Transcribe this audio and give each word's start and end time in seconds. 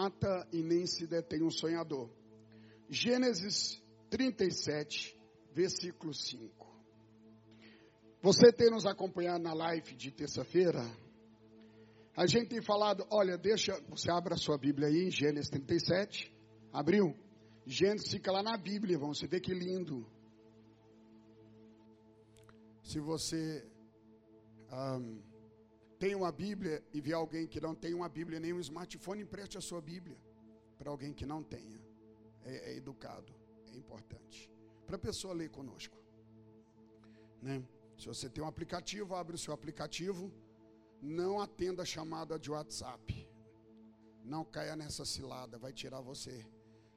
mata 0.00 0.48
e 0.50 0.62
nem 0.62 0.86
se 0.86 1.06
detém 1.06 1.42
um 1.42 1.50
sonhador. 1.50 2.08
Gênesis 2.88 3.82
37, 4.08 5.14
versículo 5.52 6.14
5. 6.14 6.66
Você 8.22 8.50
tem 8.52 8.70
nos 8.70 8.86
acompanhado 8.86 9.42
na 9.42 9.52
live 9.52 9.94
de 9.94 10.10
terça-feira? 10.10 10.82
A 12.16 12.26
gente 12.26 12.48
tem 12.48 12.62
falado, 12.62 13.06
olha, 13.10 13.36
deixa, 13.36 13.78
você 13.88 14.10
abra 14.10 14.34
a 14.34 14.38
sua 14.38 14.56
Bíblia 14.56 14.88
aí 14.88 15.06
em 15.06 15.10
Gênesis 15.10 15.50
37. 15.50 16.34
Abriu? 16.72 17.14
Gênesis 17.66 18.10
fica 18.10 18.32
lá 18.32 18.42
na 18.42 18.56
Bíblia, 18.56 18.98
vamos 18.98 19.20
ver 19.20 19.40
que 19.40 19.52
lindo. 19.52 20.06
Se 22.82 22.98
você 23.00 23.64
um, 24.72 25.22
tem 26.00 26.14
uma 26.14 26.32
Bíblia 26.32 26.82
e 26.94 27.00
vê 27.06 27.12
alguém 27.12 27.46
que 27.46 27.60
não 27.60 27.74
tem 27.74 27.92
uma 27.92 28.08
Bíblia 28.08 28.40
nem 28.40 28.54
um 28.54 28.60
smartphone, 28.60 29.20
empreste 29.20 29.58
a 29.58 29.60
sua 29.60 29.82
Bíblia 29.82 30.16
para 30.78 30.90
alguém 30.90 31.12
que 31.12 31.26
não 31.26 31.42
tenha. 31.42 31.78
É, 32.42 32.70
é 32.70 32.76
educado, 32.78 33.34
é 33.70 33.76
importante. 33.76 34.50
Para 34.86 34.96
a 34.96 34.98
pessoa 34.98 35.34
ler 35.34 35.50
conosco. 35.50 35.94
Né? 37.42 37.62
Se 37.98 38.06
você 38.06 38.30
tem 38.30 38.42
um 38.42 38.46
aplicativo, 38.46 39.14
abre 39.14 39.34
o 39.34 39.38
seu 39.38 39.52
aplicativo. 39.52 40.32
Não 41.02 41.38
atenda 41.38 41.82
a 41.82 41.84
chamada 41.84 42.38
de 42.38 42.50
WhatsApp. 42.50 43.28
Não 44.24 44.42
caia 44.42 44.74
nessa 44.74 45.04
cilada, 45.04 45.58
vai 45.58 45.72
tirar 45.72 46.00
você. 46.00 46.46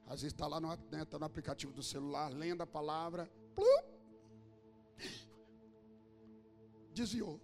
Às 0.06 0.22
vezes 0.22 0.32
está 0.32 0.46
lá 0.46 0.58
no, 0.58 0.68
né, 0.90 1.04
tá 1.04 1.18
no 1.18 1.26
aplicativo 1.26 1.74
do 1.74 1.82
celular, 1.82 2.32
lendo 2.32 2.62
a 2.62 2.66
palavra. 2.66 3.30
Plup, 3.54 3.84
desviou 6.94 7.38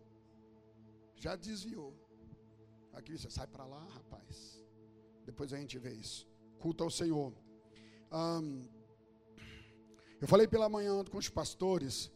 já 1.25 1.37
desviou. 1.37 1.93
Aqui 2.95 3.17
você 3.17 3.31
sai 3.31 3.47
para 3.47 3.67
lá, 3.67 3.83
rapaz. 3.99 4.65
Depois 5.25 5.53
a 5.53 5.59
gente 5.59 5.79
vê 5.79 5.93
isso. 5.93 6.27
Culto 6.59 6.83
ao 6.83 6.91
Senhor. 6.91 7.33
Eu 10.21 10.27
falei 10.27 10.49
pela 10.49 10.69
manhã 10.69 11.05
com 11.05 11.19
os 11.19 11.29
pastores 11.29 12.11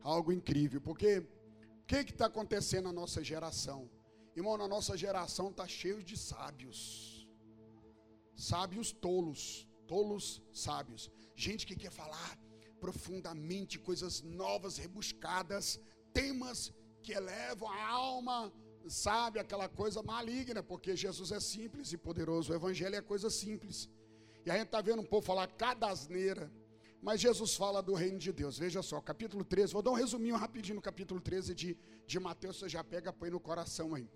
algo 0.00 0.32
incrível, 0.32 0.80
porque 0.80 1.18
o 1.18 1.84
que 1.86 1.96
está 1.96 2.26
acontecendo 2.26 2.84
na 2.84 2.92
nossa 2.92 3.22
geração? 3.22 3.88
Irmão, 4.34 4.56
na 4.56 4.66
nossa 4.66 4.96
geração 4.96 5.50
está 5.50 5.66
cheio 5.68 6.02
de 6.02 6.16
sábios. 6.16 7.28
Sábios 8.34 8.92
tolos, 8.92 9.68
tolos 9.86 10.42
sábios. 10.52 11.10
Gente 11.36 11.66
que 11.66 11.76
quer 11.76 11.92
falar 11.92 12.38
profundamente 12.80 13.78
coisas 13.78 14.22
novas, 14.22 14.78
rebuscadas, 14.78 15.78
temas 16.12 16.72
que 17.02 17.12
elevam 17.12 17.68
a 17.68 17.86
alma, 17.88 18.52
sabe, 18.88 19.38
aquela 19.38 19.68
coisa 19.68 20.02
maligna, 20.02 20.62
porque 20.62 20.96
Jesus 20.96 21.30
é 21.32 21.40
simples 21.40 21.92
e 21.92 21.96
poderoso, 21.96 22.52
o 22.52 22.56
Evangelho 22.56 22.96
é 22.96 23.02
coisa 23.02 23.28
simples. 23.30 23.88
E 24.44 24.50
a 24.50 24.54
gente 24.54 24.66
está 24.66 24.80
vendo 24.80 25.02
um 25.02 25.04
povo 25.04 25.24
falar 25.24 25.46
cada 25.46 25.88
asneira, 25.88 26.50
mas 27.00 27.20
Jesus 27.20 27.54
fala 27.54 27.82
do 27.82 27.94
reino 27.94 28.18
de 28.18 28.32
Deus. 28.32 28.58
Veja 28.58 28.82
só, 28.82 29.00
capítulo 29.00 29.44
13, 29.44 29.72
vou 29.72 29.82
dar 29.82 29.90
um 29.90 29.94
resuminho 29.94 30.36
rapidinho 30.36 30.76
no 30.76 30.82
capítulo 30.82 31.20
13 31.20 31.54
de, 31.54 31.76
de 32.06 32.20
Mateus, 32.20 32.58
você 32.58 32.68
já 32.68 32.82
pega, 32.82 33.12
põe 33.12 33.30
no 33.30 33.40
coração 33.40 33.94
aí. 33.94 34.08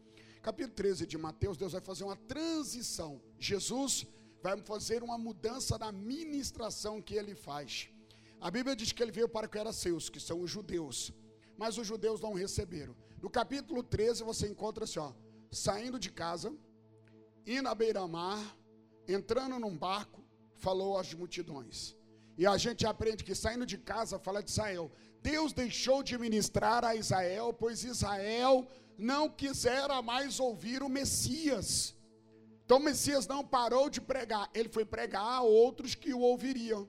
Capítulo 0.42 0.74
13 0.74 1.06
de 1.06 1.18
Mateus, 1.18 1.56
Deus 1.56 1.72
vai 1.72 1.80
fazer 1.80 2.04
uma 2.04 2.16
transição. 2.16 3.20
Jesus 3.38 4.06
vai 4.42 4.56
fazer 4.62 5.02
uma 5.02 5.18
mudança 5.18 5.76
na 5.76 5.90
ministração 5.90 7.02
que 7.02 7.14
ele 7.14 7.34
faz. 7.34 7.88
A 8.40 8.50
Bíblia 8.50 8.76
diz 8.76 8.92
que 8.92 9.02
ele 9.02 9.10
veio 9.10 9.28
para 9.28 9.48
que 9.48 9.58
era 9.58 9.72
seus, 9.72 10.08
que 10.08 10.20
são 10.20 10.40
os 10.40 10.50
judeus 10.50 11.12
mas 11.56 11.78
os 11.78 11.86
judeus 11.86 12.20
não 12.20 12.34
receberam. 12.34 12.94
No 13.22 13.30
capítulo 13.30 13.82
13 13.82 14.22
você 14.22 14.46
encontra 14.46 14.84
assim, 14.84 14.98
ó, 14.98 15.12
saindo 15.50 15.98
de 15.98 16.10
casa, 16.10 16.54
indo 17.46 17.68
à 17.68 17.74
beira-mar, 17.74 18.56
entrando 19.08 19.58
num 19.58 19.76
barco, 19.76 20.22
falou 20.54 20.98
às 20.98 21.12
multidões. 21.14 21.96
E 22.36 22.46
a 22.46 22.56
gente 22.56 22.86
aprende 22.86 23.24
que 23.24 23.34
saindo 23.34 23.64
de 23.64 23.78
casa 23.78 24.18
fala 24.18 24.42
de 24.42 24.50
Israel. 24.50 24.90
Deus 25.22 25.52
deixou 25.52 26.02
de 26.02 26.18
ministrar 26.18 26.84
a 26.84 26.94
Israel, 26.94 27.52
pois 27.52 27.84
Israel 27.84 28.66
não 28.98 29.28
quisera 29.28 30.02
mais 30.02 30.38
ouvir 30.38 30.82
o 30.82 30.88
Messias. 30.88 31.94
Então 32.64 32.78
o 32.78 32.82
Messias 32.82 33.26
não 33.26 33.44
parou 33.44 33.88
de 33.88 34.00
pregar, 34.00 34.50
ele 34.52 34.68
foi 34.68 34.84
pregar 34.84 35.22
a 35.22 35.42
outros 35.42 35.94
que 35.94 36.12
o 36.12 36.20
ouviriam. 36.20 36.88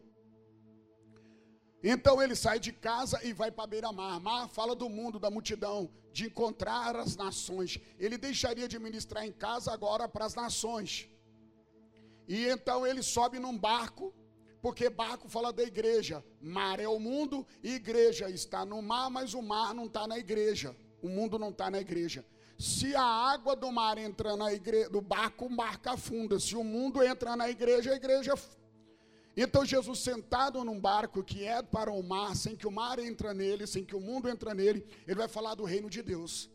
Então 1.93 2.21
ele 2.21 2.35
sai 2.35 2.59
de 2.59 2.73
casa 2.73 3.17
e 3.23 3.31
vai 3.31 3.49
para 3.49 3.65
beira-mar. 3.73 4.19
Mar 4.19 4.49
fala 4.49 4.75
do 4.75 4.89
mundo, 4.89 5.17
da 5.17 5.31
multidão, 5.31 5.89
de 6.11 6.25
encontrar 6.25 6.97
as 6.97 7.15
nações. 7.15 7.79
Ele 7.97 8.17
deixaria 8.17 8.67
de 8.67 8.77
ministrar 8.77 9.25
em 9.25 9.31
casa 9.31 9.71
agora 9.71 10.05
para 10.05 10.25
as 10.25 10.35
nações. 10.35 11.07
E 12.27 12.45
então 12.49 12.85
ele 12.85 13.01
sobe 13.01 13.39
num 13.39 13.57
barco, 13.57 14.13
porque 14.61 14.89
barco 14.89 15.29
fala 15.29 15.53
da 15.53 15.63
igreja. 15.63 16.21
Mar 16.41 16.77
é 16.77 16.89
o 16.89 16.99
mundo 16.99 17.47
e 17.63 17.75
igreja 17.75 18.29
está 18.29 18.65
no 18.65 18.81
mar, 18.81 19.09
mas 19.09 19.33
o 19.33 19.41
mar 19.41 19.73
não 19.73 19.85
está 19.85 20.05
na 20.05 20.17
igreja. 20.19 20.75
O 21.01 21.07
mundo 21.07 21.39
não 21.39 21.51
está 21.51 21.71
na 21.71 21.79
igreja. 21.79 22.25
Se 22.59 22.93
a 22.97 23.01
água 23.01 23.55
do 23.55 23.71
mar 23.71 23.97
entra 23.97 24.35
na 24.35 24.51
igreja, 24.51 24.89
do 24.89 24.99
barco, 24.99 25.45
o 25.45 25.55
barco 25.55 25.87
afunda. 25.89 26.37
Se 26.37 26.53
o 26.53 26.65
mundo 26.65 27.01
entra 27.01 27.33
na 27.37 27.49
igreja, 27.49 27.93
a 27.93 27.95
igreja 27.95 28.33
então 29.39 29.63
Jesus 29.63 29.99
sentado 29.99 30.63
num 30.63 30.79
barco 30.79 31.23
que 31.23 31.43
é 31.43 31.61
para 31.61 31.91
o 31.91 32.01
mar, 32.01 32.35
sem 32.35 32.55
que 32.55 32.65
o 32.65 32.71
mar 32.71 32.97
entra 32.97 33.33
nele, 33.33 33.67
sem 33.67 33.85
que 33.85 33.95
o 33.95 34.01
mundo 34.01 34.27
entra 34.27 34.53
nele, 34.53 34.83
ele 35.05 35.15
vai 35.15 35.27
falar 35.27 35.53
do 35.53 35.63
reino 35.63 35.89
de 35.89 36.01
Deus. 36.01 36.49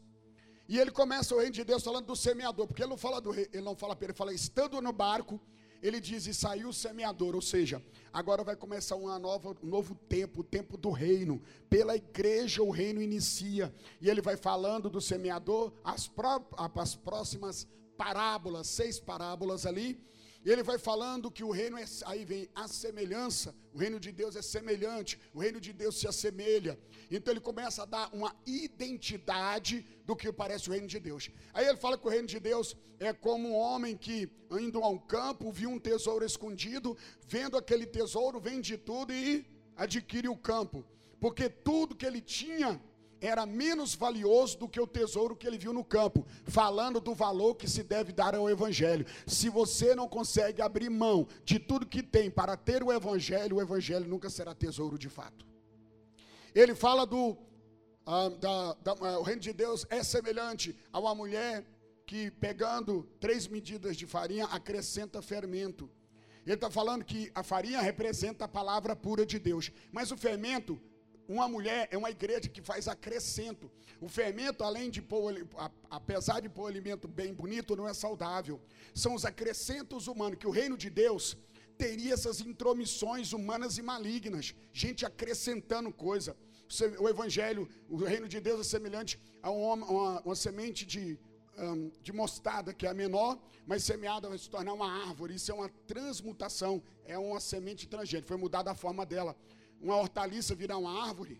E 0.68 0.78
ele 0.78 0.90
começa 0.90 1.34
o 1.34 1.38
reino 1.38 1.52
de 1.52 1.64
Deus 1.64 1.82
falando 1.82 2.06
do 2.06 2.16
semeador, 2.16 2.66
porque 2.66 2.82
ele 2.82 2.90
não 2.90 2.96
fala 2.96 3.20
do 3.20 3.30
rei, 3.30 3.48
ele 3.52 3.62
não 3.62 3.76
fala 3.76 3.94
para 3.94 4.06
ele, 4.06 4.14
fala 4.14 4.34
estando 4.34 4.80
no 4.80 4.92
barco, 4.92 5.40
ele 5.82 6.00
diz 6.00 6.26
e 6.26 6.32
saiu 6.32 6.68
o 6.68 6.72
semeador, 6.72 7.34
ou 7.34 7.42
seja, 7.42 7.82
agora 8.12 8.44
vai 8.44 8.54
começar 8.54 8.94
uma 8.94 9.18
nova, 9.18 9.56
um 9.62 9.66
novo 9.66 9.96
tempo, 10.08 10.40
o 10.40 10.44
tempo 10.44 10.76
do 10.76 10.90
reino. 10.90 11.42
Pela 11.68 11.96
igreja 11.96 12.62
o 12.62 12.70
reino 12.70 13.02
inicia. 13.02 13.74
E 14.00 14.08
ele 14.08 14.22
vai 14.22 14.36
falando 14.36 14.88
do 14.88 15.00
semeador, 15.00 15.72
as, 15.82 16.06
pró 16.06 16.40
as 16.56 16.94
próximas 16.94 17.66
parábolas, 17.96 18.68
seis 18.68 19.00
parábolas 19.00 19.66
ali, 19.66 20.00
e 20.44 20.50
ele 20.50 20.62
vai 20.62 20.76
falando 20.76 21.30
que 21.30 21.44
o 21.44 21.50
reino 21.50 21.78
é, 21.78 21.84
aí 22.04 22.24
vem 22.24 22.48
a 22.54 22.66
semelhança, 22.66 23.54
o 23.72 23.78
reino 23.78 24.00
de 24.00 24.10
Deus 24.10 24.34
é 24.34 24.42
semelhante, 24.42 25.18
o 25.32 25.38
reino 25.38 25.60
de 25.60 25.72
Deus 25.72 25.98
se 26.00 26.08
assemelha. 26.08 26.78
Então 27.10 27.32
ele 27.32 27.40
começa 27.40 27.82
a 27.82 27.86
dar 27.86 28.10
uma 28.12 28.34
identidade 28.44 29.86
do 30.04 30.16
que 30.16 30.32
parece 30.32 30.68
o 30.68 30.72
reino 30.72 30.88
de 30.88 30.98
Deus. 30.98 31.30
Aí 31.54 31.66
ele 31.66 31.76
fala 31.76 31.96
que 31.96 32.06
o 32.06 32.10
reino 32.10 32.26
de 32.26 32.40
Deus 32.40 32.76
é 32.98 33.12
como 33.12 33.50
um 33.50 33.54
homem 33.54 33.96
que, 33.96 34.28
indo 34.50 34.82
a 34.82 34.88
um 34.88 34.98
campo, 34.98 35.52
viu 35.52 35.70
um 35.70 35.78
tesouro 35.78 36.24
escondido, 36.24 36.96
vendo 37.26 37.56
aquele 37.56 37.86
tesouro, 37.86 38.40
vende 38.40 38.76
tudo 38.76 39.12
e 39.12 39.46
adquire 39.76 40.28
o 40.28 40.36
campo. 40.36 40.84
Porque 41.20 41.48
tudo 41.48 41.94
que 41.94 42.04
ele 42.04 42.20
tinha 42.20 42.82
era 43.22 43.46
menos 43.46 43.94
valioso 43.94 44.58
do 44.58 44.68
que 44.68 44.80
o 44.80 44.86
tesouro 44.86 45.36
que 45.36 45.46
ele 45.46 45.56
viu 45.56 45.72
no 45.72 45.84
campo, 45.84 46.26
falando 46.44 47.00
do 47.00 47.14
valor 47.14 47.54
que 47.54 47.70
se 47.70 47.84
deve 47.84 48.12
dar 48.12 48.34
ao 48.34 48.50
evangelho. 48.50 49.06
Se 49.26 49.48
você 49.48 49.94
não 49.94 50.08
consegue 50.08 50.60
abrir 50.60 50.90
mão 50.90 51.28
de 51.44 51.60
tudo 51.60 51.86
que 51.86 52.02
tem 52.02 52.28
para 52.28 52.56
ter 52.56 52.82
o 52.82 52.92
evangelho, 52.92 53.56
o 53.56 53.62
evangelho 53.62 54.08
nunca 54.08 54.28
será 54.28 54.52
tesouro 54.54 54.98
de 54.98 55.08
fato. 55.08 55.46
Ele 56.52 56.74
fala 56.74 57.06
do 57.06 57.36
ah, 58.04 58.28
da, 58.28 58.74
da, 58.74 58.92
ah, 58.92 59.18
o 59.20 59.22
reino 59.22 59.40
de 59.40 59.52
Deus 59.52 59.86
é 59.88 60.02
semelhante 60.02 60.76
a 60.92 60.98
uma 60.98 61.14
mulher 61.14 61.64
que 62.04 62.32
pegando 62.32 63.08
três 63.20 63.46
medidas 63.46 63.96
de 63.96 64.06
farinha 64.06 64.46
acrescenta 64.46 65.22
fermento. 65.22 65.88
Ele 66.44 66.54
está 66.54 66.68
falando 66.68 67.04
que 67.04 67.30
a 67.34 67.44
farinha 67.44 67.80
representa 67.80 68.44
a 68.46 68.48
palavra 68.48 68.96
pura 68.96 69.24
de 69.24 69.38
Deus, 69.38 69.70
mas 69.92 70.10
o 70.10 70.16
fermento 70.16 70.80
uma 71.28 71.48
mulher 71.48 71.88
é 71.90 71.96
uma 71.96 72.10
igreja 72.10 72.48
que 72.48 72.60
faz 72.60 72.88
acrescento. 72.88 73.70
O 74.00 74.08
fermento, 74.08 74.64
além 74.64 74.90
de 74.90 75.00
pôr, 75.00 75.46
apesar 75.88 76.40
de 76.40 76.48
pôr 76.48 76.66
alimento 76.66 77.06
bem 77.06 77.32
bonito, 77.32 77.76
não 77.76 77.88
é 77.88 77.94
saudável. 77.94 78.60
São 78.94 79.14
os 79.14 79.24
acrescentos 79.24 80.08
humanos, 80.08 80.38
que 80.38 80.46
o 80.46 80.50
reino 80.50 80.76
de 80.76 80.90
Deus 80.90 81.36
teria 81.78 82.14
essas 82.14 82.40
intromissões 82.40 83.32
humanas 83.32 83.78
e 83.78 83.82
malignas, 83.82 84.54
gente 84.72 85.06
acrescentando 85.06 85.92
coisa. 85.92 86.36
O 86.98 87.08
evangelho, 87.08 87.68
o 87.88 87.96
reino 87.96 88.26
de 88.26 88.40
Deus 88.40 88.60
é 88.60 88.64
semelhante 88.64 89.20
a 89.42 89.50
uma, 89.50 89.86
uma, 89.86 90.20
uma 90.22 90.34
semente 90.34 90.86
de, 90.86 91.18
um, 91.58 91.90
de 92.02 92.12
mostarda, 92.12 92.72
que 92.72 92.86
é 92.86 92.90
a 92.90 92.94
menor, 92.94 93.38
mas 93.66 93.84
semeada 93.84 94.28
vai 94.28 94.38
se 94.38 94.48
tornar 94.48 94.72
uma 94.72 94.90
árvore. 95.06 95.34
Isso 95.34 95.50
é 95.52 95.54
uma 95.54 95.68
transmutação, 95.86 96.82
é 97.04 97.16
uma 97.16 97.40
semente 97.40 97.86
transgênica, 97.86 98.28
foi 98.28 98.38
mudada 98.38 98.70
a 98.70 98.74
forma 98.74 99.04
dela 99.04 99.36
uma 99.82 99.96
hortaliça 100.02 100.54
virar 100.62 100.78
uma 100.84 100.94
árvore? 101.08 101.36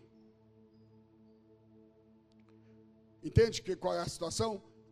Entende 3.29 3.61
que, 3.65 3.75
qual 3.83 3.95
é 3.95 4.01
a 4.01 4.13
situação? 4.15 4.51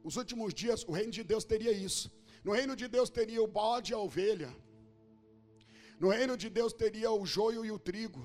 Os 0.10 0.16
últimos 0.22 0.54
dias, 0.62 0.84
o 0.90 0.94
reino 1.00 1.14
de 1.18 1.24
Deus 1.32 1.44
teria 1.44 1.74
isso. 1.88 2.06
No 2.46 2.54
reino 2.60 2.76
de 2.82 2.88
Deus 2.96 3.10
teria 3.18 3.42
o 3.44 3.52
bode 3.60 3.92
e 3.92 3.96
a 3.96 4.00
ovelha. 4.08 4.52
No 6.04 6.10
reino 6.18 6.36
de 6.44 6.50
Deus 6.50 6.74
teria 6.84 7.12
o 7.12 7.26
joio 7.26 7.64
e 7.66 7.72
o 7.72 7.80
trigo. 7.90 8.24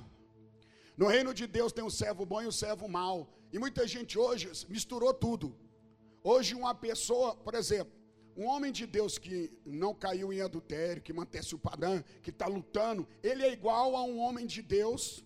No 0.97 1.09
reino 1.15 1.33
de 1.41 1.47
Deus 1.59 1.73
tem 1.77 1.85
o 1.85 1.97
servo 2.01 2.25
bom 2.25 2.41
e 2.43 2.47
o 2.53 2.59
servo 2.63 2.87
mau. 2.89 3.17
E 3.53 3.59
muita 3.65 3.83
gente 3.95 4.15
hoje 4.25 4.47
misturou 4.75 5.13
tudo. 5.13 5.49
Hoje 6.23 6.55
uma 6.55 6.75
pessoa, 6.75 7.29
por 7.47 7.55
exemplo, 7.55 7.96
um 8.37 8.47
homem 8.47 8.71
de 8.71 8.87
Deus 8.87 9.17
que 9.19 9.51
não 9.65 9.95
caiu 9.95 10.33
em 10.33 10.41
adultério, 10.41 11.03
que 11.03 11.13
mantesse 11.13 11.55
o 11.55 11.59
padrão, 11.59 12.05
que 12.23 12.31
está 12.31 12.47
lutando, 12.47 13.09
ele 13.23 13.43
é 13.43 13.53
igual 13.53 13.97
a 13.97 14.03
um 14.03 14.19
homem 14.19 14.47
de 14.47 14.61
Deus 14.61 15.25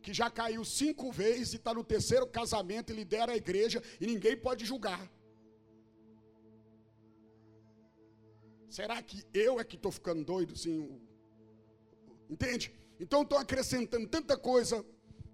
que 0.00 0.12
já 0.12 0.28
caiu 0.28 0.64
cinco 0.64 1.10
vezes 1.12 1.52
e 1.52 1.56
está 1.56 1.72
no 1.72 1.84
terceiro 1.84 2.26
casamento 2.26 2.92
e 2.92 2.96
lidera 2.96 3.32
a 3.32 3.36
igreja 3.36 3.82
e 4.00 4.06
ninguém 4.06 4.36
pode 4.36 4.64
julgar. 4.64 5.10
Será 8.68 9.02
que 9.02 9.22
eu 9.34 9.60
é 9.60 9.64
que 9.64 9.76
estou 9.76 9.92
ficando 9.92 10.24
doido? 10.24 10.56
Sim. 10.56 11.00
Entende? 12.28 12.72
Então 12.98 13.22
estou 13.22 13.38
acrescentando 13.38 14.08
tanta 14.08 14.36
coisa. 14.36 14.84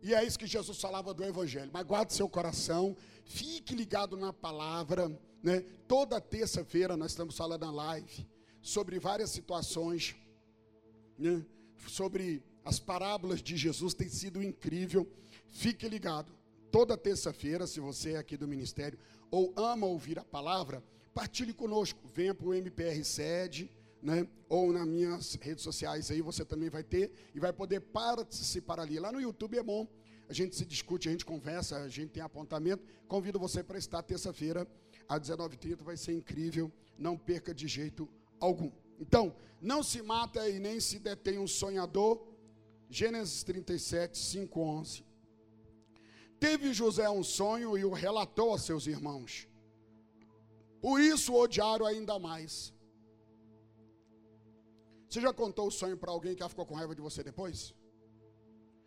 E 0.02 0.14
é 0.14 0.24
isso 0.24 0.38
que 0.38 0.46
Jesus 0.46 0.80
falava 0.80 1.12
do 1.12 1.24
Evangelho. 1.24 1.70
Mas 1.72 1.84
guarde 1.84 2.12
seu 2.12 2.28
coração, 2.28 2.96
fique 3.24 3.74
ligado 3.74 4.16
na 4.16 4.32
palavra. 4.32 5.08
Né? 5.42 5.64
Toda 5.86 6.20
terça-feira 6.20 6.96
nós 6.96 7.12
estamos 7.12 7.36
falando 7.36 7.62
na 7.62 7.72
live 7.72 8.26
sobre 8.60 8.98
várias 8.98 9.30
situações, 9.30 10.14
né? 11.18 11.44
sobre 11.88 12.42
as 12.64 12.78
parábolas 12.78 13.42
de 13.42 13.56
Jesus, 13.56 13.94
tem 13.94 14.08
sido 14.08 14.42
incrível. 14.42 15.10
Fique 15.48 15.88
ligado. 15.88 16.32
Toda 16.70 16.96
terça-feira, 16.96 17.66
se 17.66 17.80
você 17.80 18.12
é 18.12 18.18
aqui 18.18 18.36
do 18.36 18.46
ministério 18.46 18.98
ou 19.30 19.52
ama 19.56 19.86
ouvir 19.86 20.18
a 20.18 20.24
palavra, 20.24 20.82
partilhe 21.14 21.52
conosco. 21.52 21.98
Venha 22.14 22.34
para 22.34 22.46
o 22.46 22.54
MPR 22.54 23.02
Sede, 23.04 23.70
né? 24.02 24.26
ou 24.48 24.72
nas 24.72 24.86
minhas 24.86 25.34
redes 25.34 25.62
sociais 25.62 26.10
aí, 26.10 26.22
você 26.22 26.44
também 26.44 26.70
vai 26.70 26.82
ter 26.82 27.12
e 27.34 27.40
vai 27.40 27.52
poder 27.52 27.80
participar 27.80 28.80
ali. 28.80 28.98
Lá 28.98 29.12
no 29.12 29.20
YouTube 29.20 29.58
é 29.58 29.62
bom. 29.62 29.86
A 30.28 30.32
gente 30.32 30.56
se 30.56 30.64
discute, 30.64 31.08
a 31.08 31.12
gente 31.12 31.24
conversa, 31.24 31.78
a 31.78 31.88
gente 31.88 32.10
tem 32.10 32.22
apontamento. 32.22 32.84
Convido 33.06 33.38
você 33.38 33.62
para 33.62 33.78
estar 33.78 34.02
terça-feira 34.02 34.66
às 35.08 35.20
19h30, 35.20 35.82
vai 35.82 35.96
ser 35.96 36.12
incrível, 36.12 36.70
não 36.98 37.16
perca 37.16 37.54
de 37.54 37.66
jeito 37.66 38.08
algum. 38.38 38.70
Então, 39.00 39.34
não 39.60 39.82
se 39.82 40.02
mata 40.02 40.48
e 40.48 40.58
nem 40.58 40.80
se 40.80 40.98
detém 40.98 41.38
um 41.38 41.46
sonhador. 41.46 42.26
Gênesis 42.90 43.42
37, 43.42 44.18
5, 44.18 44.60
11. 44.60 45.04
Teve 46.38 46.72
José 46.72 47.08
um 47.10 47.24
sonho 47.24 47.76
e 47.76 47.84
o 47.84 47.92
relatou 47.92 48.54
a 48.54 48.58
seus 48.58 48.86
irmãos. 48.86 49.48
Por 50.80 51.00
isso 51.00 51.32
o 51.32 51.40
odiaram 51.40 51.84
ainda 51.84 52.18
mais. 52.18 52.72
Você 55.08 55.20
já 55.20 55.32
contou 55.32 55.66
o 55.68 55.70
sonho 55.70 55.96
para 55.96 56.10
alguém 56.10 56.34
que 56.34 56.48
ficou 56.48 56.66
com 56.66 56.74
raiva 56.74 56.94
de 56.94 57.00
você 57.00 57.22
depois? 57.22 57.74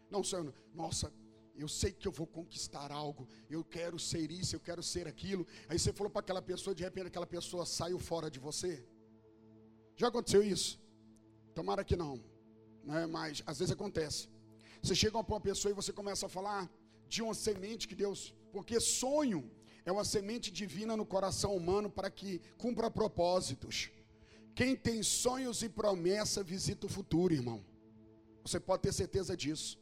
Não, 0.10 0.24
sonho, 0.24 0.54
nossa, 0.74 1.12
eu 1.56 1.68
sei 1.68 1.92
que 1.92 2.08
eu 2.08 2.12
vou 2.12 2.28
conquistar 2.28 2.92
algo, 2.92 3.28
eu 3.50 3.64
quero 3.64 3.98
ser 3.98 4.30
isso, 4.32 4.56
eu 4.56 4.60
quero 4.60 4.84
ser 4.84 5.08
aquilo. 5.08 5.48
Aí 5.68 5.80
você 5.80 5.92
falou 5.92 6.12
para 6.12 6.22
aquela 6.22 6.42
pessoa, 6.42 6.76
de 6.76 6.84
repente 6.84 7.08
aquela 7.08 7.26
pessoa 7.26 7.66
saiu 7.66 7.98
fora 7.98 8.30
de 8.30 8.40
você. 8.40 8.86
Já 9.96 10.08
aconteceu 10.08 10.44
isso? 10.44 10.80
Tomara 11.56 11.84
que 11.84 11.96
não, 11.96 12.24
né? 12.84 13.06
mas 13.06 13.42
às 13.46 13.60
vezes 13.60 13.74
acontece. 13.74 14.30
Você 14.82 14.96
chega 14.96 15.24
para 15.24 15.36
uma 15.36 15.42
pessoa 15.42 15.72
e 15.72 15.76
você 15.76 15.92
começa 15.92 16.26
a 16.26 16.30
falar 16.30 16.70
de 17.08 17.22
uma 17.22 17.34
semente 17.34 17.88
que 17.88 17.96
Deus, 17.96 18.34
porque 18.52 18.80
sonho 18.80 19.50
é 19.86 19.92
uma 19.92 20.06
semente 20.06 20.52
divina 20.52 20.96
no 20.96 21.06
coração 21.06 21.56
humano 21.56 21.90
para 21.90 22.10
que 22.10 22.40
cumpra 22.58 22.90
propósitos. 22.90 23.92
Quem 24.56 24.76
tem 24.76 25.02
sonhos 25.02 25.62
e 25.64 25.70
promessa 25.70 26.44
visita 26.44 26.86
o 26.86 26.90
futuro, 26.90 27.34
irmão. 27.34 27.64
Você 28.44 28.60
pode 28.60 28.84
ter 28.84 28.94
certeza 28.94 29.36
disso 29.36 29.82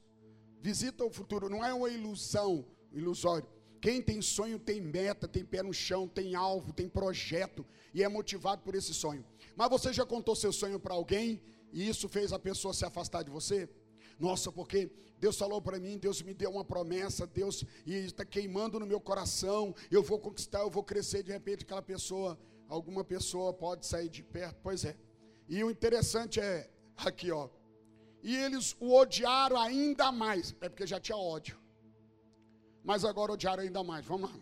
visita 0.62 1.04
o 1.04 1.10
futuro, 1.10 1.50
não 1.50 1.64
é 1.64 1.74
uma 1.74 1.90
ilusão, 1.90 2.66
ilusório. 2.92 3.48
Quem 3.82 4.02
tem 4.02 4.22
sonho 4.22 4.60
tem 4.60 4.82
meta, 4.82 5.28
tem 5.28 5.46
pé 5.46 5.64
no 5.64 5.74
chão, 5.74 6.08
tem 6.08 6.36
alvo, 6.36 6.74
tem 6.74 6.90
projeto 6.90 7.66
e 7.94 8.04
é 8.04 8.10
motivado 8.10 8.62
por 8.62 8.76
esse 8.76 8.94
sonho. 8.94 9.26
Mas 9.56 9.70
você 9.70 9.94
já 9.94 10.06
contou 10.06 10.36
seu 10.36 10.52
sonho 10.52 10.80
para 10.80 10.94
alguém 10.94 11.42
e 11.72 11.88
isso 11.88 12.10
fez 12.10 12.34
a 12.34 12.40
pessoa 12.40 12.74
se 12.74 12.84
afastar 12.84 13.24
de 13.24 13.32
você? 13.32 13.70
Nossa, 14.20 14.52
porque 14.52 14.92
Deus 15.18 15.38
falou 15.38 15.62
para 15.62 15.80
mim, 15.80 15.98
Deus 15.98 16.22
me 16.22 16.34
deu 16.34 16.52
uma 16.52 16.66
promessa, 16.66 17.26
Deus 17.26 17.66
está 17.86 18.26
queimando 18.26 18.78
no 18.80 18.86
meu 18.86 19.00
coração. 19.00 19.74
Eu 19.90 20.04
vou 20.04 20.20
conquistar, 20.20 20.60
eu 20.60 20.70
vou 20.70 20.84
crescer. 20.84 21.24
De 21.24 21.32
repente, 21.32 21.64
aquela 21.64 21.82
pessoa, 21.82 22.38
alguma 22.70 23.04
pessoa 23.04 23.52
pode 23.52 23.86
sair 23.86 24.08
de 24.08 24.24
perto. 24.24 24.60
Pois 24.64 24.86
é. 24.86 24.96
E 25.50 25.62
o 25.64 25.70
interessante 25.70 26.40
é 26.40 26.70
aqui, 26.96 27.32
ó 27.32 27.50
e 28.22 28.36
eles 28.36 28.76
o 28.80 28.94
odiaram 28.96 29.58
ainda 29.58 30.12
mais. 30.12 30.56
É 30.62 30.70
porque 30.70 30.86
já 30.86 31.00
tinha 31.00 31.18
ódio. 31.18 31.58
Mas 32.84 33.06
agora 33.06 33.34
odiaram 33.34 33.64
ainda 33.64 33.84
mais. 33.84 34.06
Vamos 34.06 34.30
lá. 34.30 34.40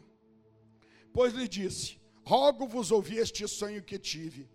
Pois 1.14 1.34
lhe 1.34 1.48
disse: 1.48 2.00
Rogo-vos 2.24 2.92
ouvir 2.92 3.18
este 3.18 3.48
sonho 3.48 3.84
que 3.84 3.98
tive. 4.00 4.50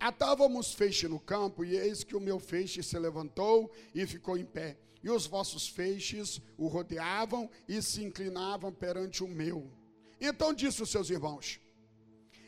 Atávamos 0.00 0.72
feixe 0.74 1.08
no 1.08 1.18
campo, 1.18 1.64
e 1.64 1.76
eis 1.76 2.04
que 2.04 2.14
o 2.14 2.20
meu 2.20 2.38
feixe 2.38 2.82
se 2.84 2.96
levantou 2.98 3.70
e 3.92 4.06
ficou 4.06 4.38
em 4.38 4.44
pé. 4.44 4.78
E 5.02 5.10
os 5.10 5.26
vossos 5.26 5.68
feixes 5.68 6.40
o 6.56 6.66
rodeavam 6.66 7.50
e 7.68 7.80
se 7.82 8.04
inclinavam 8.04 8.72
perante 8.72 9.22
o 9.22 9.28
meu. 9.28 9.70
Então 10.20 10.52
disse 10.52 10.82
os 10.82 10.90
seus 10.90 11.10
irmãos: 11.10 11.60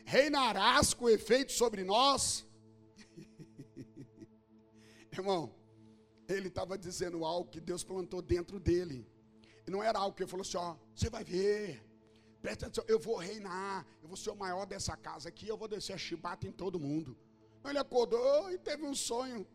Reinarás 0.05 0.93
com 0.93 1.09
efeito 1.09 1.51
sobre 1.51 1.83
nós? 1.83 2.45
Irmão, 5.11 5.53
ele 6.27 6.47
estava 6.47 6.77
dizendo 6.77 7.23
algo 7.25 7.49
que 7.49 7.59
Deus 7.59 7.83
plantou 7.83 8.21
dentro 8.21 8.59
dele. 8.59 9.07
E 9.65 9.71
não 9.71 9.83
era 9.83 9.99
algo 9.99 10.15
que 10.15 10.23
ele 10.23 10.29
falou 10.29 10.41
assim: 10.41 10.57
ó, 10.57 10.75
você 10.95 11.09
vai 11.09 11.23
ver, 11.23 11.83
presta 12.41 12.65
atenção, 12.65 12.83
eu 12.87 12.99
vou 12.99 13.17
reinar, 13.17 13.85
eu 14.01 14.07
vou 14.07 14.17
ser 14.17 14.31
o 14.31 14.35
maior 14.35 14.65
dessa 14.65 14.95
casa 14.97 15.29
aqui, 15.29 15.47
eu 15.47 15.57
vou 15.57 15.67
descer 15.67 15.93
a 15.93 15.97
chibata 15.97 16.47
em 16.47 16.51
todo 16.51 16.79
mundo. 16.79 17.17
Ele 17.63 17.77
acordou 17.77 18.51
e 18.51 18.57
teve 18.57 18.83
um 18.83 18.95
sonho. 18.95 19.45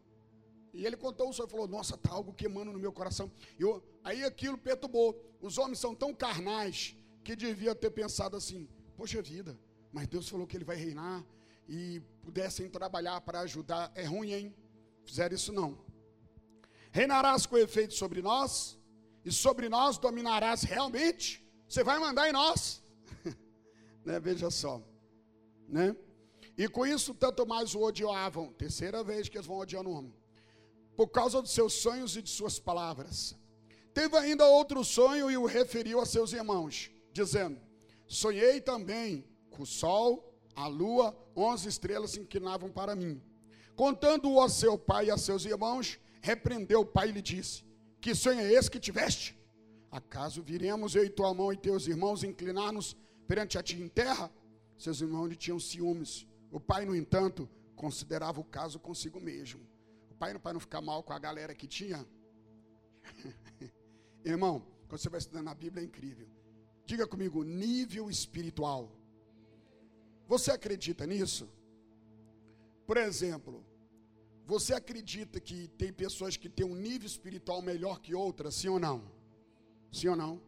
E 0.73 0.85
ele 0.85 0.97
contou 0.97 1.29
o 1.29 1.33
sonho 1.33 1.49
e 1.49 1.51
falou: 1.51 1.67
Nossa, 1.67 1.95
está 1.95 2.11
algo 2.13 2.33
queimando 2.33 2.73
no 2.73 2.79
meu 2.79 2.93
coração. 2.93 3.31
Eu, 3.59 3.83
aí 4.05 4.25
aquilo 4.25 4.59
perturbou. 4.59 5.21
Os 5.41 5.59
homens 5.59 5.79
são 5.79 5.95
tão 5.95 6.15
carnais 6.15 6.97
que 7.25 7.35
devia 7.35 7.75
ter 7.75 7.91
pensado 7.91 8.37
assim: 8.37 8.69
Poxa 8.97 9.21
vida, 9.23 9.59
mas 9.93 10.07
Deus 10.07 10.29
falou 10.29 10.47
que 10.47 10.57
ele 10.57 10.65
vai 10.65 10.77
reinar 10.77 11.25
e 11.69 12.01
pudessem 12.23 12.69
trabalhar 12.69 13.21
para 13.21 13.41
ajudar. 13.41 13.91
É 13.95 14.05
ruim, 14.05 14.33
hein? 14.33 14.55
Fizeram 15.05 15.35
isso 15.35 15.53
não. 15.53 15.79
Reinarás 16.91 17.47
com 17.47 17.57
efeito 17.59 17.95
sobre 17.95 18.23
nós, 18.23 18.79
e 19.27 19.33
sobre 19.33 19.69
nós 19.69 19.99
dominarás 19.99 20.63
realmente. 20.63 21.45
Você 21.69 21.83
vai 21.83 21.99
mandar 21.99 22.29
em 22.29 22.33
nós. 22.33 22.81
né? 24.05 24.21
Veja 24.21 24.51
só. 24.53 24.81
Né? 25.69 25.97
E 26.57 26.69
com 26.69 26.87
isso, 26.87 27.13
tanto 27.13 27.45
mais 27.45 27.75
o 27.75 27.83
odiavam. 27.83 28.53
Terceira 28.53 29.03
vez 29.03 29.29
que 29.29 29.37
eles 29.37 29.47
vão 29.47 29.59
odiar 29.59 29.85
o 29.85 29.91
homem. 29.91 30.15
Por 30.97 31.09
causa 31.09 31.43
dos 31.43 31.51
seus 31.51 31.75
sonhos 31.75 32.17
e 32.17 32.23
de 32.23 32.31
suas 32.31 32.61
palavras. 32.61 33.37
Teve 33.93 34.17
ainda 34.17 34.47
outro 34.47 34.85
sonho 34.85 35.29
e 35.29 35.37
o 35.37 35.45
referiu 35.45 36.01
a 36.01 36.07
seus 36.07 36.33
irmãos, 36.33 36.91
dizendo: 37.13 37.61
Sonhei 38.07 38.61
também 38.61 39.27
o 39.63 39.67
sol, 39.67 40.35
a 40.55 40.67
lua, 40.67 41.17
onze 41.35 41.69
estrelas 41.69 42.13
se 42.13 42.21
inclinavam 42.21 42.71
para 42.71 42.97
mim. 42.97 43.23
Contando-o 43.75 44.41
a 44.41 44.49
seu 44.49 44.79
pai 44.79 45.07
e 45.07 45.11
a 45.11 45.19
seus 45.19 45.45
irmãos, 45.45 45.99
repreendeu 46.23 46.81
o 46.81 46.87
pai 46.87 47.11
e 47.11 47.13
lhe 47.13 47.23
disse: 47.23 47.65
Que 48.01 48.15
sonho 48.15 48.41
é 48.41 48.53
esse 48.53 48.71
que 48.71 48.81
tiveste? 48.81 49.39
Acaso 49.91 50.43
viremos 50.43 50.95
eu 50.95 51.05
e 51.05 51.11
tua 51.11 51.33
mão 51.33 51.53
e 51.53 51.57
teus 51.57 51.87
irmãos 51.87 52.25
inclinar-nos 52.25 52.97
perante 53.29 53.59
a 53.59 53.63
ti 53.63 53.77
em 53.77 53.89
terra? 53.89 54.31
Seus 54.77 55.01
irmãos 55.01 55.27
lhe 55.27 55.37
tinham 55.37 55.59
ciúmes. 55.59 56.27
O 56.51 56.61
pai, 56.61 56.85
no 56.85 56.95
entanto, 56.95 57.49
considerava 57.75 58.41
o 58.41 58.45
caso 58.45 58.79
consigo 58.79 59.21
mesmo. 59.21 59.61
O 60.11 60.15
pai, 60.15 60.39
para 60.39 60.55
não 60.55 60.61
ficar 60.61 60.81
mal 60.81 61.03
com 61.03 61.13
a 61.13 61.19
galera 61.19 61.55
que 61.55 61.67
tinha. 61.67 62.07
Irmão, 64.25 64.67
quando 64.89 65.01
você 65.01 65.09
vai 65.09 65.19
estudando 65.19 65.49
a 65.49 65.55
Bíblia 65.55 65.83
é 65.83 65.87
incrível. 65.87 66.29
Diga 66.85 67.07
comigo, 67.07 67.43
nível 67.43 68.09
espiritual. 68.09 68.93
Você 70.27 70.51
acredita 70.51 71.07
nisso? 71.07 71.49
Por 72.87 72.97
exemplo, 72.97 73.65
você 74.45 74.73
acredita 74.75 75.41
que 75.41 75.69
tem 75.69 75.93
pessoas 75.93 76.37
que 76.37 76.49
têm 76.49 76.67
um 76.67 76.75
nível 76.75 77.07
espiritual 77.07 77.61
melhor 77.63 78.01
que 78.01 78.15
outras, 78.15 78.55
sim 78.55 78.69
ou 78.69 78.79
não? 78.79 78.99
Sim 79.93 80.09
ou 80.09 80.17
não? 80.17 80.41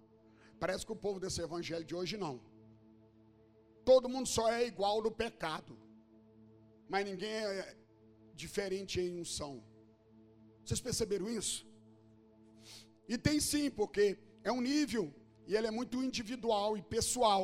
Parece 0.61 0.85
que 0.85 0.92
o 0.92 0.97
povo 0.97 1.20
desse 1.20 1.40
evangelho 1.40 1.85
de 1.85 1.94
hoje 1.94 2.16
não. 2.16 2.40
Todo 3.85 4.08
mundo 4.08 4.28
só 4.28 4.50
é 4.52 4.66
igual 4.66 5.02
no 5.02 5.11
pecado, 5.11 5.76
mas 6.88 7.04
ninguém 7.04 7.30
é 7.30 7.76
diferente 8.35 9.00
em 9.00 9.20
unção. 9.20 9.62
Vocês 10.64 10.80
perceberam 10.80 11.28
isso? 11.28 11.66
E 13.08 13.16
tem 13.16 13.40
sim, 13.40 13.70
porque 13.70 14.18
é 14.44 14.52
um 14.52 14.61
nível 14.61 15.12
e 15.47 15.56
ele 15.56 15.66
é 15.66 15.70
muito 15.70 16.02
individual 16.02 16.76
e 16.76 16.82
pessoal. 16.82 17.42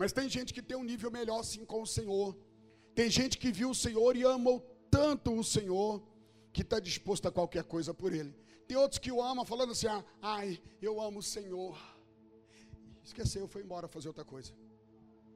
Mas 0.00 0.14
tem 0.14 0.30
gente 0.30 0.54
que 0.54 0.62
tem 0.62 0.78
um 0.78 0.82
nível 0.82 1.10
melhor 1.10 1.42
sim 1.42 1.62
com 1.62 1.82
o 1.82 1.86
Senhor. 1.86 2.34
Tem 2.94 3.10
gente 3.10 3.36
que 3.36 3.52
viu 3.52 3.68
o 3.68 3.74
Senhor 3.74 4.16
e 4.16 4.22
ama 4.22 4.50
o 4.52 4.60
tanto 4.90 5.30
o 5.38 5.44
Senhor 5.44 6.02
que 6.54 6.62
está 6.62 6.80
disposto 6.80 7.28
a 7.28 7.30
qualquer 7.30 7.64
coisa 7.64 7.92
por 7.92 8.10
Ele. 8.14 8.34
Tem 8.66 8.78
outros 8.78 8.98
que 8.98 9.12
o 9.12 9.20
amam 9.20 9.44
falando 9.44 9.72
assim: 9.72 9.88
ah, 9.88 10.02
ai, 10.22 10.58
eu 10.80 11.02
amo 11.02 11.18
o 11.18 11.22
Senhor. 11.22 11.78
Esqueceu, 13.04 13.46
foi 13.46 13.62
embora 13.62 13.88
fazer 13.88 14.08
outra 14.08 14.24
coisa. 14.24 14.54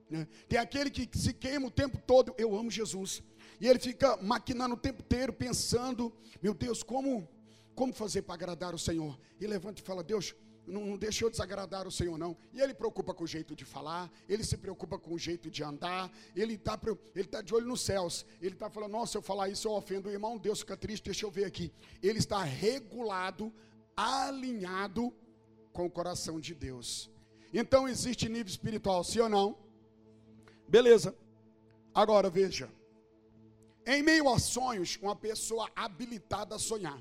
Né? 0.09 0.27
Tem 0.49 0.59
aquele 0.59 0.91
que 0.91 1.07
se 1.19 1.35
queima 1.35 1.67
o 1.67 1.71
tempo 1.71 1.99
todo, 1.99 2.35
eu 2.39 2.57
amo 2.57 2.71
Jesus. 2.71 3.23
E 3.61 3.69
ele 3.69 3.79
fica 3.79 4.17
maquinando 4.17 4.77
o 4.77 4.79
tempo 4.79 5.03
inteiro, 5.03 5.35
pensando, 5.35 6.11
meu 6.41 6.55
Deus, 6.55 6.83
como, 6.83 7.29
como 7.75 7.93
fazer 7.93 8.23
para 8.23 8.33
agradar 8.33 8.75
o 8.75 8.79
Senhor? 8.79 9.21
E 9.39 9.47
levanta 9.47 9.83
e 9.83 9.85
fala, 9.85 10.03
Deus, 10.03 10.35
não, 10.67 10.87
não 10.87 10.97
deixa 10.97 11.25
eu 11.25 11.31
desagradar 11.31 11.87
o 11.87 11.93
Senhor, 11.93 12.17
não. 12.17 12.37
E 12.53 12.61
ele 12.61 12.75
preocupa 12.75 13.13
com 13.13 13.25
o 13.25 13.27
jeito 13.27 13.55
de 13.55 13.65
falar, 13.65 14.11
ele 14.29 14.43
se 14.43 14.57
preocupa 14.57 14.99
com 14.99 15.15
o 15.15 15.19
jeito 15.19 15.51
de 15.51 15.63
andar, 15.63 16.11
ele 16.35 16.55
está 16.55 16.79
ele 17.15 17.29
tá 17.29 17.43
de 17.43 17.55
olho 17.55 17.67
nos 17.67 17.83
céus. 17.83 18.25
Ele 18.41 18.55
está 18.55 18.71
falando, 18.71 18.93
nossa, 18.93 19.19
eu 19.19 19.23
falar 19.23 19.49
isso, 19.49 19.69
eu 19.69 19.73
ofendo 19.73 20.09
o 20.09 20.13
irmão, 20.13 20.39
Deus 20.39 20.61
fica 20.61 20.77
triste, 20.77 21.05
deixa 21.05 21.27
eu 21.27 21.31
ver 21.31 21.45
aqui. 21.45 21.73
Ele 22.03 22.19
está 22.19 22.43
regulado, 22.43 23.53
alinhado 23.97 25.13
com 25.73 25.85
o 25.87 25.91
coração 25.91 26.41
de 26.41 26.55
Deus. 26.55 27.11
Então 27.53 27.89
existe 27.89 28.29
nível 28.29 28.51
espiritual, 28.51 29.05
sim 29.05 29.21
ou 29.21 29.29
não? 29.29 29.57
Beleza. 30.67 31.15
Agora 31.95 32.31
veja. 32.31 32.71
Em 33.87 34.03
meio 34.03 34.29
a 34.31 34.39
sonhos, 34.39 34.99
uma 35.03 35.15
pessoa 35.15 35.71
habilitada 35.77 36.55
a 36.55 36.59
sonhar. 36.59 36.99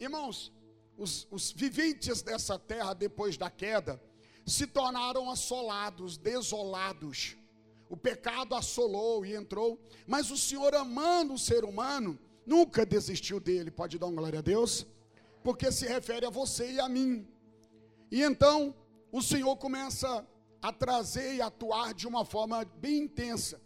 Irmãos, 0.00 0.52
os, 0.96 1.26
os 1.30 1.52
viventes 1.52 2.22
dessa 2.22 2.58
terra 2.58 2.94
depois 2.94 3.36
da 3.36 3.50
queda 3.50 4.00
se 4.46 4.66
tornaram 4.66 5.30
assolados, 5.30 6.16
desolados. 6.16 7.36
O 7.88 7.96
pecado 7.96 8.54
assolou 8.54 9.24
e 9.24 9.34
entrou, 9.34 9.78
mas 10.06 10.30
o 10.30 10.36
Senhor, 10.36 10.74
amando 10.74 11.34
o 11.34 11.38
ser 11.38 11.64
humano, 11.64 12.18
nunca 12.46 12.84
desistiu 12.84 13.40
dele. 13.40 13.70
Pode 13.70 13.98
dar 13.98 14.06
uma 14.06 14.16
glória 14.16 14.38
a 14.38 14.42
Deus? 14.42 14.86
Porque 15.42 15.70
se 15.70 15.86
refere 15.86 16.26
a 16.26 16.30
você 16.30 16.72
e 16.72 16.80
a 16.80 16.88
mim. 16.88 17.26
E 18.10 18.22
então, 18.22 18.74
o 19.12 19.22
Senhor 19.22 19.56
começa 19.56 20.26
a 20.62 20.72
trazer 20.72 21.34
e 21.34 21.42
atuar 21.42 21.92
de 21.92 22.06
uma 22.06 22.24
forma 22.24 22.64
bem 22.64 23.04
intensa. 23.04 23.60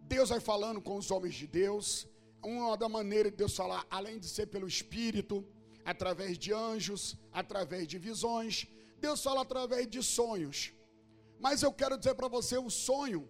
Deus 0.00 0.30
vai 0.30 0.40
falando 0.40 0.80
com 0.80 0.96
os 0.96 1.10
homens 1.10 1.34
de 1.34 1.46
Deus. 1.46 2.06
Uma 2.42 2.76
da 2.76 2.88
maneira 2.88 3.30
de 3.30 3.36
Deus 3.36 3.54
falar, 3.54 3.86
além 3.90 4.18
de 4.18 4.26
ser 4.26 4.46
pelo 4.46 4.66
Espírito, 4.66 5.44
através 5.92 6.36
de 6.36 6.52
anjos, 6.52 7.16
através 7.32 7.88
de 7.88 7.98
visões. 7.98 8.66
Deus 8.98 9.22
fala 9.22 9.40
através 9.40 9.88
de 9.88 10.02
sonhos. 10.02 10.74
Mas 11.40 11.62
eu 11.62 11.72
quero 11.72 11.96
dizer 11.96 12.14
para 12.14 12.28
você, 12.28 12.58
o 12.58 12.68
sonho 12.68 13.26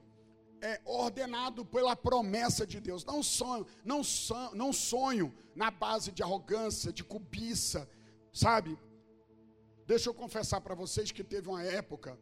é 0.61 0.81
ordenado 0.85 1.65
pela 1.65 1.95
promessa 1.95 2.67
de 2.67 2.81
Deus. 2.81 3.05
Não 3.05 3.23
sonho, 3.23 3.65
não 3.85 4.03
sonho, 4.03 4.55
não 4.57 4.73
sonho 4.73 5.33
na 5.55 5.71
base 5.71 6.11
de 6.11 6.21
arrogância, 6.21 6.93
de 6.93 7.05
cobiça, 7.05 7.89
sabe? 8.33 8.77
Deixa 9.87 10.09
eu 10.11 10.15
confessar 10.15 10.61
para 10.61 10.75
vocês 10.75 11.13
que 11.13 11.23
teve 11.23 11.49
uma 11.49 11.63
época 11.63 12.19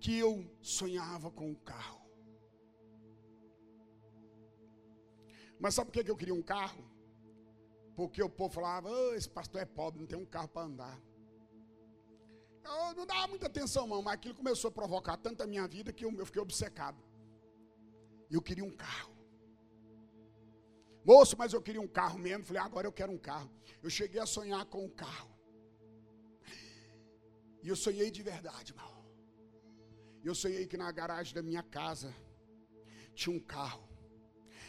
que 0.00 0.18
eu 0.18 0.46
sonhava 0.60 1.30
com 1.30 1.48
um 1.48 1.54
carro. 1.54 2.02
Mas 5.58 5.74
sabe 5.74 5.90
por 5.90 6.04
que 6.04 6.10
eu 6.10 6.16
queria 6.16 6.34
um 6.34 6.42
carro? 6.42 6.91
Porque 8.02 8.22
o 8.22 8.28
povo 8.28 8.52
falava, 8.52 8.90
oh, 8.90 9.14
esse 9.14 9.28
pastor 9.28 9.60
é 9.60 9.64
pobre, 9.64 10.00
não 10.00 10.06
tem 10.08 10.18
um 10.18 10.26
carro 10.26 10.48
para 10.48 10.66
andar. 10.66 11.00
Eu 12.64 12.94
não 12.96 13.06
dava 13.06 13.28
muita 13.28 13.46
atenção, 13.46 13.86
não, 13.86 14.02
mas 14.02 14.14
aquilo 14.14 14.34
começou 14.34 14.68
a 14.68 14.72
provocar 14.72 15.16
tanto 15.16 15.42
a 15.42 15.46
minha 15.46 15.68
vida 15.68 15.92
que 15.92 16.04
eu, 16.04 16.26
fiquei 16.26 16.42
obcecado. 16.42 17.00
Eu 18.28 18.42
queria 18.42 18.64
um 18.64 18.72
carro. 18.72 19.16
Moço, 21.04 21.36
mas 21.38 21.52
eu 21.52 21.62
queria 21.62 21.80
um 21.80 21.86
carro 21.86 22.18
mesmo. 22.18 22.44
Falei, 22.44 22.60
agora 22.62 22.86
eu 22.88 22.92
quero 22.92 23.12
um 23.12 23.18
carro. 23.18 23.48
Eu 23.80 23.88
cheguei 23.88 24.20
a 24.20 24.26
sonhar 24.26 24.64
com 24.66 24.84
um 24.84 24.90
carro. 24.90 25.30
E 27.62 27.68
eu 27.68 27.76
sonhei 27.76 28.10
de 28.10 28.22
verdade, 28.22 28.72
irmão. 28.72 29.04
Eu 30.24 30.34
sonhei 30.34 30.66
que 30.66 30.76
na 30.76 30.90
garagem 30.90 31.34
da 31.34 31.42
minha 31.42 31.62
casa 31.62 32.12
tinha 33.14 33.34
um 33.36 33.40
carro. 33.40 33.88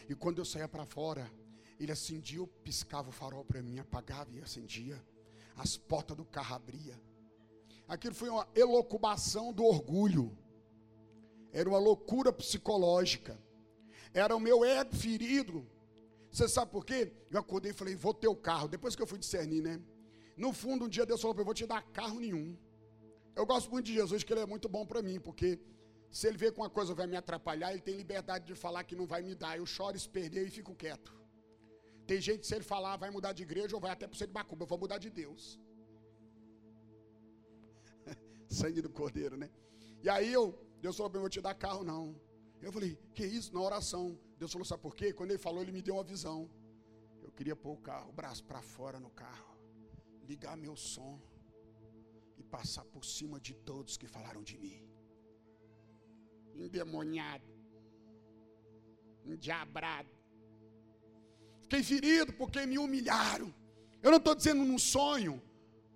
E 0.08 0.14
quando 0.14 0.38
eu 0.38 0.44
saía 0.44 0.68
para 0.68 0.86
fora, 0.86 1.28
ele 1.78 1.92
acendia, 1.92 2.46
piscava 2.62 3.08
o 3.08 3.12
farol 3.12 3.44
para 3.44 3.62
mim, 3.62 3.78
apagava 3.78 4.30
e 4.32 4.40
acendia. 4.40 5.02
As 5.56 5.76
portas 5.76 6.16
do 6.16 6.24
carro 6.24 6.56
abria. 6.56 7.00
Aquilo 7.86 8.14
foi 8.14 8.28
uma 8.28 8.48
elocubação 8.54 9.52
do 9.52 9.64
orgulho. 9.64 10.36
Era 11.52 11.68
uma 11.68 11.78
loucura 11.78 12.32
psicológica. 12.32 13.38
Era 14.12 14.34
o 14.34 14.40
meu 14.40 14.64
ego 14.64 14.94
ferido. 14.96 15.66
Você 16.30 16.48
sabe 16.48 16.70
por 16.70 16.84
quê? 16.84 17.12
Eu 17.30 17.38
acordei 17.38 17.70
e 17.70 17.74
falei, 17.74 17.94
vou 17.94 18.14
ter 18.14 18.28
o 18.28 18.34
carro. 18.34 18.66
Depois 18.68 18.96
que 18.96 19.02
eu 19.02 19.06
fui 19.06 19.18
discernir, 19.18 19.62
né? 19.62 19.80
No 20.36 20.52
fundo, 20.52 20.86
um 20.86 20.88
dia 20.88 21.06
Deus 21.06 21.20
falou 21.20 21.34
para 21.34 21.42
eu 21.42 21.46
vou 21.46 21.54
te 21.54 21.66
dar 21.66 21.82
carro 21.82 22.18
nenhum. 22.18 22.56
Eu 23.36 23.46
gosto 23.46 23.70
muito 23.70 23.86
de 23.86 23.94
Jesus, 23.94 24.22
que 24.24 24.32
ele 24.32 24.40
é 24.40 24.46
muito 24.46 24.68
bom 24.68 24.86
para 24.86 25.02
mim, 25.02 25.20
porque 25.20 25.60
se 26.10 26.26
ele 26.28 26.36
vê 26.36 26.50
que 26.50 26.58
uma 26.58 26.70
coisa 26.70 26.94
vai 26.94 27.06
me 27.06 27.16
atrapalhar, 27.16 27.72
ele 27.72 27.80
tem 27.80 27.96
liberdade 27.96 28.46
de 28.46 28.54
falar 28.54 28.84
que 28.84 28.96
não 28.96 29.06
vai 29.06 29.22
me 29.22 29.34
dar. 29.34 29.56
Eu 29.56 29.66
choro, 29.66 29.96
esperneio 29.96 30.46
e 30.46 30.50
fico 30.50 30.74
quieto. 30.74 31.12
Tem 32.06 32.20
gente, 32.20 32.46
se 32.46 32.54
ele 32.54 32.64
falar, 32.64 32.96
vai 32.96 33.10
mudar 33.10 33.32
de 33.32 33.42
igreja 33.42 33.74
ou 33.74 33.80
vai 33.80 33.90
até 33.90 34.06
para 34.06 34.14
o 34.14 34.18
de 34.18 34.32
Bacuba, 34.32 34.64
eu 34.64 34.66
vou 34.66 34.78
mudar 34.78 34.98
de 34.98 35.08
Deus. 35.08 35.58
Sangue 38.48 38.82
do 38.82 38.90
cordeiro, 38.90 39.36
né? 39.36 39.50
E 40.02 40.08
aí 40.08 40.30
eu, 40.32 40.44
Deus 40.82 40.96
falou 40.96 41.10
mim, 41.12 41.20
vou 41.20 41.30
te 41.30 41.40
dar 41.40 41.54
carro, 41.54 41.82
não. 41.82 42.14
Eu 42.60 42.72
falei, 42.72 42.98
que 43.14 43.24
isso? 43.24 43.54
Na 43.54 43.60
oração. 43.60 44.18
Deus 44.38 44.52
falou, 44.52 44.66
sabe 44.66 44.82
por 44.82 44.94
quê? 44.94 45.12
Quando 45.12 45.30
ele 45.30 45.38
falou, 45.38 45.62
ele 45.62 45.72
me 45.72 45.80
deu 45.80 45.94
uma 45.94 46.04
visão. 46.04 46.50
Eu 47.22 47.32
queria 47.32 47.56
pôr 47.56 47.72
o 47.72 47.78
carro, 47.78 48.10
o 48.10 48.12
braço 48.12 48.44
para 48.44 48.60
fora 48.60 49.00
no 49.00 49.10
carro, 49.10 49.56
ligar 50.22 50.56
meu 50.58 50.76
som 50.76 51.18
e 52.36 52.42
passar 52.42 52.84
por 52.84 53.02
cima 53.02 53.40
de 53.40 53.54
todos 53.54 53.96
que 53.96 54.06
falaram 54.06 54.42
de 54.42 54.58
mim. 54.58 54.78
Endemoniado, 56.54 57.50
endiabrado 59.24 60.13
Fiquei 61.74 61.82
ferido 61.82 62.32
porque 62.32 62.64
me 62.66 62.78
humilharam. 62.78 63.52
Eu 64.00 64.10
não 64.12 64.18
estou 64.18 64.34
dizendo 64.34 64.64
num 64.64 64.78
sonho, 64.78 65.42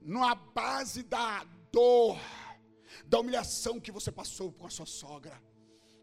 na 0.03 0.35
base 0.35 1.05
da 1.05 1.45
dor, 1.71 2.19
da 3.07 3.21
humilhação 3.21 3.79
que 3.79 3.93
você 3.93 4.11
passou 4.11 4.51
com 4.51 4.67
a 4.67 4.71
sua 4.71 4.87
sogra. 4.87 5.41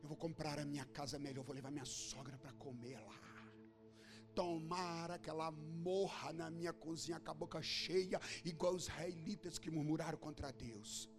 Eu 0.01 0.07
vou 0.07 0.15
comprar 0.15 0.59
a 0.59 0.65
minha 0.65 0.85
casa 0.85 1.19
melhor, 1.19 1.39
eu 1.39 1.43
vou 1.43 1.55
levar 1.55 1.71
minha 1.71 1.83
sogra 1.83 2.37
para 2.37 2.53
comer 2.53 2.97
lá. 2.99 3.19
Tomara 4.33 5.19
que 5.19 5.29
ela 5.29 5.51
morra 5.51 6.31
na 6.31 6.49
minha 6.49 6.71
cozinha 6.71 7.19
com 7.19 7.31
a 7.31 7.33
boca 7.33 7.61
cheia, 7.61 8.21
igual 8.45 8.75
os 8.75 8.83
israelitas 8.83 9.59
que 9.59 9.69
murmuraram 9.69 10.17
contra 10.17 10.53
Deus. 10.53 11.09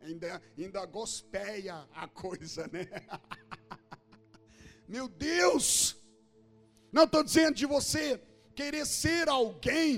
Ainda, 0.00 0.42
ainda 0.58 0.84
gospeia 0.86 1.88
a 1.92 2.08
coisa, 2.08 2.66
né? 2.72 2.88
Meu 4.88 5.08
Deus! 5.08 6.03
Não 6.96 7.04
estou 7.06 7.22
dizendo 7.28 7.54
de 7.60 7.66
você 7.74 8.04
querer 8.58 8.84
ser 8.86 9.24
alguém 9.28 9.90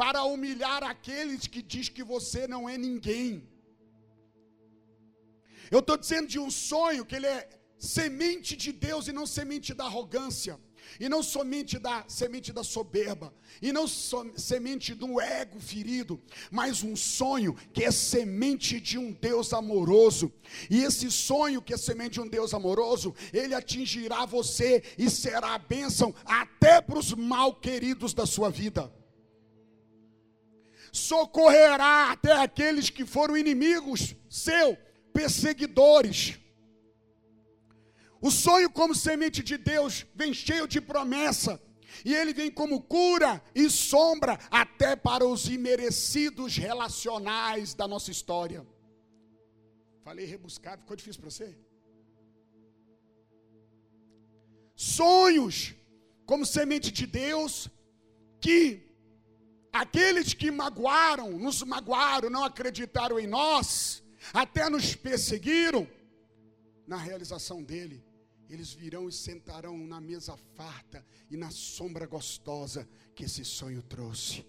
para 0.00 0.20
humilhar 0.32 0.82
aqueles 0.82 1.46
que 1.52 1.62
diz 1.72 1.88
que 1.96 2.04
você 2.14 2.40
não 2.54 2.62
é 2.72 2.76
ninguém. 2.86 3.28
Eu 5.70 5.80
estou 5.82 5.96
dizendo 6.02 6.28
de 6.34 6.40
um 6.44 6.50
sonho 6.50 7.06
que 7.08 7.16
ele 7.18 7.28
é 7.38 7.40
semente 7.78 8.56
de 8.64 8.72
Deus 8.86 9.06
e 9.06 9.12
não 9.18 9.26
semente 9.38 9.72
da 9.80 9.84
arrogância 9.90 10.54
e 10.98 11.08
não 11.08 11.22
somente 11.22 11.78
da 11.78 12.04
semente 12.08 12.52
da 12.52 12.64
soberba, 12.64 13.32
e 13.60 13.72
não 13.72 13.86
semente 13.86 14.94
do 14.94 15.20
ego 15.20 15.60
ferido, 15.60 16.20
mas 16.50 16.82
um 16.82 16.96
sonho 16.96 17.54
que 17.72 17.84
é 17.84 17.90
semente 17.90 18.80
de 18.80 18.98
um 18.98 19.12
Deus 19.12 19.52
amoroso. 19.52 20.32
E 20.68 20.82
esse 20.82 21.10
sonho 21.10 21.62
que 21.62 21.74
é 21.74 21.76
semente 21.76 22.14
de 22.14 22.20
um 22.20 22.28
Deus 22.28 22.54
amoroso, 22.54 23.14
ele 23.32 23.54
atingirá 23.54 24.24
você 24.24 24.82
e 24.98 25.08
será 25.10 25.54
a 25.54 25.58
bênção 25.58 26.14
até 26.24 26.80
para 26.80 26.98
os 26.98 27.12
mal 27.12 27.54
queridos 27.54 28.14
da 28.14 28.26
sua 28.26 28.50
vida. 28.50 28.92
Socorrerá 30.92 32.10
até 32.10 32.32
aqueles 32.32 32.90
que 32.90 33.04
foram 33.04 33.36
inimigos 33.36 34.16
seu, 34.28 34.76
perseguidores 35.12 36.38
o 38.20 38.30
sonho, 38.30 38.68
como 38.70 38.94
semente 38.94 39.42
de 39.42 39.56
Deus, 39.56 40.06
vem 40.14 40.32
cheio 40.34 40.68
de 40.68 40.80
promessa. 40.80 41.60
E 42.04 42.14
ele 42.14 42.32
vem 42.32 42.50
como 42.50 42.80
cura 42.80 43.42
e 43.54 43.68
sombra 43.68 44.38
até 44.50 44.94
para 44.94 45.26
os 45.26 45.48
imerecidos 45.48 46.56
relacionais 46.56 47.74
da 47.74 47.88
nossa 47.88 48.10
história. 48.10 48.66
Falei 50.04 50.26
rebuscado, 50.26 50.82
ficou 50.82 50.96
difícil 50.96 51.20
para 51.20 51.30
você? 51.30 51.58
Sonhos, 54.74 55.74
como 56.24 56.46
semente 56.46 56.90
de 56.90 57.06
Deus, 57.06 57.68
que 58.40 58.82
aqueles 59.72 60.32
que 60.32 60.50
magoaram, 60.50 61.30
nos 61.38 61.62
magoaram, 61.62 62.30
não 62.30 62.44
acreditaram 62.44 63.18
em 63.18 63.26
nós, 63.26 64.02
até 64.32 64.68
nos 64.68 64.94
perseguiram, 64.94 65.86
na 66.86 66.96
realização 66.96 67.62
dele, 67.62 68.02
eles 68.50 68.72
virão 68.72 69.08
e 69.08 69.12
sentarão 69.12 69.78
na 69.78 70.00
mesa 70.00 70.36
farta 70.56 71.04
e 71.30 71.36
na 71.36 71.50
sombra 71.50 72.06
gostosa 72.06 72.88
que 73.14 73.24
esse 73.24 73.44
sonho 73.44 73.82
trouxe. 73.82 74.44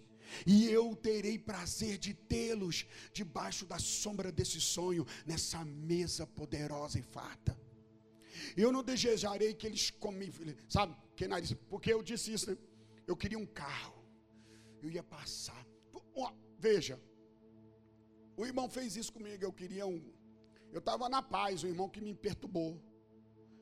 E 0.46 0.68
eu 0.70 0.96
terei 0.96 1.38
prazer 1.38 1.98
de 1.98 2.14
tê-los 2.14 2.86
debaixo 3.14 3.66
da 3.66 3.78
sombra 3.78 4.32
desse 4.32 4.60
sonho, 4.62 5.06
nessa 5.26 5.64
mesa 5.66 6.26
poderosa 6.26 6.98
e 6.98 7.02
farta. 7.02 7.58
Eu 8.56 8.72
não 8.72 8.84
desejarei 8.84 9.54
que 9.54 9.68
eles 9.68 9.92
comem, 9.92 10.32
sabe? 10.70 10.96
Que 11.16 11.28
nariz, 11.28 11.54
porque 11.70 11.94
eu 11.94 12.02
disse 12.02 12.34
isso, 12.34 12.50
né? 12.50 12.58
eu 13.06 13.16
queria 13.16 13.38
um 13.38 13.46
carro. 13.46 14.02
Eu 14.82 14.90
ia 14.90 15.04
passar. 15.04 15.66
Veja, 16.58 17.00
o 18.38 18.46
irmão 18.46 18.70
fez 18.70 18.96
isso 18.96 19.12
comigo, 19.12 19.44
eu 19.44 19.52
queria 19.52 19.86
um. 19.86 20.02
Eu 20.72 20.80
estava 20.80 21.10
na 21.10 21.22
paz, 21.22 21.64
o 21.64 21.68
irmão 21.68 21.90
que 21.90 22.00
me 22.00 22.14
perturbou. 22.14 22.80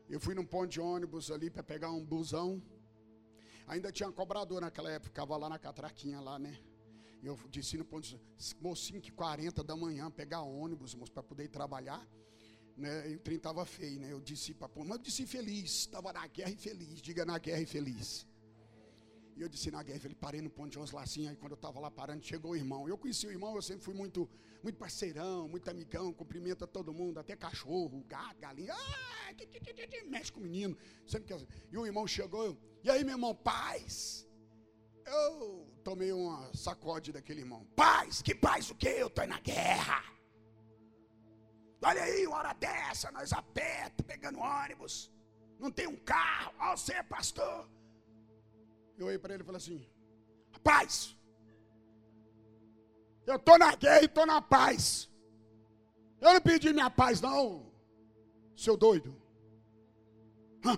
Eu 0.10 0.20
fui 0.20 0.34
num 0.34 0.46
ponto 0.46 0.68
de 0.68 0.82
ônibus 0.82 1.30
ali 1.30 1.52
para 1.52 1.62
pegar 1.62 1.92
um 1.92 2.04
busão. 2.04 2.60
Ainda 3.68 3.92
tinha 3.92 4.12
cobrador 4.12 4.60
naquela 4.60 4.90
época, 4.90 5.10
ficava 5.10 5.38
lá 5.38 5.48
na 5.48 5.60
catraquinha 5.60 6.20
lá, 6.20 6.40
né? 6.40 6.60
Eu 7.22 7.38
disse 7.48 7.78
no 7.78 7.86
ponto, 7.86 8.20
moço, 8.60 8.86
5 8.86 8.98
h 8.98 9.12
40 9.12 9.64
da 9.64 9.76
manhã, 9.76 10.10
pegar 10.10 10.42
ônibus, 10.42 10.96
moço, 10.96 11.12
para 11.12 11.22
poder 11.22 11.44
ir 11.44 11.50
trabalhar. 11.50 12.04
Né? 12.76 13.12
E 13.12 13.16
o 13.18 13.20
trem 13.20 13.38
estava 13.38 13.64
feio, 13.66 14.00
né? 14.00 14.12
Eu 14.12 14.20
disse 14.20 14.52
para 14.54 14.68
mas 14.78 14.90
eu 14.90 14.98
disse 14.98 15.28
feliz, 15.28 15.72
estava 15.82 16.12
na 16.12 16.26
guerra 16.26 16.52
e 16.52 16.58
feliz, 16.58 17.02
diga 17.02 17.24
na 17.24 17.38
guerra 17.38 17.62
e 17.62 17.66
feliz. 17.68 18.26
E 19.40 19.42
eu 19.42 19.48
disse 19.48 19.72
na 19.72 19.82
guerra, 19.82 20.02
ele 20.04 20.16
parei 20.16 20.42
no 20.42 20.50
ponto 20.50 20.70
de 20.70 20.78
uns 20.78 20.92
lacinhos, 20.92 21.30
aí 21.30 21.36
quando 21.38 21.54
eu 21.54 21.56
estava 21.56 21.80
lá 21.80 21.90
parando, 21.90 22.26
chegou 22.26 22.52
o 22.52 22.56
irmão. 22.58 22.90
Eu 22.90 22.98
conheci 22.98 23.26
o 23.26 23.32
irmão, 23.32 23.56
eu 23.56 23.62
sempre 23.62 23.86
fui 23.86 23.94
muito, 23.94 24.30
muito 24.62 24.78
parceirão, 24.78 25.48
muito 25.48 25.70
amigão, 25.70 26.12
cumprimenta 26.12 26.68
todo 26.68 26.94
mundo, 26.94 27.22
até 27.22 27.38
cachorro, 27.38 28.04
gato, 28.06 28.38
galinha, 28.38 28.74
ah, 28.74 30.10
mexe 30.10 30.30
com 30.30 30.42
o 30.42 30.44
menino. 30.44 30.78
Sempre 31.08 31.34
que... 31.34 31.48
E 31.72 31.78
o 31.78 31.86
irmão 31.86 32.06
chegou, 32.06 32.58
e 32.84 32.90
aí 32.90 33.02
meu 33.06 33.14
irmão, 33.14 33.34
paz. 33.34 34.28
Eu 35.06 35.66
tomei 35.86 36.12
uma 36.12 36.54
sacode 36.54 37.14
daquele 37.14 37.40
irmão. 37.40 37.66
Paz, 37.78 38.22
que 38.22 38.36
paz 38.36 38.70
o 38.70 38.76
quê? 38.76 38.96
Eu 38.98 39.08
estou 39.08 39.26
na 39.26 39.40
guerra. 39.40 40.04
Olha 41.82 42.04
aí, 42.04 42.28
uma 42.28 42.40
hora 42.40 42.54
dessa, 42.56 43.10
nós 43.10 43.32
aperta, 43.32 44.04
pegando 44.04 44.40
ônibus. 44.40 45.10
Não 45.58 45.72
tem 45.72 45.88
um 45.88 45.96
carro. 45.96 46.54
Ó, 46.60 46.76
você 46.76 47.02
pastor. 47.04 47.79
Eu 49.00 49.06
olhei 49.08 49.18
para 49.18 49.34
ele 49.34 49.44
e 49.44 49.46
falei 49.46 49.58
assim: 49.58 49.88
Rapaz, 50.52 51.16
eu 53.26 53.38
estou 53.38 53.58
na 53.58 53.76
guerra 53.76 54.02
e 54.02 54.06
estou 54.06 54.26
na 54.26 54.42
paz. 54.42 55.10
Eu 56.20 56.34
não 56.34 56.42
pedi 56.42 56.74
minha 56.74 56.90
paz, 56.90 57.22
não, 57.22 57.72
seu 58.56 58.76
doido. 58.76 59.16
Hã? 60.66 60.78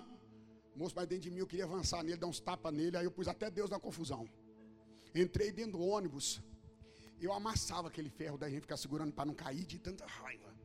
Moço 0.75 0.95
mais 0.95 1.07
dentro 1.07 1.23
de 1.23 1.31
mim, 1.31 1.39
eu 1.39 1.47
queria 1.47 1.65
avançar 1.65 2.03
nele, 2.03 2.17
dar 2.17 2.27
uns 2.27 2.39
tapas 2.39 2.71
nele, 2.71 2.95
aí 2.95 3.05
eu 3.05 3.11
pus 3.11 3.27
até 3.27 3.49
Deus 3.49 3.71
na 3.71 3.79
confusão. 3.79 4.29
Entrei 5.15 5.51
dentro 5.51 5.73
do 5.73 5.81
ônibus, 5.81 6.41
eu 7.19 7.33
amassava 7.33 7.87
aquele 7.87 8.09
ferro 8.09 8.37
da 8.37 8.47
gente 8.49 8.61
ficar 8.61 8.77
segurando 8.77 9.13
para 9.13 9.25
não 9.25 9.33
cair 9.33 9.65
de 9.65 9.79
tanta 9.79 10.05
raiva. 10.05 10.60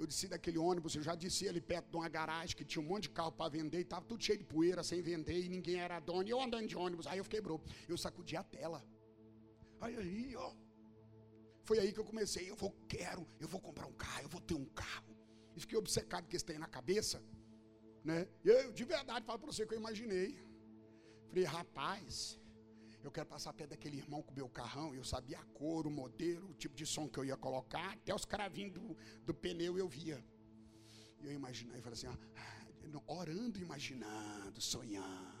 Eu 0.00 0.06
desci 0.06 0.26
daquele 0.26 0.56
ônibus, 0.56 0.94
eu 0.94 1.02
já 1.02 1.14
desci 1.14 1.46
ali 1.46 1.60
perto 1.60 1.90
de 1.90 1.96
uma 1.96 2.08
garagem 2.08 2.56
que 2.56 2.64
tinha 2.64 2.82
um 2.82 2.86
monte 2.86 3.02
de 3.02 3.10
carro 3.10 3.32
para 3.32 3.50
vender 3.50 3.80
e 3.80 3.82
estava 3.82 4.02
tudo 4.10 4.24
cheio 4.24 4.38
de 4.38 4.44
poeira, 4.44 4.82
sem 4.82 5.02
vender 5.02 5.38
e 5.44 5.48
ninguém 5.56 5.78
era 5.78 6.00
dono. 6.00 6.26
E 6.26 6.30
eu 6.30 6.40
andando 6.40 6.66
de 6.66 6.74
ônibus, 6.74 7.06
aí 7.06 7.18
eu 7.18 7.24
fiquei 7.24 7.42
bro. 7.42 7.60
Eu 7.86 7.98
sacudi 7.98 8.34
a 8.34 8.42
tela. 8.42 8.82
Aí 9.78 9.94
aí, 9.94 10.36
ó. 10.36 10.54
Foi 11.64 11.78
aí 11.78 11.92
que 11.92 12.00
eu 12.00 12.04
comecei, 12.12 12.50
eu 12.50 12.56
vou, 12.56 12.72
quero, 12.88 13.28
eu 13.38 13.46
vou 13.46 13.60
comprar 13.60 13.86
um 13.86 13.92
carro, 13.92 14.22
eu 14.22 14.28
vou 14.30 14.40
ter 14.40 14.54
um 14.54 14.64
carro. 14.64 15.14
E 15.54 15.60
fiquei 15.60 15.76
obcecado 15.76 16.26
com 16.26 16.34
esse 16.34 16.46
tem 16.46 16.58
na 16.58 16.66
cabeça. 16.66 17.22
Né? 18.02 18.26
E 18.42 18.48
eu, 18.48 18.72
de 18.72 18.84
verdade, 18.84 19.26
falo 19.26 19.38
para 19.38 19.52
você 19.52 19.66
que 19.66 19.74
eu 19.74 19.78
imaginei. 19.78 20.42
Falei, 21.28 21.44
rapaz, 21.44 22.40
eu 23.02 23.10
quero 23.10 23.26
passar 23.26 23.52
perto 23.52 23.70
daquele 23.70 23.96
irmão 23.96 24.22
com 24.22 24.32
o 24.32 24.34
meu 24.34 24.48
carrão. 24.48 24.94
Eu 24.94 25.04
sabia 25.04 25.38
a 25.38 25.44
cor, 25.58 25.86
o 25.86 25.90
modelo, 25.90 26.50
o 26.50 26.54
tipo 26.54 26.74
de 26.74 26.86
som 26.86 27.08
que 27.08 27.18
eu 27.18 27.24
ia 27.24 27.36
colocar. 27.36 27.92
Até 27.94 28.14
os 28.14 28.24
cravinhos 28.24 28.72
do, 28.72 28.96
do 29.24 29.34
pneu 29.34 29.78
eu 29.78 29.88
via. 29.88 30.22
E 31.20 31.26
eu 31.26 31.32
imaginei, 31.32 31.78
eu 31.78 31.82
falei 31.82 31.98
assim, 31.98 32.06
ó, 32.06 32.16
orando, 33.06 33.58
imaginando, 33.58 34.60
sonhando. 34.60 35.40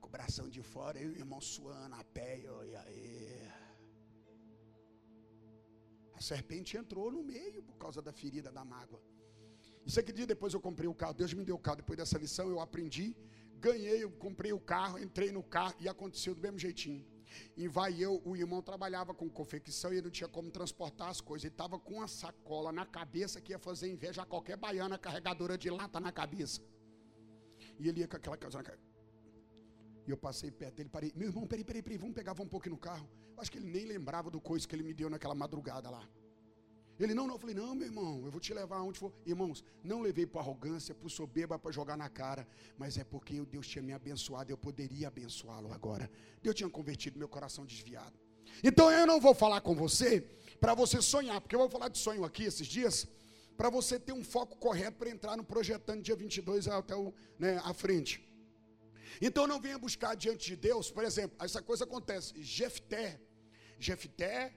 Com 0.00 0.08
o 0.08 0.10
bração 0.10 0.48
de 0.48 0.62
fora, 0.62 0.98
eu 0.98 1.10
e 1.10 1.14
o 1.14 1.18
irmão 1.18 1.40
suando 1.40 1.94
a 1.94 2.04
pé, 2.04 2.40
e 2.40 2.76
aí. 2.76 3.48
A 6.14 6.20
serpente 6.20 6.76
entrou 6.76 7.10
no 7.10 7.22
meio 7.22 7.62
por 7.62 7.76
causa 7.76 8.00
da 8.00 8.12
ferida 8.12 8.50
da 8.52 8.64
mágoa. 8.64 9.02
Isso 9.84 9.98
aqui 9.98 10.12
depois 10.12 10.54
eu 10.54 10.60
comprei 10.60 10.88
o 10.88 10.94
carro. 10.94 11.14
Deus 11.14 11.34
me 11.34 11.44
deu 11.44 11.56
o 11.56 11.58
carro. 11.58 11.78
Depois 11.78 11.96
dessa 11.96 12.16
lição 12.18 12.48
eu 12.48 12.60
aprendi 12.60 13.16
ganhei, 13.62 14.02
eu 14.02 14.10
comprei 14.10 14.52
o 14.52 14.58
carro, 14.58 14.98
entrei 14.98 15.30
no 15.30 15.42
carro 15.42 15.74
e 15.78 15.88
aconteceu 15.88 16.34
do 16.34 16.42
mesmo 16.42 16.58
jeitinho. 16.58 17.06
E 17.56 17.66
vai 17.76 17.92
eu, 18.06 18.20
o 18.24 18.36
irmão 18.36 18.60
trabalhava 18.60 19.14
com 19.14 19.28
confecção 19.40 19.92
e 19.94 20.02
não 20.02 20.10
tinha 20.10 20.28
como 20.28 20.50
transportar 20.50 21.08
as 21.08 21.20
coisas. 21.20 21.44
Ele 21.44 21.54
estava 21.54 21.78
com 21.78 21.94
uma 21.94 22.08
sacola 22.08 22.70
na 22.72 22.84
cabeça 22.84 23.40
que 23.40 23.52
ia 23.52 23.58
fazer 23.58 23.88
inveja 23.88 24.22
a 24.22 24.26
qualquer 24.26 24.56
baiana 24.56 24.98
carregadora 24.98 25.56
de 25.56 25.70
lata 25.70 25.98
na 26.00 26.12
cabeça. 26.12 26.60
E 27.78 27.88
ele 27.88 28.00
ia 28.00 28.08
com 28.08 28.16
aquela 28.16 28.36
casa 28.36 28.58
na 28.58 28.64
cabeça. 28.64 28.92
E 30.06 30.10
eu 30.10 30.16
passei 30.16 30.50
perto 30.50 30.74
dele, 30.76 30.90
parei. 30.90 31.12
Meu 31.14 31.28
irmão, 31.28 31.46
peraí, 31.46 31.64
peraí, 31.64 31.82
peraí, 31.82 31.96
vamos 31.96 32.14
pegar 32.14 32.32
um 32.32 32.48
pouco 32.54 32.68
no 32.68 32.76
carro. 32.76 33.08
Acho 33.38 33.50
que 33.50 33.58
ele 33.58 33.70
nem 33.70 33.86
lembrava 33.86 34.30
do 34.30 34.40
coisa 34.40 34.66
que 34.68 34.74
ele 34.74 34.82
me 34.82 34.92
deu 34.92 35.08
naquela 35.08 35.34
madrugada 35.34 35.88
lá. 35.88 36.06
Ele, 37.02 37.14
não, 37.14 37.26
não. 37.26 37.34
Eu 37.34 37.38
falei, 37.38 37.54
não, 37.54 37.74
meu 37.74 37.88
irmão, 37.88 38.22
eu 38.24 38.30
vou 38.30 38.40
te 38.40 38.54
levar 38.54 38.76
aonde 38.76 38.98
for. 38.98 39.12
Irmãos, 39.26 39.64
não 39.82 40.00
levei 40.00 40.24
por 40.24 40.38
arrogância, 40.38 40.94
por 40.94 41.10
soberba, 41.10 41.58
para 41.58 41.72
jogar 41.72 41.96
na 41.96 42.08
cara. 42.08 42.46
Mas 42.78 42.96
é 42.96 43.02
porque 43.02 43.40
Deus 43.44 43.66
tinha 43.66 43.82
me 43.82 43.92
abençoado, 43.92 44.52
eu 44.52 44.56
poderia 44.56 45.08
abençoá-lo 45.08 45.72
agora. 45.72 46.08
Deus 46.40 46.54
tinha 46.54 46.70
convertido 46.70 47.18
meu 47.18 47.28
coração 47.28 47.66
desviado. 47.66 48.16
Então 48.62 48.90
eu 48.90 49.06
não 49.06 49.20
vou 49.20 49.34
falar 49.34 49.60
com 49.60 49.74
você 49.74 50.20
para 50.60 50.74
você 50.74 51.02
sonhar, 51.02 51.40
porque 51.40 51.56
eu 51.56 51.58
vou 51.58 51.68
falar 51.68 51.88
de 51.88 51.98
sonho 51.98 52.24
aqui 52.24 52.44
esses 52.44 52.66
dias, 52.66 53.08
para 53.56 53.68
você 53.68 53.98
ter 53.98 54.12
um 54.12 54.22
foco 54.22 54.56
correto 54.56 54.98
para 54.98 55.10
entrar 55.10 55.36
no 55.36 55.44
projetando 55.44 56.02
dia 56.02 56.14
22 56.14 56.68
até 56.68 56.94
o, 56.94 57.12
né, 57.38 57.60
à 57.64 57.74
frente. 57.74 58.28
Então 59.20 59.46
não 59.46 59.60
venha 59.60 59.78
buscar 59.78 60.14
diante 60.14 60.46
de 60.46 60.56
Deus, 60.56 60.90
por 60.90 61.04
exemplo, 61.04 61.36
essa 61.40 61.60
coisa 61.60 61.82
acontece. 61.84 62.40
Jefté, 62.42 63.20
Jefté 63.78 64.54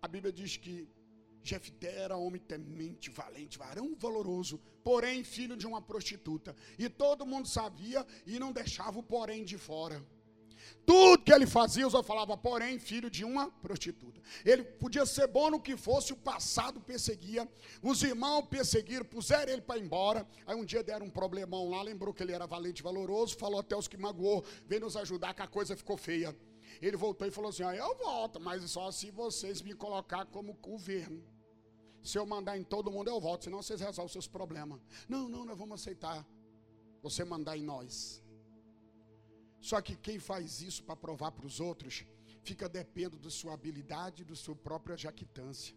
a 0.00 0.08
Bíblia 0.08 0.32
diz 0.32 0.56
que 0.56 0.88
Jefté 1.42 2.00
era 2.00 2.16
homem 2.16 2.40
temente, 2.40 3.08
valente, 3.10 3.56
varão 3.56 3.94
valoroso, 3.96 4.60
porém 4.82 5.22
filho 5.22 5.56
de 5.56 5.66
uma 5.66 5.80
prostituta. 5.80 6.56
E 6.78 6.88
todo 6.88 7.26
mundo 7.26 7.46
sabia 7.46 8.04
e 8.26 8.38
não 8.38 8.52
deixava 8.52 8.98
o 8.98 9.02
porém 9.02 9.44
de 9.44 9.56
fora. 9.56 10.04
Tudo 10.84 11.22
que 11.22 11.32
ele 11.32 11.46
fazia, 11.46 11.88
só 11.88 12.02
falava, 12.02 12.36
porém, 12.36 12.78
filho 12.78 13.10
de 13.10 13.24
uma 13.24 13.50
prostituta. 13.50 14.20
Ele 14.44 14.64
podia 14.64 15.06
ser 15.06 15.26
bom 15.28 15.50
no 15.50 15.60
que 15.60 15.76
fosse, 15.76 16.12
o 16.12 16.16
passado 16.16 16.80
perseguia, 16.80 17.48
os 17.82 18.02
irmãos 18.02 18.42
perseguiram, 18.42 19.04
puseram 19.04 19.52
ele 19.52 19.62
para 19.62 19.78
ir 19.78 19.84
embora. 19.84 20.26
Aí 20.46 20.56
um 20.56 20.64
dia 20.64 20.82
deram 20.82 21.06
um 21.06 21.10
problemão 21.10 21.68
lá, 21.68 21.82
lembrou 21.82 22.12
que 22.12 22.22
ele 22.22 22.32
era 22.32 22.46
valente 22.46 22.80
e 22.80 22.84
valoroso, 22.84 23.36
falou 23.36 23.60
até 23.60 23.76
os 23.76 23.88
que 23.88 23.96
magoou, 23.96 24.44
vem 24.66 24.80
nos 24.80 24.96
ajudar 24.96 25.34
que 25.34 25.42
a 25.42 25.46
coisa 25.46 25.76
ficou 25.76 25.96
feia. 25.96 26.36
Ele 26.80 26.96
voltou 26.96 27.26
e 27.26 27.30
falou 27.30 27.50
assim: 27.50 27.62
ah, 27.62 27.74
Eu 27.74 27.96
volto, 27.96 28.40
mas 28.40 28.70
só 28.70 28.90
se 28.90 29.10
vocês 29.10 29.62
me 29.62 29.74
colocar 29.74 30.26
como 30.26 30.54
governo. 30.54 31.22
Se 32.02 32.18
eu 32.18 32.24
mandar 32.24 32.56
em 32.56 32.62
todo 32.62 32.90
mundo, 32.90 33.08
eu 33.08 33.20
volto, 33.20 33.44
senão 33.44 33.60
vocês 33.62 33.80
resolvem 33.80 34.12
seus 34.12 34.28
problemas. 34.28 34.80
Não, 35.08 35.28
não, 35.28 35.44
nós 35.44 35.58
vamos 35.58 35.80
aceitar 35.80 36.24
você 37.02 37.24
mandar 37.24 37.56
em 37.56 37.62
nós. 37.62 38.22
Só 39.60 39.80
que 39.80 39.96
quem 39.96 40.18
faz 40.18 40.60
isso 40.60 40.84
para 40.84 40.94
provar 40.94 41.32
para 41.32 41.46
os 41.46 41.58
outros, 41.58 42.04
fica 42.42 42.68
dependendo 42.68 43.18
da 43.18 43.30
sua 43.30 43.54
habilidade 43.54 44.22
e 44.22 44.24
da 44.24 44.36
sua 44.36 44.54
própria 44.54 44.96
jactância. 44.96 45.74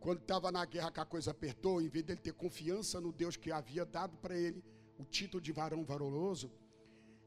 Quando 0.00 0.20
estava 0.20 0.50
na 0.50 0.64
guerra 0.64 0.90
que 0.90 0.98
a 0.98 1.04
coisa 1.04 1.30
apertou, 1.30 1.80
em 1.80 1.88
vez 1.88 2.04
dele 2.04 2.20
ter 2.20 2.32
confiança 2.32 3.00
no 3.00 3.12
Deus 3.12 3.36
que 3.36 3.52
havia 3.52 3.84
dado 3.84 4.16
para 4.16 4.36
ele 4.36 4.64
o 4.98 5.04
título 5.04 5.40
de 5.40 5.52
varão 5.52 5.84
valoroso, 5.84 6.50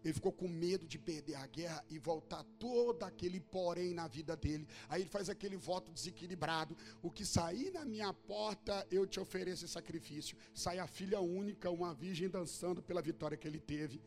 ele 0.04 0.14
ficou 0.14 0.32
com 0.32 0.48
medo 0.48 0.88
de 0.88 1.00
perder 1.00 1.36
a 1.36 1.48
guerra 1.48 1.84
e 1.90 1.98
voltar 1.98 2.44
todo 2.60 3.04
aquele 3.04 3.40
porém 3.40 3.94
na 3.94 4.08
vida 4.08 4.36
dele. 4.36 4.68
Aí 4.90 5.02
ele 5.02 5.10
faz 5.10 5.30
aquele 5.30 5.56
voto 5.56 5.92
desequilibrado. 5.92 6.76
O 7.02 7.10
que 7.10 7.26
sair 7.26 7.72
na 7.72 7.86
minha 7.86 8.14
porta, 8.14 8.86
eu 8.92 9.06
te 9.08 9.20
ofereço 9.20 9.68
sacrifício. 9.68 10.38
Sai 10.54 10.80
a 10.80 10.88
filha 10.88 11.20
única, 11.22 11.70
uma 11.70 11.94
virgem 11.94 12.30
dançando 12.30 12.82
pela 12.82 13.02
vitória 13.02 13.38
que 13.38 13.48
ele 13.48 13.60
teve. 13.60 14.02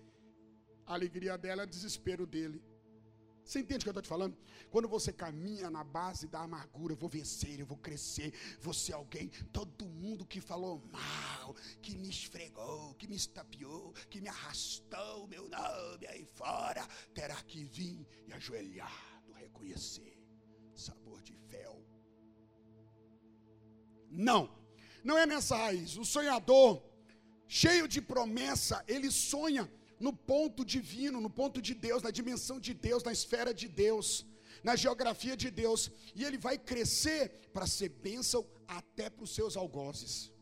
A 0.84 0.94
alegria 0.94 1.36
dela, 1.36 1.62
é 1.62 1.66
desespero 1.66 2.26
dele. 2.26 2.62
Você 3.46 3.60
entende 3.60 3.78
o 3.78 3.84
que 3.84 3.88
eu 3.88 3.92
estou 3.92 4.02
te 4.02 4.08
falando? 4.08 4.36
Quando 4.70 4.88
você 4.88 5.12
caminha 5.12 5.70
na 5.70 5.84
base 5.84 6.26
da 6.26 6.40
amargura, 6.40 6.94
eu 6.94 6.96
vou 6.96 7.08
vencer, 7.08 7.60
eu 7.60 7.66
vou 7.66 7.78
crescer, 7.78 8.34
vou 8.60 8.74
ser 8.74 8.94
alguém. 8.94 9.28
Todo 9.52 9.86
mundo 9.86 10.26
que 10.26 10.40
falou 10.40 10.82
mal, 10.90 11.54
que 11.80 11.96
me 11.96 12.10
esfregou, 12.10 12.94
que 12.94 13.06
me 13.06 13.14
estapeou, 13.14 13.92
que 14.10 14.20
me 14.20 14.28
arrastou 14.28 15.28
meu 15.28 15.48
nome 15.48 16.06
aí 16.08 16.24
fora, 16.24 16.84
terá 17.14 17.36
que 17.42 17.62
vir 17.62 18.04
e 18.26 18.32
ajoelhado 18.32 19.32
reconhecer 19.34 20.18
sabor 20.74 21.22
de 21.22 21.34
fel. 21.48 21.80
Não, 24.10 24.50
não 25.04 25.16
é 25.16 25.24
nessa 25.24 25.56
raiz. 25.56 25.96
O 25.96 26.04
sonhador, 26.04 26.82
cheio 27.46 27.86
de 27.86 28.00
promessa, 28.00 28.84
ele 28.88 29.10
sonha 29.10 29.70
no 29.98 30.12
ponto 30.12 30.64
divino, 30.64 31.20
no 31.20 31.30
ponto 31.30 31.60
de 31.60 31.74
Deus, 31.74 32.02
na 32.02 32.10
dimensão 32.10 32.60
de 32.60 32.74
Deus, 32.74 33.02
na 33.02 33.12
esfera 33.12 33.52
de 33.54 33.68
Deus, 33.68 34.26
na 34.62 34.76
geografia 34.76 35.36
de 35.36 35.50
Deus, 35.50 35.90
e 36.14 36.24
ele 36.24 36.38
vai 36.38 36.58
crescer 36.58 37.48
para 37.52 37.66
ser 37.66 37.88
bênção 37.88 38.46
até 38.66 39.08
para 39.08 39.24
os 39.24 39.34
seus 39.34 39.56
algozes. 39.56 40.32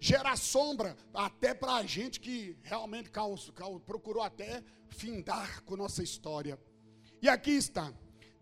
gera 0.00 0.36
sombra 0.36 0.96
até 1.12 1.52
para 1.52 1.74
a 1.74 1.84
gente 1.84 2.20
que 2.20 2.56
realmente 2.62 3.10
procurou 3.84 4.22
até 4.22 4.62
findar 4.88 5.62
com 5.64 5.76
nossa 5.76 6.02
história. 6.02 6.58
E 7.20 7.28
aqui 7.28 7.50
está. 7.50 7.92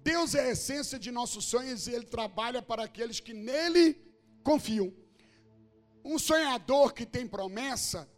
Deus 0.01 0.35
é 0.35 0.43
a 0.47 0.51
essência 0.51 0.99
de 0.99 1.11
nossos 1.11 1.47
sonhos 1.47 1.87
e 1.87 1.93
Ele 1.93 2.05
trabalha 2.05 2.61
para 2.63 2.85
aqueles 2.85 3.21
que 3.21 3.33
nele 3.33 3.99
confiam. 4.43 4.93
Um 6.05 6.19
sonhador 6.19 6.93
que 6.93 7.05
tem 7.05 7.27
promessa, 7.27 8.09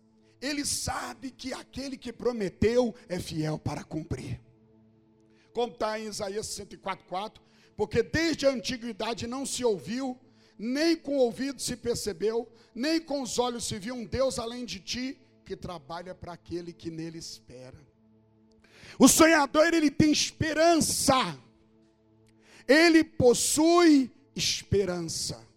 ele 0.41 0.65
sabe 0.65 1.31
que 1.31 1.53
aquele 1.53 1.97
que 1.97 2.13
prometeu 2.13 2.95
é 3.09 3.19
fiel 3.19 3.59
para 3.59 3.83
cumprir. 3.83 4.41
Como 5.53 5.73
está 5.73 5.99
em 5.99 6.07
Isaías 6.07 6.47
64,4, 6.47 7.41
porque 7.77 8.03
desde 8.03 8.47
a 8.47 8.51
antiguidade 8.51 9.27
não 9.27 9.45
se 9.45 9.65
ouviu, 9.65 10.19
nem 10.59 10.97
com 10.97 11.17
o 11.17 11.21
ouvido 11.21 11.61
se 11.61 11.77
percebeu, 11.77 12.51
nem 12.75 13.01
com 13.01 13.23
os 13.23 13.39
olhos 13.39 13.65
se 13.67 13.79
viu 13.79 13.95
um 13.95 14.05
Deus 14.05 14.39
além 14.39 14.65
de 14.65 14.81
ti, 14.81 15.21
que 15.45 15.57
trabalha 15.57 16.15
para 16.15 16.33
aquele 16.33 16.73
que 16.73 16.91
nele 16.91 17.19
espera. 17.19 17.79
O 18.99 19.09
sonhador, 19.09 19.73
ele 19.73 19.91
tem 19.91 20.13
esperança, 20.13 21.39
ele 22.67 23.03
possui 23.03 24.11
esperança. 24.35 25.48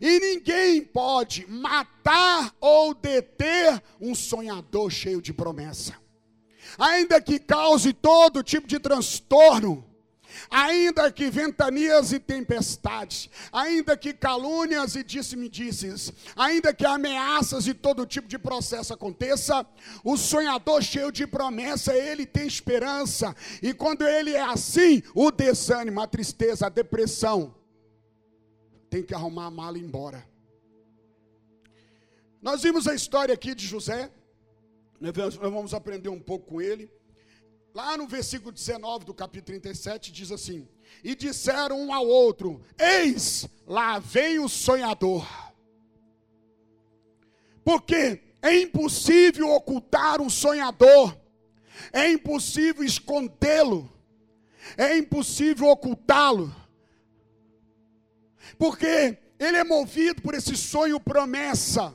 E 0.00 0.20
ninguém 0.20 0.82
pode 0.82 1.46
matar 1.48 2.54
ou 2.60 2.94
deter 2.94 3.82
um 4.00 4.14
sonhador 4.14 4.90
cheio 4.90 5.22
de 5.22 5.32
promessa. 5.32 5.94
Ainda 6.78 7.20
que 7.20 7.38
cause 7.38 7.92
todo 7.92 8.42
tipo 8.42 8.66
de 8.66 8.78
transtorno, 8.78 9.84
ainda 10.50 11.10
que 11.10 11.30
ventanias 11.30 12.12
e 12.12 12.18
tempestades, 12.18 13.30
ainda 13.52 13.96
que 13.96 14.12
calúnias 14.12 14.94
e 14.94 15.02
disse-me-disses, 15.02 16.12
ainda 16.36 16.74
que 16.74 16.84
ameaças 16.84 17.66
e 17.66 17.74
todo 17.74 18.06
tipo 18.06 18.28
de 18.28 18.38
processo 18.38 18.92
aconteça, 18.92 19.66
o 20.04 20.16
sonhador 20.16 20.82
cheio 20.82 21.10
de 21.10 21.26
promessa, 21.26 21.94
ele 21.94 22.26
tem 22.26 22.46
esperança, 22.46 23.34
e 23.62 23.72
quando 23.72 24.06
ele 24.06 24.32
é 24.32 24.42
assim, 24.42 25.02
o 25.14 25.30
desânimo, 25.30 26.00
a 26.00 26.06
tristeza, 26.06 26.66
a 26.66 26.70
depressão, 26.70 27.54
tem 28.96 29.04
que 29.04 29.14
arrumar 29.14 29.46
a 29.46 29.50
mala 29.50 29.76
e 29.76 29.82
ir 29.82 29.84
embora. 29.84 30.26
Nós 32.40 32.62
vimos 32.62 32.88
a 32.88 32.94
história 32.94 33.34
aqui 33.34 33.54
de 33.54 33.66
José, 33.66 34.10
nós 34.98 35.34
vamos 35.34 35.74
aprender 35.74 36.08
um 36.08 36.18
pouco 36.18 36.46
com 36.46 36.62
ele. 36.62 36.90
Lá 37.74 37.98
no 37.98 38.06
versículo 38.06 38.50
19 38.50 39.04
do 39.04 39.12
capítulo 39.12 39.60
37 39.60 40.10
diz 40.10 40.32
assim: 40.32 40.66
E 41.04 41.14
disseram 41.14 41.78
um 41.78 41.92
ao 41.92 42.06
outro: 42.06 42.62
Eis, 42.78 43.46
lá 43.66 43.98
vem 43.98 44.38
o 44.38 44.48
sonhador. 44.48 45.26
Porque 47.62 48.22
é 48.40 48.62
impossível 48.62 49.50
ocultar 49.50 50.22
um 50.22 50.30
sonhador, 50.30 51.14
é 51.92 52.10
impossível 52.10 52.82
escondê-lo, 52.82 53.92
é 54.78 54.96
impossível 54.96 55.66
ocultá-lo 55.66 56.65
porque 58.58 59.18
ele 59.38 59.56
é 59.56 59.64
movido 59.64 60.22
por 60.22 60.34
esse 60.34 60.56
sonho 60.56 60.98
promessa. 61.00 61.94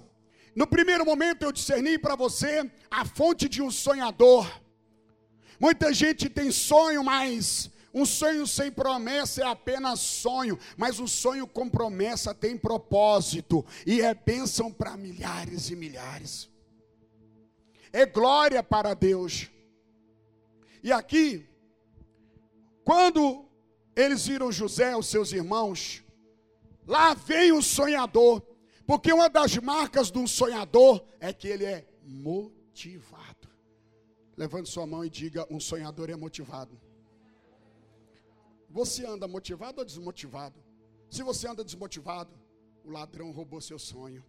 No 0.56 0.68
primeiro 0.68 1.06
momento 1.06 1.44
eu 1.44 1.52
discerni 1.52 1.98
para 1.98 2.16
você 2.16 2.70
a 2.90 3.06
fonte 3.06 3.48
de 3.48 3.62
um 3.62 3.72
sonhador. 3.72 4.62
Muita 5.60 5.94
gente 5.94 6.30
tem 6.30 6.52
sonho, 6.52 7.04
mas 7.04 7.70
um 7.94 8.06
sonho 8.06 8.48
sem 8.48 8.72
promessa 8.72 9.42
é 9.42 9.46
apenas 9.46 10.00
sonho, 10.00 10.58
mas 10.78 11.00
um 11.00 11.08
sonho 11.08 11.46
com 11.46 11.70
promessa 11.70 12.34
tem 12.34 12.58
propósito 12.58 13.66
e 13.86 14.02
é 14.02 14.14
bênção 14.14 14.72
para 14.72 14.98
milhares 14.98 15.70
e 15.70 15.76
milhares. 15.76 16.50
É 17.92 18.06
glória 18.06 18.64
para 18.64 18.94
Deus. 18.94 19.50
E 20.82 20.92
aqui, 20.92 21.48
quando 22.84 23.46
eles 23.96 24.26
viram 24.26 24.52
José, 24.52 24.96
os 24.96 25.08
seus 25.08 25.34
irmãos, 25.34 26.02
Lá 26.88 27.14
vem 27.14 27.52
o 27.52 27.62
sonhador. 27.62 28.42
Porque 28.86 29.14
uma 29.14 29.30
das 29.30 29.56
marcas 29.58 30.12
de 30.12 30.18
um 30.18 30.28
sonhador 30.28 31.06
é 31.20 31.32
que 31.32 31.48
ele 31.48 31.66
é 31.66 31.88
motivado. 32.04 33.48
Levante 34.36 34.70
sua 34.70 34.88
mão 34.88 35.06
e 35.06 35.10
diga: 35.10 35.48
um 35.50 35.60
sonhador 35.60 36.10
é 36.10 36.16
motivado. 36.16 36.80
Você 38.70 39.06
anda 39.06 39.28
motivado 39.28 39.80
ou 39.80 39.86
desmotivado? 39.86 40.60
Se 41.10 41.24
você 41.24 41.48
anda 41.48 41.64
desmotivado, 41.64 42.34
o 42.84 42.90
ladrão 42.90 43.32
roubou 43.32 43.62
seu 43.62 43.78
sonho. 43.78 44.24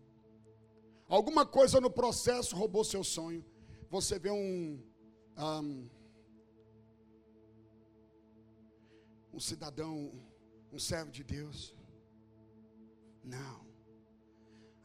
Alguma 1.08 1.46
coisa 1.46 1.80
no 1.80 1.90
processo 1.90 2.56
roubou 2.56 2.84
seu 2.84 3.04
sonho. 3.04 3.44
Você 3.90 4.18
vê 4.18 4.30
um, 4.30 4.82
um, 5.36 5.88
um 9.32 9.40
cidadão, 9.40 10.12
um 10.72 10.78
servo 10.78 11.10
de 11.10 11.22
Deus, 11.22 11.74
não. 13.24 13.66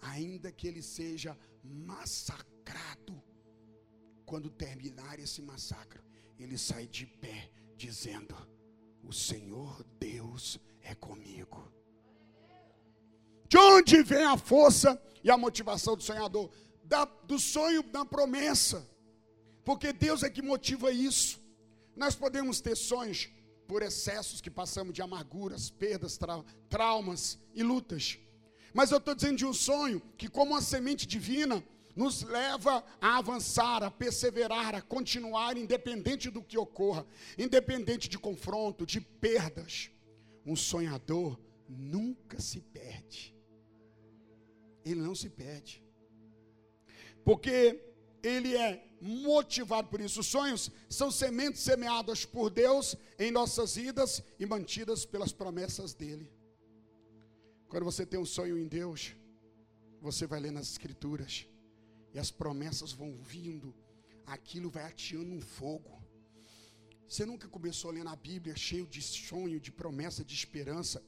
Ainda 0.02 0.52
que 0.52 0.68
ele 0.68 0.82
seja 0.82 1.38
massacrado, 1.64 3.22
quando 4.26 4.50
terminar 4.50 5.20
esse 5.20 5.42
massacre, 5.42 6.02
ele 6.38 6.58
sai 6.58 6.88
de 6.88 7.06
pé, 7.06 7.50
dizendo: 7.76 8.36
O 9.04 9.12
Senhor 9.12 9.84
Deus 10.00 10.60
é 10.82 10.94
comigo. 10.94 11.72
De 13.50 13.58
onde 13.58 14.04
vem 14.04 14.24
a 14.24 14.38
força 14.38 15.02
e 15.24 15.32
a 15.32 15.38
motivação 15.38 15.96
do 15.96 16.04
sonhador? 16.04 16.50
Da, 16.84 17.06
do 17.06 17.40
sonho 17.40 17.82
da 17.84 18.06
promessa. 18.06 18.86
Porque 19.64 19.92
Deus 19.92 20.24
é 20.24 20.30
que 20.30 20.42
motiva 20.42 20.92
isso. 20.92 21.42
Nós 21.96 22.16
podemos 22.16 22.62
ter 22.62 22.76
sonhos 22.76 23.30
por 23.68 23.82
excessos 23.82 24.40
que 24.40 24.50
passamos 24.50 24.94
de 24.94 25.02
amarguras, 25.02 25.70
perdas, 25.70 26.18
trau 26.18 26.46
traumas 26.70 27.38
e 27.54 27.64
lutas. 27.64 28.18
Mas 28.78 28.92
eu 28.92 29.00
estou 29.00 29.16
dizendo 29.16 29.38
de 29.38 29.46
um 29.48 29.54
sonho 29.54 30.00
que, 30.20 30.30
como 30.30 30.52
uma 30.52 30.62
semente 30.62 31.08
divina, 31.08 31.64
nos 31.96 32.22
leva 32.22 32.84
a 33.02 33.18
avançar, 33.18 33.82
a 33.82 33.90
perseverar, 33.90 34.76
a 34.76 34.84
continuar, 34.84 35.58
independente 35.58 36.30
do 36.30 36.44
que 36.44 36.60
ocorra, 36.60 37.04
independente 37.40 38.08
de 38.08 38.20
confronto, 38.20 38.86
de 38.86 39.02
perdas. 39.02 39.90
Um 40.46 40.56
sonhador 40.56 41.40
nunca 41.68 42.40
se 42.40 42.62
perde. 42.62 43.36
Ele 44.86 45.02
não 45.02 45.16
se 45.16 45.28
perde. 45.28 45.84
Porque 47.26 47.84
ele 48.22 48.56
é 48.56 48.88
motivado 49.02 49.88
por 49.88 50.00
isso. 50.00 50.20
Os 50.20 50.28
sonhos 50.28 50.70
são 50.88 51.10
sementes 51.10 51.62
semeadas 51.62 52.26
por 52.26 52.52
Deus 52.52 52.96
em 53.18 53.32
nossas 53.32 53.76
vidas 53.76 54.22
e 54.40 54.46
mantidas 54.46 55.04
pelas 55.04 55.32
promessas 55.32 55.96
dele. 55.96 56.37
Quando 57.70 57.84
você 57.84 58.06
tem 58.06 58.20
um 58.20 58.26
sonho 58.26 58.58
em 58.58 58.68
Deus, 58.68 59.14
você 60.02 60.26
vai 60.26 60.40
ler 60.40 60.52
nas 60.52 60.72
Escrituras, 60.72 61.48
e 62.14 62.20
as 62.20 62.32
promessas 62.32 62.94
vão 62.94 63.18
vindo, 63.18 63.76
aquilo 64.26 64.70
vai 64.70 64.86
ateando 64.86 65.34
um 65.34 65.42
fogo. 65.42 66.02
Você 67.08 67.26
nunca 67.26 67.48
começou 67.48 67.92
a 67.92 67.94
ler 67.94 68.06
na 68.06 68.16
Bíblia 68.16 68.56
cheio 68.56 68.88
de 68.88 69.02
sonho, 69.02 69.60
de 69.60 69.72
promessa, 69.72 70.24
de 70.24 70.34
esperança, 70.34 71.04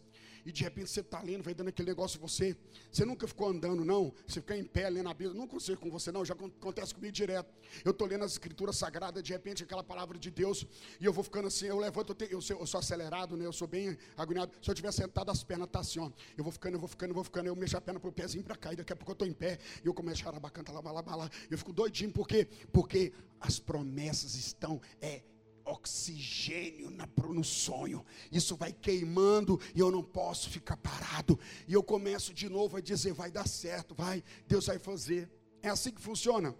e 0.46 0.52
de 0.52 0.64
repente 0.64 0.90
você 0.90 1.02
está 1.02 1.22
lendo, 1.22 1.44
vai 1.44 1.54
dando 1.54 1.70
aquele 1.70 1.90
negócio 1.90 2.20
você. 2.20 2.56
Você 2.92 3.06
nunca 3.06 3.28
ficou 3.28 3.50
andando, 3.50 3.84
não? 3.84 4.14
Você 4.28 4.42
fica 4.42 4.56
em 4.56 4.64
pé 4.64 4.90
lendo 4.90 5.10
a 5.10 5.14
Bíblia. 5.14 5.38
Não 5.38 5.48
consigo 5.48 5.80
com 5.80 5.90
você, 5.90 6.12
não. 6.12 6.26
Já 6.26 6.34
acontece 6.34 6.94
comigo 6.94 7.12
direto. 7.12 7.54
Eu 7.84 7.92
estou 7.92 8.08
lendo 8.08 8.24
as 8.24 8.34
escrituras 8.34 8.78
sagradas, 8.78 9.22
de 9.24 9.32
repente 9.32 9.64
aquela 9.64 9.84
palavra 9.84 10.18
de 10.18 10.32
Deus, 10.32 10.66
e 11.00 11.06
eu 11.06 11.14
vou 11.14 11.24
ficando 11.24 11.48
assim, 11.48 11.68
eu 11.68 11.78
levanto, 11.78 12.10
eu, 12.10 12.16
tenho, 12.16 12.32
eu, 12.32 12.42
sou, 12.42 12.60
eu 12.60 12.66
sou 12.66 12.80
acelerado, 12.80 13.38
né? 13.38 13.46
Eu 13.46 13.54
sou 13.54 13.68
bem 13.68 13.98
agoniado. 14.18 14.52
Se 14.62 14.70
eu 14.70 14.74
estiver 14.74 14.92
sentado, 14.92 15.30
as 15.30 15.44
pernas 15.44 15.68
estão 15.68 15.82
tá 15.82 15.88
assim, 15.88 16.00
ó. 16.00 16.12
Eu 16.38 16.44
vou 16.44 16.52
ficando, 16.52 16.76
eu 16.76 16.80
vou 16.80 16.90
ficando, 16.90 17.12
eu 17.12 17.16
vou 17.16 17.24
ficando, 17.24 17.48
eu 17.48 17.56
mexo 17.56 17.78
a 17.78 17.82
perna 17.82 18.00
para 18.00 18.10
o 18.10 18.14
pezinho 18.14 18.44
para 18.44 18.56
cá, 18.56 18.74
e 18.74 18.76
daqui 18.76 18.94
a 18.94 18.96
pouco 18.96 19.12
eu 19.12 19.14
estou 19.14 19.28
em 19.28 19.34
pé, 19.34 19.60
e 19.84 19.88
eu 19.88 19.94
começo 19.94 20.28
a 20.28 20.32
lá, 20.32 20.92
lá, 20.92 21.02
lá, 21.02 21.16
lá. 21.16 21.30
Eu 21.50 21.58
fico 21.58 21.74
doidinho, 21.74 22.12
por 22.12 22.28
quê? 22.28 22.48
Porque 22.72 23.14
as 23.40 23.60
promessas 23.60 24.36
estão, 24.36 24.82
é, 25.02 25.22
oxigênio 25.70 26.90
na, 26.90 27.08
no 27.28 27.44
sonho. 27.44 28.06
Isso 28.32 28.56
vai 28.56 28.74
queimando 28.74 29.60
e 29.76 29.80
eu 29.80 29.92
não 29.92 30.04
posso 30.04 30.50
ficar 30.50 30.78
parado. 30.78 31.40
E 31.68 31.74
eu 31.74 31.84
começo 31.84 32.34
de 32.34 32.50
novo 32.50 32.78
a 32.78 32.82
dizer: 32.82 33.14
vai 33.14 33.32
dar 33.32 33.48
certo, 33.48 33.96
vai, 33.96 34.24
Deus 34.48 34.66
vai 34.68 34.80
fazer. 34.80 35.30
É 35.62 35.70
assim 35.70 35.92
que 35.92 36.02
funciona. 36.02 36.56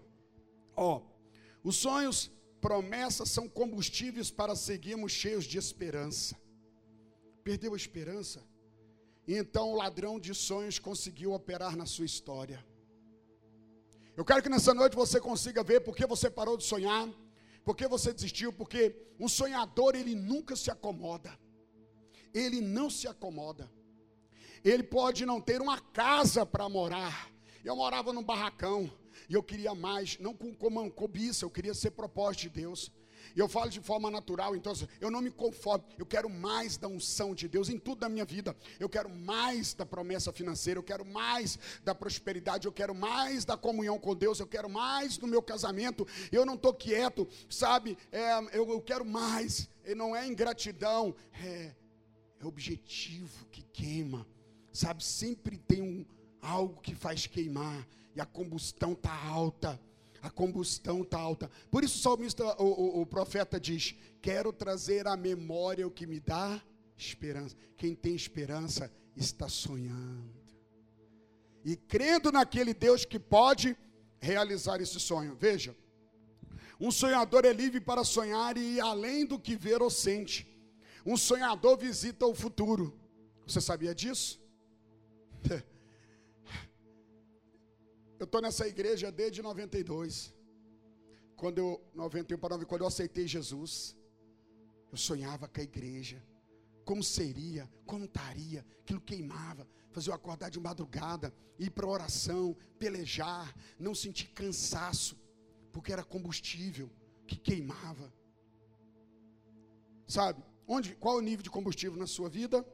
Ó, 0.76 1.02
os 1.62 1.76
sonhos, 1.76 2.30
promessas 2.60 3.30
são 3.30 3.48
combustíveis 3.48 4.30
para 4.30 4.54
seguirmos 4.54 5.12
cheios 5.12 5.44
de 5.44 5.58
esperança. 5.58 6.36
Perdeu 7.42 7.72
a 7.72 7.76
esperança? 7.76 8.44
Então 9.26 9.70
o 9.70 9.76
ladrão 9.76 10.18
de 10.18 10.34
sonhos 10.34 10.78
conseguiu 10.78 11.32
operar 11.32 11.76
na 11.76 11.86
sua 11.86 12.04
história. 12.04 12.64
Eu 14.16 14.24
quero 14.24 14.42
que 14.42 14.48
nessa 14.48 14.74
noite 14.74 14.96
você 14.96 15.20
consiga 15.20 15.62
ver 15.62 15.80
porque 15.80 16.06
você 16.06 16.28
parou 16.28 16.56
de 16.56 16.64
sonhar 16.64 17.08
por 17.64 17.76
que 17.76 17.86
você 17.86 18.12
desistiu? 18.12 18.52
Porque 18.52 18.94
um 19.18 19.28
sonhador, 19.28 19.94
ele 19.94 20.14
nunca 20.14 20.56
se 20.56 20.70
acomoda. 20.70 21.38
Ele 22.32 22.60
não 22.60 22.88
se 22.88 23.06
acomoda. 23.06 23.70
Ele 24.64 24.82
pode 24.82 25.24
não 25.26 25.40
ter 25.40 25.60
uma 25.60 25.80
casa 25.80 26.44
para 26.44 26.68
morar, 26.68 27.30
Eu 27.64 27.76
morava 27.76 28.12
num 28.12 28.22
barracão 28.22 28.90
e 29.28 29.34
eu 29.34 29.42
queria 29.42 29.74
mais, 29.74 30.18
não 30.18 30.34
com, 30.34 30.54
com 30.54 30.90
cobiça, 30.90 31.44
eu 31.44 31.50
queria 31.50 31.74
ser 31.74 31.90
propósito 31.90 32.42
de 32.42 32.48
Deus. 32.50 32.90
E 33.34 33.40
eu 33.40 33.48
falo 33.48 33.70
de 33.70 33.80
forma 33.80 34.10
natural, 34.10 34.56
então 34.56 34.72
assim, 34.72 34.86
eu 35.00 35.10
não 35.10 35.20
me 35.20 35.30
conformo, 35.30 35.84
eu 35.98 36.06
quero 36.06 36.28
mais 36.28 36.76
da 36.76 36.88
unção 36.88 37.34
de 37.34 37.48
Deus 37.48 37.68
em 37.68 37.78
tudo 37.78 38.00
da 38.00 38.08
minha 38.08 38.24
vida. 38.24 38.56
Eu 38.78 38.88
quero 38.88 39.08
mais 39.08 39.74
da 39.74 39.86
promessa 39.86 40.32
financeira, 40.32 40.78
eu 40.78 40.84
quero 40.84 41.04
mais 41.04 41.58
da 41.84 41.94
prosperidade, 41.94 42.66
eu 42.66 42.72
quero 42.72 42.94
mais 42.94 43.44
da 43.44 43.56
comunhão 43.56 43.98
com 43.98 44.14
Deus, 44.14 44.40
eu 44.40 44.46
quero 44.46 44.68
mais 44.68 45.18
no 45.18 45.26
meu 45.26 45.42
casamento. 45.42 46.06
Eu 46.30 46.44
não 46.44 46.54
estou 46.54 46.74
quieto, 46.74 47.28
sabe? 47.48 47.96
É, 48.10 48.38
eu, 48.56 48.68
eu 48.70 48.80
quero 48.80 49.04
mais. 49.04 49.68
E 49.84 49.94
não 49.94 50.14
é 50.14 50.26
ingratidão, 50.26 51.14
é, 51.32 51.74
é 52.40 52.46
objetivo 52.46 53.46
que 53.46 53.62
queima, 53.62 54.26
sabe? 54.72 55.04
Sempre 55.04 55.58
tem 55.58 55.82
um, 55.82 56.04
algo 56.40 56.80
que 56.80 56.94
faz 56.94 57.26
queimar 57.26 57.86
e 58.14 58.20
a 58.20 58.26
combustão 58.26 58.92
está 58.92 59.14
alta 59.26 59.80
a 60.22 60.30
combustão 60.30 61.02
está 61.02 61.18
alta. 61.18 61.50
Por 61.70 61.84
isso 61.84 61.98
o 61.98 62.02
salmista, 62.02 62.44
o, 62.62 62.64
o, 62.64 63.00
o 63.02 63.06
profeta 63.06 63.58
diz: 63.58 63.94
Quero 64.20 64.52
trazer 64.52 65.06
à 65.06 65.16
memória 65.16 65.86
o 65.86 65.90
que 65.90 66.06
me 66.06 66.20
dá 66.20 66.62
esperança. 66.96 67.56
Quem 67.76 67.94
tem 67.94 68.14
esperança 68.14 68.92
está 69.16 69.48
sonhando. 69.48 70.40
E 71.64 71.76
crendo 71.76 72.30
naquele 72.32 72.72
Deus 72.74 73.04
que 73.04 73.18
pode 73.18 73.76
realizar 74.18 74.80
esse 74.80 75.00
sonho. 75.00 75.36
Veja, 75.38 75.74
um 76.78 76.90
sonhador 76.90 77.44
é 77.44 77.52
livre 77.52 77.80
para 77.80 78.04
sonhar 78.04 78.56
e 78.56 78.76
ir 78.76 78.80
além 78.80 79.26
do 79.26 79.38
que 79.38 79.56
ver 79.56 79.82
ou 79.82 79.90
sente. 79.90 80.46
Um 81.04 81.16
sonhador 81.16 81.76
visita 81.78 82.26
o 82.26 82.34
futuro. 82.34 82.98
Você 83.46 83.60
sabia 83.60 83.94
disso? 83.94 84.40
Eu 88.20 88.24
estou 88.24 88.42
nessa 88.42 88.68
igreja 88.68 89.10
desde 89.10 89.40
92. 89.40 90.34
Quando 91.40 91.56
eu, 91.56 91.82
91 91.94 92.36
para 92.36 92.50
9, 92.50 92.66
quando 92.66 92.82
eu 92.82 92.86
aceitei 92.86 93.26
Jesus, 93.26 93.96
eu 94.92 94.98
sonhava 94.98 95.48
com 95.48 95.58
a 95.58 95.64
igreja. 95.64 96.22
Como 96.84 97.02
seria, 97.02 97.64
como 97.86 98.04
estaria, 98.04 98.60
aquilo 98.82 99.00
queimava. 99.00 99.66
Fazer 99.90 100.10
eu 100.10 100.14
acordar 100.14 100.50
de 100.50 100.60
madrugada, 100.60 101.32
ir 101.58 101.70
para 101.70 101.86
oração, 101.86 102.54
pelejar, 102.78 103.56
não 103.78 103.94
sentir 103.94 104.28
cansaço, 104.40 105.16
porque 105.72 105.90
era 105.90 106.04
combustível 106.04 106.90
que 107.26 107.38
queimava. 107.38 108.12
Sabe? 110.06 110.44
Onde, 110.68 110.94
qual 110.94 111.16
o 111.16 111.22
nível 111.22 111.42
de 111.42 111.50
combustível 111.50 111.98
na 111.98 112.06
sua 112.06 112.28
vida? 112.28 112.66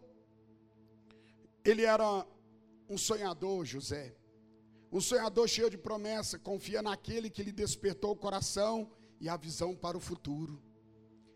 Ele 1.64 1.85
era 1.85 2.26
um 2.88 2.98
sonhador, 2.98 3.64
José. 3.64 4.16
Um 4.96 5.00
sonhador 5.02 5.46
cheio 5.46 5.68
de 5.68 5.76
promessa 5.76 6.38
confia 6.38 6.80
naquele 6.80 7.28
que 7.28 7.42
lhe 7.42 7.52
despertou 7.52 8.12
o 8.12 8.16
coração 8.16 8.90
e 9.20 9.28
a 9.28 9.37
visão 9.37 9.76
para 9.76 9.94
o 9.94 10.00
futuro. 10.00 10.59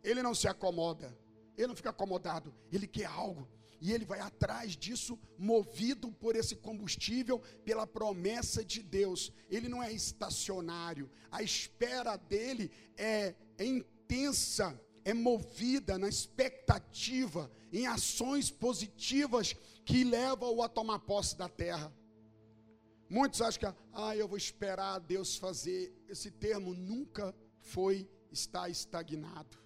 Ele 0.02 0.22
não 0.22 0.34
se 0.34 0.48
acomoda, 0.48 1.14
ele 1.58 1.66
não 1.66 1.76
fica 1.76 1.90
acomodado, 1.90 2.54
ele 2.72 2.86
quer 2.86 3.04
algo. 3.04 3.46
E 3.78 3.92
ele 3.92 4.06
vai 4.06 4.18
atrás 4.18 4.74
disso, 4.74 5.18
movido 5.36 6.10
por 6.10 6.36
esse 6.36 6.56
combustível, 6.56 7.38
pela 7.62 7.86
promessa 7.86 8.64
de 8.64 8.82
Deus. 8.82 9.30
Ele 9.50 9.68
não 9.68 9.82
é 9.82 9.92
estacionário, 9.92 11.10
a 11.30 11.42
espera 11.42 12.16
dele 12.16 12.70
é, 12.96 13.34
é 13.58 13.66
intensa, 13.66 14.74
é 15.04 15.12
movida 15.12 15.98
na 15.98 16.08
expectativa, 16.08 17.50
em 17.70 17.86
ações 17.86 18.50
positivas 18.50 19.54
que 19.84 20.02
levam-o 20.02 20.62
a 20.62 20.68
tomar 20.68 21.00
posse 21.00 21.36
da 21.36 21.46
terra. 21.46 21.94
Muitos 23.10 23.42
acham 23.42 23.72
que, 23.72 23.78
ah, 23.92 24.16
eu 24.16 24.28
vou 24.28 24.38
esperar 24.38 25.00
Deus 25.00 25.36
fazer. 25.36 25.92
Esse 26.08 26.30
termo 26.30 26.72
nunca 26.72 27.34
foi 27.58 28.08
estar 28.30 28.68
estagnado. 28.68 29.58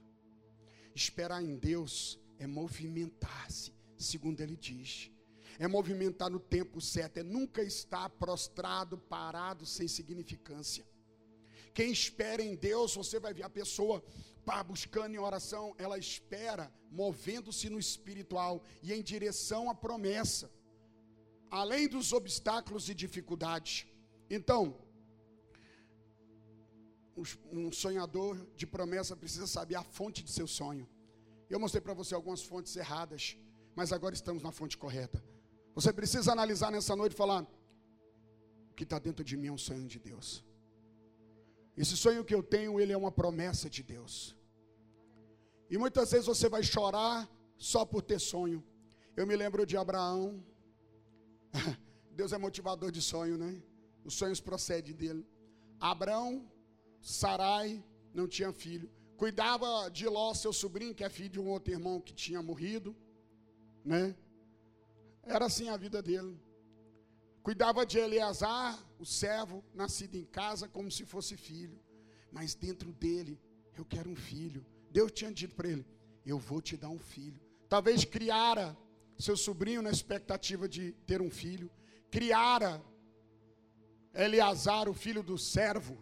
Esperar 0.94 1.42
em 1.42 1.54
Deus 1.54 2.18
é 2.38 2.46
movimentar-se, 2.46 3.74
segundo 3.98 4.40
ele 4.40 4.56
diz. 4.56 5.10
É 5.58 5.68
movimentar 5.68 6.30
no 6.30 6.40
tempo 6.40 6.80
certo, 6.80 7.18
é 7.18 7.22
nunca 7.22 7.62
estar 7.62 8.08
prostrado, 8.08 8.96
parado, 8.96 9.66
sem 9.66 9.86
significância. 9.86 10.86
Quem 11.74 11.92
espera 11.92 12.42
em 12.42 12.56
Deus, 12.56 12.94
você 12.94 13.20
vai 13.20 13.34
ver 13.34 13.42
a 13.42 13.50
pessoa 13.50 14.02
pá, 14.42 14.62
buscando 14.62 15.14
em 15.14 15.18
oração, 15.18 15.74
ela 15.76 15.98
espera, 15.98 16.72
movendo-se 16.90 17.68
no 17.68 17.78
espiritual 17.78 18.62
e 18.82 18.90
em 18.94 19.02
direção 19.02 19.68
à 19.68 19.74
promessa 19.74 20.50
além 21.60 21.86
dos 21.94 22.12
obstáculos 22.12 22.88
e 22.88 22.94
dificuldades. 23.02 23.86
Então, 24.28 24.60
um 27.52 27.70
sonhador 27.70 28.34
de 28.56 28.66
promessa 28.66 29.14
precisa 29.16 29.46
saber 29.46 29.76
a 29.76 29.84
fonte 29.84 30.20
de 30.26 30.32
seu 30.38 30.48
sonho. 30.48 30.86
Eu 31.48 31.60
mostrei 31.60 31.80
para 31.80 31.94
você 31.94 32.12
algumas 32.12 32.42
fontes 32.42 32.74
erradas, 32.74 33.36
mas 33.76 33.92
agora 33.92 34.16
estamos 34.16 34.42
na 34.42 34.50
fonte 34.50 34.76
correta. 34.76 35.22
Você 35.76 35.92
precisa 35.92 36.32
analisar 36.32 36.72
nessa 36.72 36.96
noite 36.96 37.12
e 37.12 37.16
falar: 37.16 37.42
o 38.70 38.74
que 38.74 38.82
está 38.82 38.98
dentro 38.98 39.24
de 39.24 39.36
mim 39.36 39.46
é 39.46 39.52
um 39.52 39.64
sonho 39.68 39.86
de 39.86 40.00
Deus. 40.00 40.42
Esse 41.76 41.96
sonho 41.96 42.24
que 42.24 42.34
eu 42.34 42.42
tenho, 42.42 42.80
ele 42.80 42.92
é 42.92 42.96
uma 42.96 43.12
promessa 43.12 43.70
de 43.70 43.82
Deus. 43.94 44.36
E 45.70 45.78
muitas 45.78 46.10
vezes 46.10 46.26
você 46.26 46.48
vai 46.48 46.64
chorar 46.64 47.30
só 47.56 47.84
por 47.84 48.02
ter 48.02 48.18
sonho. 48.18 48.60
Eu 49.16 49.24
me 49.24 49.36
lembro 49.36 49.64
de 49.64 49.76
Abraão, 49.76 50.42
Deus 52.10 52.32
é 52.32 52.38
motivador 52.38 52.90
de 52.90 53.00
sonho, 53.00 53.36
né? 53.36 53.62
Os 54.04 54.14
sonhos 54.14 54.40
procedem 54.40 54.94
dele. 54.94 55.26
Abraão, 55.80 56.48
Sarai, 57.00 57.82
não 58.12 58.26
tinha 58.28 58.52
filho. 58.52 58.90
Cuidava 59.16 59.90
de 59.90 60.06
Ló, 60.08 60.34
seu 60.34 60.52
sobrinho, 60.52 60.94
que 60.94 61.04
é 61.04 61.08
filho 61.08 61.30
de 61.30 61.40
um 61.40 61.48
outro 61.48 61.72
irmão 61.72 62.00
que 62.00 62.12
tinha 62.12 62.42
morrido, 62.42 62.94
né? 63.84 64.14
Era 65.22 65.46
assim 65.46 65.68
a 65.68 65.76
vida 65.76 66.02
dele. 66.02 66.38
Cuidava 67.42 67.84
de 67.84 67.98
Eleazar, 67.98 68.78
o 68.98 69.04
servo, 69.04 69.64
nascido 69.74 70.16
em 70.16 70.24
casa, 70.24 70.68
como 70.68 70.90
se 70.90 71.04
fosse 71.04 71.36
filho. 71.36 71.78
Mas 72.32 72.54
dentro 72.54 72.92
dele, 72.92 73.38
eu 73.76 73.84
quero 73.84 74.10
um 74.10 74.16
filho. 74.16 74.64
Deus 74.90 75.12
tinha 75.12 75.32
dito 75.32 75.54
para 75.54 75.68
ele: 75.68 75.86
Eu 76.24 76.38
vou 76.38 76.60
te 76.60 76.76
dar 76.76 76.88
um 76.88 76.98
filho. 76.98 77.40
Talvez 77.68 78.04
criara 78.04 78.76
seu 79.18 79.36
sobrinho 79.36 79.82
na 79.82 79.90
expectativa 79.90 80.68
de 80.68 80.92
ter 81.06 81.20
um 81.22 81.30
filho, 81.30 81.70
criara 82.10 82.82
Eleazar, 84.14 84.88
o 84.88 84.94
filho 84.94 85.22
do 85.22 85.36
servo, 85.36 85.98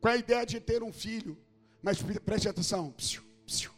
com 0.00 0.08
a 0.08 0.16
ideia 0.16 0.46
de 0.46 0.60
ter 0.60 0.82
um 0.82 0.92
filho, 0.92 1.36
mas 1.82 2.00
preste 2.24 2.48
atenção, 2.48 2.92
psiu, 2.92 3.22
psiu. 3.44 3.72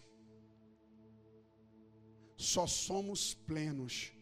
só 2.37 2.67
somos 2.67 3.35
plenos 3.35 4.13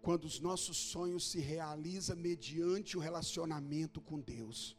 quando 0.00 0.24
os 0.24 0.40
nossos 0.40 0.76
sonhos 0.76 1.30
se 1.30 1.40
realizam 1.40 2.16
mediante 2.16 2.96
o 2.96 3.00
relacionamento 3.00 4.00
com 4.00 4.18
Deus. 4.18 4.76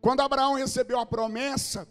Quando 0.00 0.20
Abraão 0.20 0.54
recebeu 0.54 0.98
a 0.98 1.06
promessa, 1.06 1.88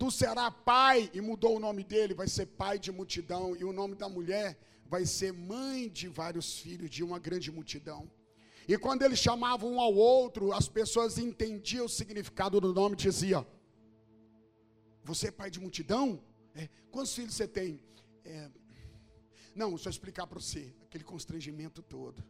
Tu 0.00 0.10
serás 0.10 0.54
pai, 0.64 1.10
e 1.12 1.20
mudou 1.20 1.56
o 1.56 1.60
nome 1.60 1.84
dele, 1.84 2.14
vai 2.14 2.26
ser 2.26 2.46
pai 2.46 2.78
de 2.78 2.90
multidão, 2.90 3.54
e 3.54 3.62
o 3.64 3.70
nome 3.70 3.94
da 3.94 4.08
mulher 4.08 4.58
vai 4.86 5.04
ser 5.04 5.30
mãe 5.30 5.90
de 5.90 6.08
vários 6.08 6.58
filhos, 6.58 6.88
de 6.88 7.04
uma 7.04 7.18
grande 7.18 7.52
multidão. 7.52 8.10
E 8.66 8.78
quando 8.78 9.02
eles 9.02 9.18
chamavam 9.18 9.72
um 9.74 9.78
ao 9.78 9.94
outro, 9.94 10.54
as 10.54 10.66
pessoas 10.66 11.18
entendiam 11.18 11.84
o 11.84 11.88
significado 11.88 12.58
do 12.58 12.72
nome 12.72 12.94
e 12.94 12.96
diziam: 12.96 13.46
Você 15.04 15.28
é 15.28 15.30
pai 15.30 15.50
de 15.50 15.60
multidão? 15.60 16.18
É, 16.54 16.70
quantos 16.90 17.14
filhos 17.14 17.34
você 17.34 17.46
tem? 17.46 17.78
É, 18.24 18.50
não, 19.54 19.72
eu 19.72 19.90
explicar 19.90 20.26
para 20.26 20.40
você, 20.40 20.74
aquele 20.86 21.04
constrangimento 21.04 21.82
todo. 21.82 22.24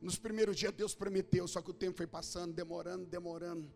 Nos 0.00 0.16
primeiros 0.16 0.56
dias 0.56 0.72
Deus 0.72 0.94
prometeu, 0.94 1.48
só 1.48 1.60
que 1.60 1.70
o 1.70 1.74
tempo 1.74 1.96
foi 1.96 2.06
passando, 2.06 2.54
demorando, 2.54 3.06
demorando. 3.06 3.68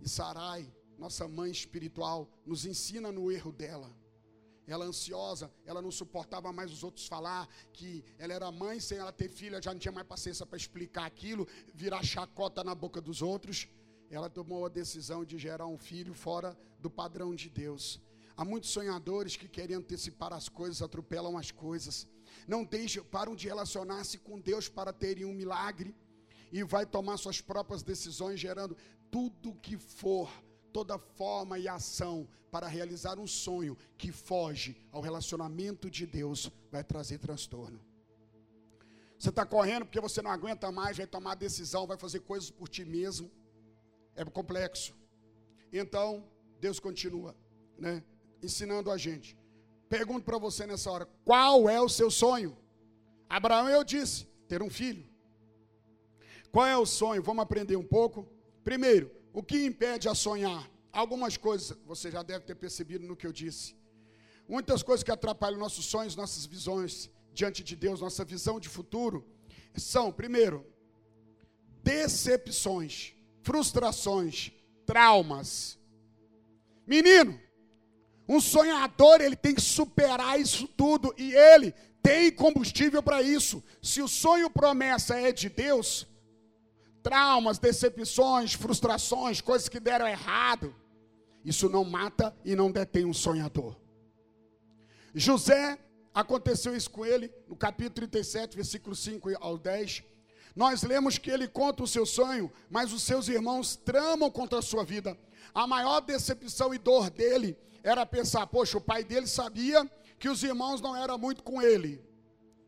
E 0.00 0.08
Sarai, 0.08 0.68
nossa 1.02 1.26
mãe 1.26 1.50
espiritual, 1.50 2.30
nos 2.46 2.64
ensina 2.64 3.10
no 3.10 3.30
erro 3.32 3.50
dela. 3.50 3.90
Ela 4.68 4.84
ansiosa, 4.84 5.52
ela 5.66 5.82
não 5.82 5.90
suportava 5.90 6.52
mais 6.52 6.70
os 6.70 6.84
outros 6.84 7.08
falar 7.08 7.48
que 7.72 8.04
ela 8.16 8.32
era 8.32 8.52
mãe 8.52 8.78
sem 8.78 8.98
ela 8.98 9.10
ter 9.10 9.28
filha, 9.28 9.60
já 9.60 9.72
não 9.72 9.80
tinha 9.80 9.90
mais 9.90 10.06
paciência 10.06 10.46
para 10.46 10.56
explicar 10.56 11.04
aquilo, 11.04 11.48
virar 11.74 12.04
chacota 12.04 12.62
na 12.62 12.72
boca 12.72 13.00
dos 13.00 13.20
outros. 13.20 13.66
Ela 14.08 14.30
tomou 14.30 14.64
a 14.64 14.68
decisão 14.68 15.24
de 15.24 15.36
gerar 15.38 15.66
um 15.66 15.76
filho 15.76 16.14
fora 16.14 16.56
do 16.78 16.88
padrão 16.88 17.34
de 17.34 17.50
Deus. 17.50 18.00
Há 18.36 18.44
muitos 18.44 18.70
sonhadores 18.70 19.34
que 19.34 19.48
querem 19.48 19.74
antecipar 19.74 20.32
as 20.32 20.48
coisas, 20.48 20.82
atropelam 20.82 21.36
as 21.36 21.50
coisas. 21.50 22.06
Não 22.46 22.64
deixam, 22.64 23.04
param 23.04 23.34
de 23.34 23.48
relacionar-se 23.48 24.18
com 24.18 24.38
Deus 24.38 24.68
para 24.68 24.92
terem 24.92 25.24
um 25.24 25.34
milagre 25.34 25.96
e 26.52 26.62
vai 26.62 26.86
tomar 26.86 27.16
suas 27.16 27.40
próprias 27.40 27.82
decisões, 27.82 28.38
gerando 28.38 28.76
tudo 29.10 29.56
que 29.56 29.76
for 29.76 30.30
toda 30.72 30.98
forma 30.98 31.58
e 31.58 31.68
ação 31.68 32.28
para 32.50 32.66
realizar 32.66 33.18
um 33.18 33.26
sonho 33.26 33.76
que 33.96 34.10
foge 34.10 34.76
ao 34.90 35.00
relacionamento 35.00 35.90
de 35.90 36.06
Deus 36.06 36.50
vai 36.70 36.82
trazer 36.82 37.18
transtorno. 37.18 37.80
Você 39.18 39.28
está 39.28 39.46
correndo 39.46 39.84
porque 39.86 40.00
você 40.00 40.20
não 40.20 40.30
aguenta 40.30 40.72
mais, 40.72 40.96
vai 40.96 41.06
tomar 41.06 41.36
decisão, 41.36 41.86
vai 41.86 41.96
fazer 41.96 42.20
coisas 42.20 42.50
por 42.50 42.68
ti 42.68 42.84
mesmo. 42.84 43.30
É 44.16 44.24
complexo. 44.24 44.94
Então, 45.72 46.24
Deus 46.60 46.80
continua, 46.80 47.34
né, 47.78 48.02
ensinando 48.42 48.90
a 48.90 48.96
gente. 48.96 49.38
Pergunto 49.88 50.24
para 50.24 50.38
você 50.38 50.66
nessa 50.66 50.90
hora: 50.90 51.06
qual 51.24 51.68
é 51.68 51.80
o 51.80 51.88
seu 51.88 52.10
sonho? 52.10 52.56
Abraão, 53.28 53.68
eu 53.68 53.84
disse, 53.84 54.26
ter 54.48 54.62
um 54.62 54.68
filho. 54.68 55.06
Qual 56.50 56.66
é 56.66 56.76
o 56.76 56.84
sonho? 56.84 57.22
Vamos 57.22 57.42
aprender 57.42 57.76
um 57.76 57.84
pouco. 57.84 58.28
Primeiro, 58.62 59.10
o 59.32 59.42
que 59.42 59.64
impede 59.64 60.08
a 60.08 60.14
sonhar? 60.14 60.70
Algumas 60.92 61.36
coisas 61.36 61.76
você 61.86 62.10
já 62.10 62.22
deve 62.22 62.44
ter 62.44 62.54
percebido 62.54 63.06
no 63.06 63.16
que 63.16 63.26
eu 63.26 63.32
disse. 63.32 63.74
Muitas 64.46 64.82
coisas 64.82 65.02
que 65.02 65.10
atrapalham 65.10 65.58
nossos 65.58 65.86
sonhos, 65.86 66.14
nossas 66.14 66.44
visões 66.44 67.10
diante 67.32 67.64
de 67.64 67.74
Deus, 67.74 68.00
nossa 68.00 68.24
visão 68.24 68.60
de 68.60 68.68
futuro, 68.68 69.26
são, 69.74 70.12
primeiro, 70.12 70.66
decepções, 71.82 73.14
frustrações, 73.42 74.52
traumas. 74.84 75.78
Menino, 76.86 77.40
um 78.28 78.40
sonhador, 78.40 79.20
ele 79.20 79.36
tem 79.36 79.54
que 79.54 79.60
superar 79.60 80.38
isso 80.38 80.68
tudo 80.68 81.14
e 81.16 81.32
ele 81.34 81.72
tem 82.02 82.30
combustível 82.30 83.02
para 83.02 83.22
isso. 83.22 83.62
Se 83.80 84.02
o 84.02 84.08
sonho 84.08 84.50
promessa 84.50 85.18
é 85.18 85.32
de 85.32 85.48
Deus, 85.48 86.06
traumas, 87.02 87.58
decepções, 87.58 88.54
frustrações, 88.54 89.40
coisas 89.40 89.68
que 89.68 89.80
deram 89.80 90.06
errado, 90.06 90.74
isso 91.44 91.68
não 91.68 91.84
mata 91.84 92.34
e 92.44 92.54
não 92.54 92.70
detém 92.70 93.04
um 93.04 93.12
sonhador. 93.12 93.76
José, 95.14 95.78
aconteceu 96.14 96.74
isso 96.76 96.90
com 96.90 97.04
ele, 97.04 97.32
no 97.48 97.56
capítulo 97.56 98.08
37, 98.08 98.56
versículo 98.56 98.94
5 98.94 99.30
ao 99.40 99.58
10. 99.58 100.04
Nós 100.54 100.82
lemos 100.82 101.18
que 101.18 101.30
ele 101.30 101.48
conta 101.48 101.82
o 101.82 101.86
seu 101.86 102.06
sonho, 102.06 102.52
mas 102.70 102.92
os 102.92 103.02
seus 103.02 103.28
irmãos 103.28 103.76
tramam 103.76 104.30
contra 104.30 104.58
a 104.58 104.62
sua 104.62 104.84
vida. 104.84 105.18
A 105.54 105.66
maior 105.66 106.00
decepção 106.00 106.72
e 106.72 106.78
dor 106.78 107.10
dele 107.10 107.56
era 107.82 108.06
pensar: 108.06 108.46
poxa, 108.46 108.78
o 108.78 108.80
pai 108.80 109.02
dele 109.02 109.26
sabia 109.26 109.90
que 110.18 110.28
os 110.28 110.42
irmãos 110.42 110.80
não 110.80 110.94
eram 110.94 111.18
muito 111.18 111.42
com 111.42 111.60
ele. 111.60 112.00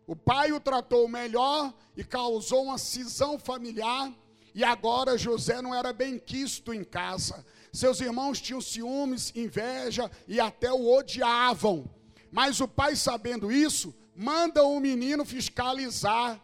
O 0.06 0.16
pai 0.16 0.52
o 0.52 0.60
tratou 0.60 1.06
melhor 1.08 1.72
e 1.96 2.04
causou 2.04 2.64
uma 2.64 2.78
cisão 2.78 3.38
familiar, 3.38 4.12
e 4.54 4.62
agora 4.62 5.18
José 5.18 5.60
não 5.60 5.74
era 5.74 5.92
bem 5.92 6.18
quisto 6.18 6.72
em 6.72 6.84
casa. 6.84 7.44
Seus 7.72 8.00
irmãos 8.00 8.40
tinham 8.40 8.60
ciúmes, 8.60 9.32
inveja 9.34 10.08
e 10.28 10.38
até 10.38 10.72
o 10.72 10.94
odiavam. 10.94 11.90
Mas 12.30 12.60
o 12.60 12.68
pai, 12.68 12.94
sabendo 12.94 13.50
isso, 13.50 13.92
manda 14.14 14.62
o 14.62 14.78
menino 14.78 15.24
fiscalizar 15.24 16.40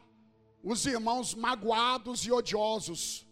os 0.62 0.85
irmãos 0.87 1.35
magoados 1.35 2.27
e 2.27 2.33
odiosos. 2.33 3.27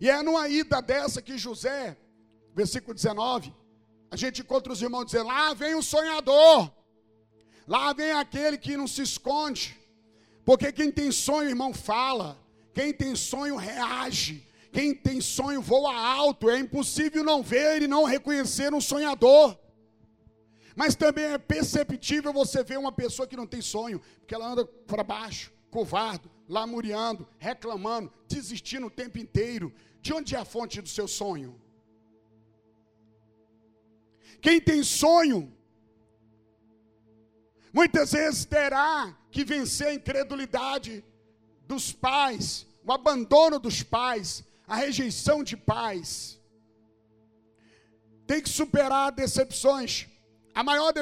E 0.00 0.08
é 0.08 0.22
numa 0.22 0.48
ida 0.48 0.80
dessa 0.80 1.20
que 1.20 1.36
José, 1.36 1.98
versículo 2.54 2.94
19, 2.94 3.54
a 4.10 4.16
gente 4.16 4.40
encontra 4.40 4.72
os 4.72 4.80
irmãos 4.80 5.04
dizendo: 5.04 5.26
lá 5.26 5.52
vem 5.52 5.74
o 5.74 5.82
sonhador, 5.82 6.72
lá 7.68 7.92
vem 7.92 8.12
aquele 8.12 8.56
que 8.56 8.78
não 8.78 8.88
se 8.88 9.02
esconde, 9.02 9.78
porque 10.42 10.72
quem 10.72 10.90
tem 10.90 11.12
sonho, 11.12 11.50
irmão, 11.50 11.74
fala, 11.74 12.38
quem 12.80 12.94
tem 12.94 13.14
sonho 13.14 13.56
reage, 13.56 14.48
quem 14.72 14.94
tem 14.94 15.20
sonho 15.20 15.60
voa 15.60 15.94
alto, 15.94 16.48
é 16.48 16.58
impossível 16.58 17.22
não 17.22 17.42
ver 17.42 17.82
e 17.82 17.86
não 17.86 18.04
reconhecer 18.04 18.72
um 18.72 18.80
sonhador. 18.80 19.58
Mas 20.74 20.94
também 20.94 21.26
é 21.26 21.36
perceptível 21.36 22.32
você 22.32 22.64
ver 22.64 22.78
uma 22.78 22.90
pessoa 22.90 23.28
que 23.28 23.36
não 23.36 23.46
tem 23.46 23.60
sonho, 23.60 24.00
porque 24.20 24.34
ela 24.34 24.50
anda 24.50 24.64
para 24.64 25.04
baixo, 25.04 25.52
covardo, 25.70 26.30
lamuriando, 26.48 27.28
reclamando, 27.36 28.10
desistindo 28.26 28.86
o 28.86 28.90
tempo 28.90 29.18
inteiro. 29.18 29.74
De 30.00 30.14
onde 30.14 30.34
é 30.34 30.38
a 30.38 30.44
fonte 30.46 30.80
do 30.80 30.88
seu 30.88 31.06
sonho? 31.06 31.60
Quem 34.40 34.58
tem 34.58 34.82
sonho, 34.82 35.54
muitas 37.74 38.12
vezes 38.12 38.46
terá 38.46 39.14
que 39.30 39.44
vencer 39.44 39.88
a 39.88 39.94
incredulidade 39.94 41.04
dos 41.66 41.92
pais, 41.92 42.69
o 42.84 42.92
abandono 42.92 43.58
dos 43.58 43.82
pais, 43.82 44.44
a 44.66 44.76
rejeição 44.76 45.42
de 45.42 45.56
pais. 45.56 46.40
Tem 48.26 48.40
que 48.40 48.48
superar 48.48 49.12
decepções. 49.12 50.06
A 50.54 50.62
maior 50.62 50.92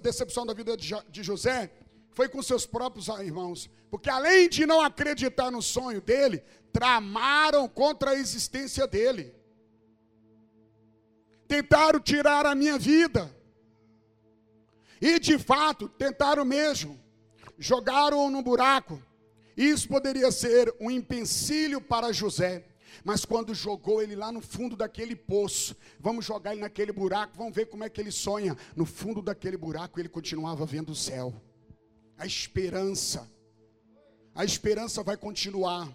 decepção 0.00 0.44
da 0.46 0.54
vida 0.54 0.76
de 0.76 1.22
José 1.22 1.72
foi 2.12 2.28
com 2.28 2.42
seus 2.42 2.66
próprios 2.66 3.08
irmãos, 3.08 3.70
porque 3.90 4.10
além 4.10 4.48
de 4.48 4.66
não 4.66 4.80
acreditar 4.80 5.50
no 5.50 5.62
sonho 5.62 6.00
dele, 6.00 6.42
tramaram 6.72 7.68
contra 7.68 8.10
a 8.10 8.14
existência 8.14 8.86
dele. 8.86 9.34
Tentaram 11.46 12.00
tirar 12.00 12.44
a 12.44 12.54
minha 12.54 12.78
vida. 12.78 13.34
E 15.00 15.18
de 15.18 15.38
fato, 15.38 15.88
tentaram 15.88 16.44
mesmo. 16.44 17.00
Jogaram-o 17.56 18.30
no 18.30 18.42
buraco. 18.42 19.02
Isso 19.58 19.88
poderia 19.88 20.30
ser 20.30 20.72
um 20.80 20.88
empecilho 20.88 21.80
para 21.80 22.12
José. 22.12 22.64
Mas 23.02 23.24
quando 23.24 23.52
jogou 23.52 24.00
ele 24.00 24.14
lá 24.14 24.30
no 24.30 24.40
fundo 24.40 24.76
daquele 24.76 25.16
poço, 25.16 25.76
vamos 25.98 26.24
jogar 26.24 26.52
ele 26.52 26.60
naquele 26.60 26.92
buraco, 26.92 27.36
vamos 27.36 27.56
ver 27.56 27.66
como 27.66 27.82
é 27.82 27.90
que 27.90 28.00
ele 28.00 28.12
sonha. 28.12 28.56
No 28.76 28.86
fundo 28.86 29.20
daquele 29.20 29.56
buraco 29.56 29.98
ele 29.98 30.08
continuava 30.08 30.64
vendo 30.64 30.90
o 30.90 30.94
céu. 30.94 31.34
A 32.16 32.24
esperança. 32.24 33.28
A 34.32 34.44
esperança 34.44 35.02
vai 35.02 35.16
continuar. 35.16 35.92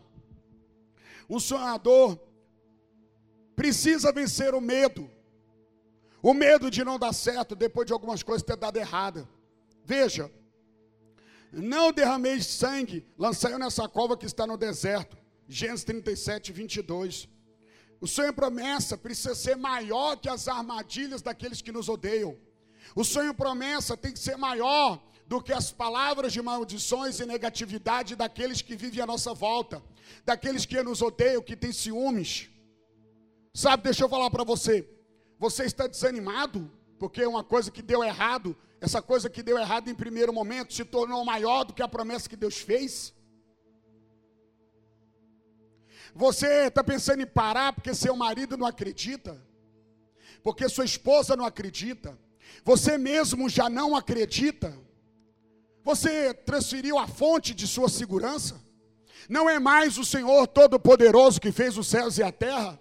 O 1.30 1.39
sonhador 1.39 2.19
precisa 3.56 4.12
vencer 4.12 4.54
o 4.54 4.60
medo. 4.60 5.10
O 6.21 6.34
medo 6.34 6.69
de 6.69 6.84
não 6.84 6.99
dar 6.99 7.13
certo 7.13 7.56
depois 7.56 7.88
de 7.88 7.93
algumas 7.93 8.21
coisas 8.23 8.43
ter 8.43 8.58
dado 8.58 8.76
errada. 8.76 9.26
Veja, 9.86 10.30
não 11.62 11.92
derramei 11.92 12.42
sangue, 12.42 13.06
lancei 13.18 13.56
nessa 13.58 13.88
cova 13.88 14.18
que 14.18 14.26
está 14.26 14.48
no 14.48 14.58
deserto. 14.58 15.16
Gênesis 15.48 15.84
37, 15.84 16.52
22. 16.52 17.30
O 18.02 18.08
sonho 18.08 18.30
e 18.30 18.34
promessa 18.34 18.98
precisa 18.98 19.36
ser 19.36 19.56
maior 19.56 20.18
que 20.18 20.28
as 20.28 20.48
armadilhas 20.48 21.22
daqueles 21.22 21.62
que 21.62 21.72
nos 21.72 21.88
odeiam. 21.88 22.36
O 22.96 23.04
sonho 23.04 23.32
e 23.32 23.34
promessa 23.34 23.96
tem 23.96 24.12
que 24.12 24.20
ser 24.20 24.36
maior 24.36 25.02
do 25.28 25.42
que 25.42 25.54
as 25.54 25.72
palavras 25.72 26.34
de 26.34 26.42
maldições 26.42 27.20
e 27.20 27.26
negatividade 27.26 28.16
daqueles 28.16 28.62
que 28.62 28.76
vivem 28.76 29.02
à 29.02 29.06
nossa 29.06 29.34
volta, 29.34 29.82
daqueles 30.26 30.66
que 30.66 30.82
nos 30.84 31.02
odeiam, 31.02 31.42
que 31.42 31.56
têm 31.56 31.72
ciúmes. 31.72 32.50
Sabe, 33.54 33.84
deixa 33.84 34.04
eu 34.04 34.10
falar 34.10 34.30
para 34.32 34.44
você. 34.44 34.89
Você 35.39 35.63
está 35.63 35.88
desanimado 35.88 36.70
porque 36.98 37.22
é 37.22 37.28
uma 37.28 37.44
coisa 37.44 37.70
que 37.70 37.82
deu 37.82 38.04
errado, 38.04 38.56
essa 38.84 39.02
coisa 39.02 39.30
que 39.30 39.41
deu 39.41 39.58
errado 39.58 39.89
em 39.89 39.96
primeiro 39.96 40.34
momento 40.34 40.74
se 40.74 40.84
tornou 40.84 41.24
maior 41.24 41.63
do 41.63 41.74
que 41.74 41.82
a 41.82 41.88
promessa 41.88 42.28
que 42.28 42.36
Deus 42.36 42.58
fez? 42.58 43.13
Você 46.13 46.67
está 46.67 46.84
pensando 46.84 47.22
em 47.22 47.26
parar 47.26 47.72
porque 47.72 47.96
seu 47.96 48.13
marido 48.13 48.58
não 48.58 48.67
acredita? 48.67 49.41
Porque 50.43 50.67
sua 50.67 50.84
esposa 50.84 51.34
não 51.38 51.46
acredita? 51.46 52.19
Você 52.65 52.98
mesmo 52.98 53.48
já 53.48 53.69
não 53.69 53.96
acredita? 53.96 54.77
Você 55.81 56.34
transferiu 56.34 57.00
a 57.00 57.08
fonte 57.08 57.54
de 57.54 57.65
sua 57.65 57.88
segurança? 57.88 58.62
Não 59.29 59.50
é 59.50 59.60
mais 59.60 59.98
o 59.98 60.04
Senhor 60.04 60.46
Todo-Poderoso 60.46 61.40
que 61.40 61.54
fez 61.54 61.77
os 61.77 61.88
céus 61.88 62.17
e 62.17 62.23
a 62.23 62.34
terra? 62.34 62.77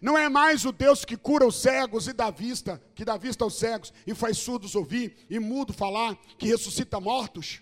Não 0.00 0.16
é 0.16 0.28
mais 0.28 0.64
o 0.64 0.72
Deus 0.72 1.04
que 1.04 1.16
cura 1.16 1.46
os 1.46 1.56
cegos 1.56 2.08
e 2.08 2.12
dá 2.12 2.30
vista, 2.30 2.82
que 2.94 3.04
dá 3.04 3.16
vista 3.16 3.44
aos 3.44 3.54
cegos 3.54 3.92
e 4.06 4.14
faz 4.14 4.38
surdos 4.38 4.74
ouvir 4.74 5.26
e 5.28 5.38
mudo 5.38 5.72
falar, 5.72 6.16
que 6.36 6.46
ressuscita 6.46 7.00
mortos? 7.00 7.60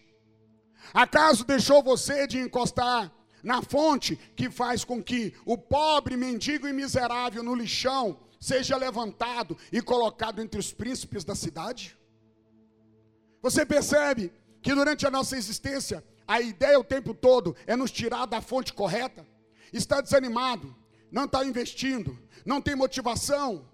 Acaso 0.93 1.45
deixou 1.45 1.83
você 1.83 2.27
de 2.27 2.39
encostar 2.39 3.13
na 3.43 3.63
fonte 3.63 4.17
que 4.35 4.51
faz 4.51 4.85
com 4.85 5.03
que 5.03 5.35
o 5.45 5.57
pobre, 5.57 6.17
mendigo 6.17 6.67
e 6.67 6.73
miserável 6.73 7.43
no 7.43 7.55
lixão 7.55 8.19
seja 8.41 8.77
levantado 8.77 9.57
e 9.73 9.81
colocado 9.81 10.41
entre 10.41 10.61
os 10.61 10.73
príncipes 10.73 11.25
da 11.25 11.35
cidade? 11.35 11.97
Você 13.43 13.65
percebe 13.65 14.33
que 14.61 14.75
durante 14.75 15.07
a 15.07 15.11
nossa 15.11 15.37
existência, 15.37 16.05
a 16.27 16.41
ideia 16.41 16.79
o 16.79 16.85
tempo 16.85 17.15
todo 17.15 17.55
é 17.67 17.77
nos 17.77 17.91
tirar 17.91 18.27
da 18.27 18.41
fonte 18.41 18.73
correta? 18.73 19.27
Está 19.73 20.01
desanimado, 20.01 20.75
não 21.17 21.25
está 21.25 21.43
investindo, 21.47 22.19
não 22.45 22.61
tem 22.61 22.77
motivação. 22.77 23.67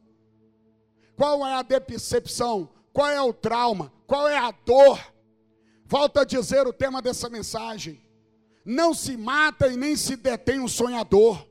Qual 1.17 1.45
é 1.45 1.55
a 1.55 1.63
decepção? 1.63 2.71
Qual 2.93 3.11
é 3.11 3.21
o 3.21 3.33
trauma? 3.33 3.93
Qual 4.07 4.29
é 4.29 4.39
a 4.39 4.53
dor? 4.53 5.13
Volto 5.85 6.21
a 6.21 6.25
dizer 6.25 6.69
o 6.69 6.73
tema 6.73 7.03
dessa 7.03 7.29
mensagem. 7.29 8.01
Não 8.65 8.95
se 8.95 9.17
mata 9.17 9.67
e 9.67 9.77
nem 9.77 9.97
se 9.97 10.15
detém 10.15 10.61
um 10.61 10.69
sonhador, 10.69 11.45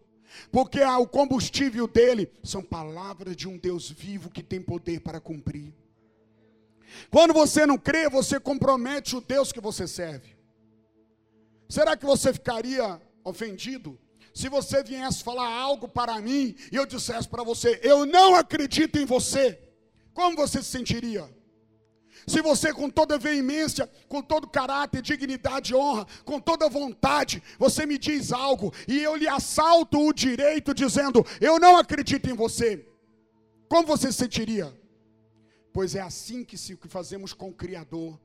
porque 0.49 0.81
o 0.81 1.05
combustível 1.05 1.85
dele 1.89 2.31
são 2.41 2.63
palavras 2.63 3.35
de 3.35 3.49
um 3.49 3.57
Deus 3.57 3.91
vivo 3.91 4.29
que 4.29 4.41
tem 4.41 4.61
poder 4.61 5.01
para 5.01 5.19
cumprir. 5.19 5.75
Quando 7.09 7.33
você 7.33 7.65
não 7.65 7.77
crê, 7.77 8.07
você 8.07 8.39
compromete 8.39 9.13
o 9.13 9.19
Deus 9.19 9.51
que 9.51 9.59
você 9.59 9.85
serve. 9.85 10.37
Será 11.67 11.97
que 11.97 12.05
você 12.05 12.31
ficaria 12.31 13.01
ofendido 13.25 13.99
se 14.33 14.49
você 14.49 14.83
viesse 14.83 15.23
falar 15.23 15.47
algo 15.47 15.87
para 15.87 16.19
mim 16.19 16.55
e 16.71 16.75
eu 16.75 16.85
dissesse 16.85 17.27
para 17.27 17.43
você, 17.43 17.79
eu 17.83 18.05
não 18.05 18.35
acredito 18.35 18.97
em 18.97 19.05
você? 19.05 19.59
Como 20.13 20.35
você 20.35 20.61
se 20.61 20.69
sentiria? 20.69 21.29
Se 22.27 22.41
você, 22.41 22.73
com 22.73 22.89
toda 22.89 23.17
veemência, 23.17 23.89
com 24.07 24.21
todo 24.21 24.47
caráter, 24.47 25.01
dignidade 25.01 25.73
honra, 25.73 26.05
com 26.23 26.39
toda 26.39 26.69
vontade, 26.69 27.41
você 27.57 27.85
me 27.85 27.97
diz 27.97 28.31
algo 28.31 28.73
e 28.87 28.99
eu 28.99 29.15
lhe 29.15 29.27
assalto 29.27 29.99
o 29.99 30.13
direito 30.13 30.73
dizendo, 30.73 31.25
eu 31.39 31.59
não 31.59 31.77
acredito 31.77 32.29
em 32.29 32.33
você, 32.33 32.85
como 33.67 33.87
você 33.87 34.11
se 34.11 34.19
sentiria? 34.19 34.77
Pois 35.73 35.95
é 35.95 36.01
assim 36.01 36.43
que, 36.43 36.57
se, 36.57 36.75
que 36.75 36.87
fazemos 36.87 37.33
com 37.33 37.49
o 37.49 37.53
Criador. 37.53 38.19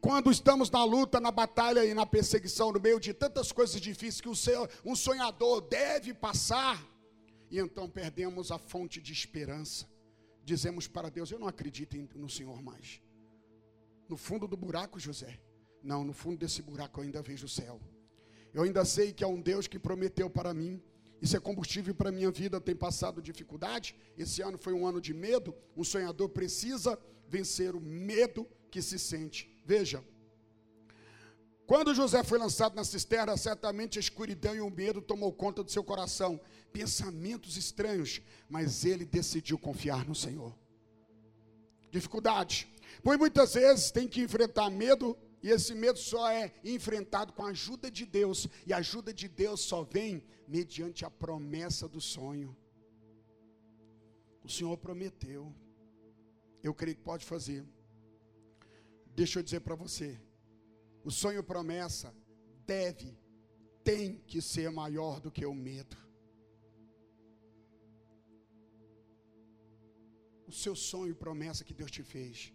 Quando 0.00 0.30
estamos 0.30 0.70
na 0.70 0.84
luta, 0.84 1.20
na 1.20 1.30
batalha 1.30 1.84
e 1.84 1.94
na 1.94 2.06
perseguição, 2.06 2.72
no 2.72 2.80
meio 2.80 2.98
de 2.98 3.12
tantas 3.12 3.52
coisas 3.52 3.80
difíceis 3.80 4.20
que 4.20 4.28
um 4.84 4.96
sonhador 4.96 5.60
deve 5.62 6.14
passar, 6.14 6.82
e 7.50 7.58
então 7.58 7.88
perdemos 7.88 8.50
a 8.50 8.58
fonte 8.58 9.00
de 9.00 9.12
esperança. 9.12 9.88
Dizemos 10.44 10.86
para 10.86 11.08
Deus: 11.08 11.30
Eu 11.30 11.38
não 11.38 11.48
acredito 11.48 11.96
no 12.14 12.28
Senhor 12.28 12.60
mais. 12.62 13.00
No 14.08 14.16
fundo 14.16 14.46
do 14.46 14.56
buraco, 14.56 14.98
José. 14.98 15.40
Não, 15.82 16.02
no 16.02 16.12
fundo 16.12 16.38
desse 16.38 16.62
buraco 16.62 17.00
eu 17.00 17.04
ainda 17.04 17.22
vejo 17.22 17.46
o 17.46 17.48
céu. 17.48 17.80
Eu 18.52 18.62
ainda 18.62 18.84
sei 18.84 19.12
que 19.12 19.24
é 19.24 19.26
um 19.26 19.40
Deus 19.40 19.66
que 19.66 19.78
prometeu 19.78 20.28
para 20.28 20.52
mim. 20.52 20.82
Isso 21.20 21.36
é 21.36 21.40
combustível 21.40 21.94
para 21.94 22.08
a 22.08 22.12
minha 22.12 22.30
vida. 22.30 22.60
Tem 22.60 22.74
passado 22.74 23.22
dificuldade. 23.22 23.96
Esse 24.16 24.42
ano 24.42 24.58
foi 24.58 24.72
um 24.72 24.86
ano 24.86 25.00
de 25.00 25.14
medo. 25.14 25.54
Um 25.76 25.84
sonhador 25.84 26.28
precisa 26.28 26.98
vencer 27.28 27.74
o 27.74 27.80
medo 27.80 28.46
que 28.70 28.82
se 28.82 28.98
sente. 28.98 29.53
Veja. 29.64 30.04
Quando 31.66 31.94
José 31.94 32.22
foi 32.22 32.38
lançado 32.38 32.74
na 32.74 32.84
cisterna, 32.84 33.36
certamente 33.36 33.98
a 33.98 34.00
escuridão 34.00 34.54
e 34.54 34.60
o 34.60 34.68
medo 34.68 35.00
tomou 35.00 35.32
conta 35.32 35.64
do 35.64 35.70
seu 35.70 35.82
coração, 35.82 36.38
pensamentos 36.72 37.56
estranhos, 37.56 38.20
mas 38.50 38.84
ele 38.84 39.06
decidiu 39.06 39.58
confiar 39.58 40.06
no 40.06 40.14
Senhor. 40.14 40.54
Dificuldade, 41.90 42.68
Pois 43.02 43.18
muitas 43.18 43.54
vezes 43.54 43.90
tem 43.90 44.06
que 44.06 44.20
enfrentar 44.20 44.70
medo, 44.70 45.16
e 45.42 45.50
esse 45.50 45.74
medo 45.74 45.98
só 45.98 46.30
é 46.30 46.52
enfrentado 46.64 47.32
com 47.32 47.44
a 47.44 47.50
ajuda 47.50 47.90
de 47.90 48.06
Deus, 48.06 48.48
e 48.66 48.72
a 48.72 48.78
ajuda 48.78 49.12
de 49.12 49.28
Deus 49.28 49.60
só 49.60 49.82
vem 49.82 50.22
mediante 50.46 51.04
a 51.04 51.10
promessa 51.10 51.88
do 51.88 52.00
sonho. 52.00 52.56
O 54.42 54.48
Senhor 54.48 54.76
prometeu, 54.76 55.52
eu 56.62 56.74
creio 56.74 56.96
que 56.96 57.02
pode 57.02 57.24
fazer. 57.24 57.64
Deixa 59.14 59.38
eu 59.38 59.42
dizer 59.42 59.60
para 59.60 59.76
você, 59.76 60.18
o 61.04 61.10
sonho 61.10 61.42
promessa 61.44 62.12
deve, 62.66 63.16
tem 63.84 64.18
que 64.26 64.42
ser 64.42 64.70
maior 64.70 65.20
do 65.20 65.30
que 65.30 65.46
o 65.46 65.54
medo. 65.54 65.96
O 70.46 70.52
seu 70.52 70.74
sonho 70.74 71.14
promessa 71.14 71.64
que 71.64 71.74
Deus 71.74 71.90
te 71.90 72.02
fez 72.02 72.52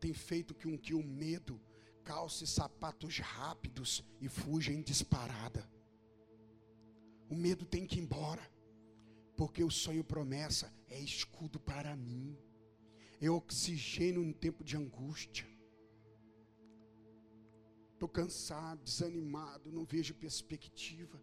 tem 0.00 0.12
feito 0.12 0.54
com 0.54 0.76
que 0.78 0.94
o 0.94 1.02
medo 1.02 1.60
calce 2.04 2.46
sapatos 2.46 3.18
rápidos 3.18 4.04
e 4.20 4.28
fuja 4.28 4.72
em 4.72 4.82
disparada. 4.82 5.68
O 7.28 7.34
medo 7.34 7.64
tem 7.64 7.86
que 7.86 7.98
ir 7.98 8.02
embora, 8.02 8.42
porque 9.36 9.62
o 9.62 9.70
sonho 9.70 10.02
promessa 10.02 10.72
é 10.88 10.98
escudo 10.98 11.60
para 11.60 11.94
mim, 11.94 12.36
é 13.20 13.28
oxigênio 13.28 14.22
no 14.22 14.32
tempo 14.32 14.64
de 14.64 14.76
angústia. 14.76 15.57
Estou 17.98 18.08
cansado, 18.08 18.80
desanimado, 18.84 19.72
não 19.72 19.84
vejo 19.84 20.14
perspectiva. 20.14 21.20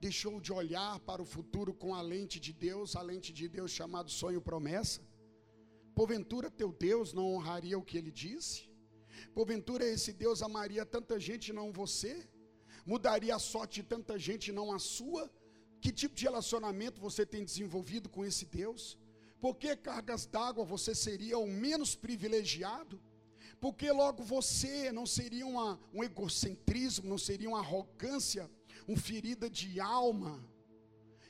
Deixou 0.00 0.40
de 0.40 0.52
olhar 0.52 0.98
para 1.08 1.22
o 1.22 1.24
futuro 1.24 1.72
com 1.72 1.94
a 1.94 2.02
lente 2.02 2.40
de 2.40 2.52
Deus, 2.52 2.96
a 2.96 3.02
lente 3.02 3.32
de 3.32 3.46
Deus 3.46 3.70
chamado 3.70 4.10
sonho 4.10 4.40
promessa. 4.40 5.00
Porventura 5.94 6.50
teu 6.50 6.72
Deus 6.72 7.12
não 7.12 7.32
honraria 7.32 7.78
o 7.78 7.84
que 7.84 7.96
ele 7.96 8.10
disse? 8.10 8.68
Porventura 9.32 9.84
esse 9.84 10.12
Deus 10.12 10.42
amaria 10.42 10.84
tanta 10.84 11.20
gente 11.20 11.52
não 11.52 11.70
você? 11.70 12.28
Mudaria 12.84 13.36
a 13.36 13.38
sorte 13.38 13.80
de 13.80 13.84
tanta 13.86 14.18
gente 14.18 14.50
não 14.50 14.72
a 14.72 14.80
sua? 14.80 15.30
Que 15.80 15.92
tipo 15.92 16.16
de 16.16 16.24
relacionamento 16.24 17.00
você 17.00 17.24
tem 17.24 17.44
desenvolvido 17.44 18.08
com 18.08 18.24
esse 18.24 18.44
Deus? 18.44 18.98
Por 19.40 19.54
que 19.54 19.76
cargas 19.76 20.26
d'água 20.26 20.64
você 20.64 20.96
seria 20.96 21.38
o 21.38 21.46
menos 21.46 21.94
privilegiado? 21.94 23.00
Porque 23.62 23.92
logo 23.92 24.24
você 24.24 24.90
não 24.90 25.06
seria 25.06 25.46
uma, 25.46 25.78
um 25.94 26.02
egocentrismo, 26.02 27.08
não 27.08 27.16
seria 27.16 27.48
uma 27.48 27.60
arrogância, 27.60 28.50
uma 28.88 28.98
ferida 28.98 29.48
de 29.48 29.78
alma 29.78 30.44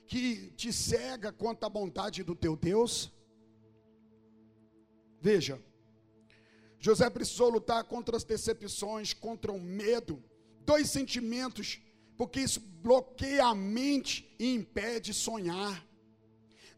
que 0.07 0.51
te 0.53 0.73
cega 0.73 1.31
quanto 1.31 1.65
à 1.65 1.69
bondade 1.69 2.23
do 2.23 2.35
teu 2.35 2.57
Deus? 2.57 3.13
Veja, 5.21 5.63
José 6.81 7.11
precisou 7.11 7.51
lutar 7.51 7.85
contra 7.85 8.17
as 8.17 8.25
decepções, 8.25 9.13
contra 9.13 9.53
o 9.53 9.61
medo, 9.61 10.25
dois 10.65 10.89
sentimentos, 10.89 11.83
porque 12.17 12.41
isso 12.41 12.61
bloqueia 12.61 13.45
a 13.45 13.55
mente 13.55 14.35
e 14.39 14.55
impede 14.55 15.13
sonhar. 15.13 15.87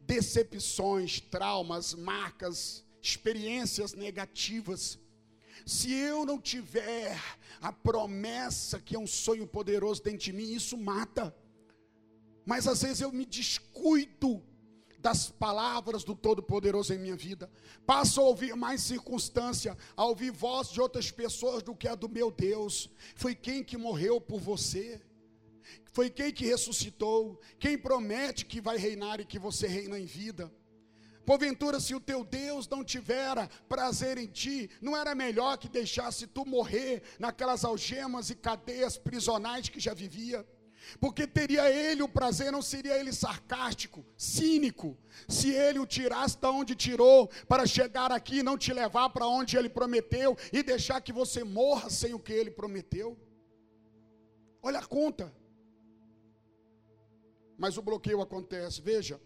Decepções, 0.01 1.21
traumas, 1.21 1.95
marcas, 1.95 2.85
experiências 3.01 3.93
negativas. 3.93 4.99
Se 5.65 5.93
eu 5.93 6.27
não 6.27 6.39
tiver 6.39 7.19
a 7.61 7.73
promessa 7.73 8.79
que 8.79 8.95
é 8.95 8.99
um 8.99 9.07
sonho 9.07 9.47
poderoso 9.47 10.03
dentro 10.03 10.19
de 10.19 10.33
mim, 10.33 10.53
isso 10.53 10.77
mata. 10.77 11.35
Mas 12.45 12.67
às 12.67 12.83
vezes 12.83 13.01
eu 13.01 13.11
me 13.11 13.25
descuido 13.25 14.43
das 14.99 15.31
palavras 15.31 16.03
do 16.03 16.15
Todo-Poderoso 16.15 16.95
em 16.95 16.99
minha 16.99 17.17
vida. 17.17 17.51
Passo 17.87 18.21
a 18.21 18.25
ouvir 18.25 18.57
mais 18.57 18.83
circunstância, 18.83 19.77
a 19.95 20.05
ouvir 20.05 20.31
voz 20.31 20.71
de 20.71 20.81
outras 20.81 21.11
pessoas 21.11 21.63
do 21.63 21.75
que 21.75 21.87
a 21.87 21.95
do 21.95 22.09
meu 22.09 22.31
Deus. 22.31 22.91
Foi 23.15 23.35
quem 23.35 23.63
que 23.63 23.77
morreu 23.77 24.19
por 24.21 24.41
você. 24.41 25.03
Foi 25.93 26.11
quem 26.11 26.33
que 26.33 26.47
ressuscitou, 26.47 27.41
quem 27.59 27.79
promete 27.79 28.45
que 28.45 28.61
vai 28.61 28.77
reinar 28.77 29.21
e 29.21 29.25
que 29.25 29.39
você 29.39 29.67
reina 29.67 29.99
em 29.99 30.07
vida. 30.07 30.53
Porventura, 31.25 31.81
se 31.81 31.95
o 31.95 32.01
teu 32.01 32.23
Deus 32.23 32.69
não 32.69 32.85
tivera 32.85 33.49
prazer 33.69 34.19
em 34.19 34.27
ti, 34.27 34.71
não 34.81 34.97
era 34.97 35.15
melhor 35.15 35.57
que 35.57 35.69
deixasse 35.69 36.27
tu 36.27 36.45
morrer 36.45 37.03
naquelas 37.19 37.65
algemas 37.65 38.31
e 38.31 38.35
cadeias 38.35 38.99
prisionais 38.99 39.69
que 39.69 39.81
já 39.81 39.95
vivia? 39.95 40.47
Porque 41.01 41.27
teria 41.27 41.71
ele 41.71 42.03
o 42.03 42.09
prazer, 42.09 42.53
não 42.53 42.61
seria 42.61 42.99
ele 42.99 43.13
sarcástico, 43.13 44.05
cínico, 44.17 44.99
se 45.27 45.51
ele 45.51 45.79
o 45.79 45.87
tirasse 45.87 46.39
da 46.39 46.51
onde 46.51 46.75
tirou, 46.75 47.29
para 47.49 47.67
chegar 47.67 48.13
aqui 48.13 48.39
e 48.39 48.43
não 48.43 48.59
te 48.59 48.73
levar 48.73 49.09
para 49.11 49.27
onde 49.27 49.57
ele 49.57 49.69
prometeu 49.69 50.37
e 50.53 50.63
deixar 50.63 51.01
que 51.01 51.13
você 51.13 51.43
morra 51.43 51.89
sem 51.89 52.13
o 52.13 52.19
que 52.19 52.33
ele 52.33 52.51
prometeu. 52.51 53.19
Olha 54.63 54.81
a 54.81 54.87
conta. 54.87 55.35
Mas 57.57 57.79
o 57.79 57.83
bloqueio 57.83 58.21
acontece, 58.21 58.83
veja, 58.83 59.21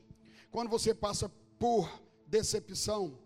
quando 0.51 0.68
você 0.68 0.94
passa 0.94 1.30
por 1.59 1.90
decepção 2.26 3.18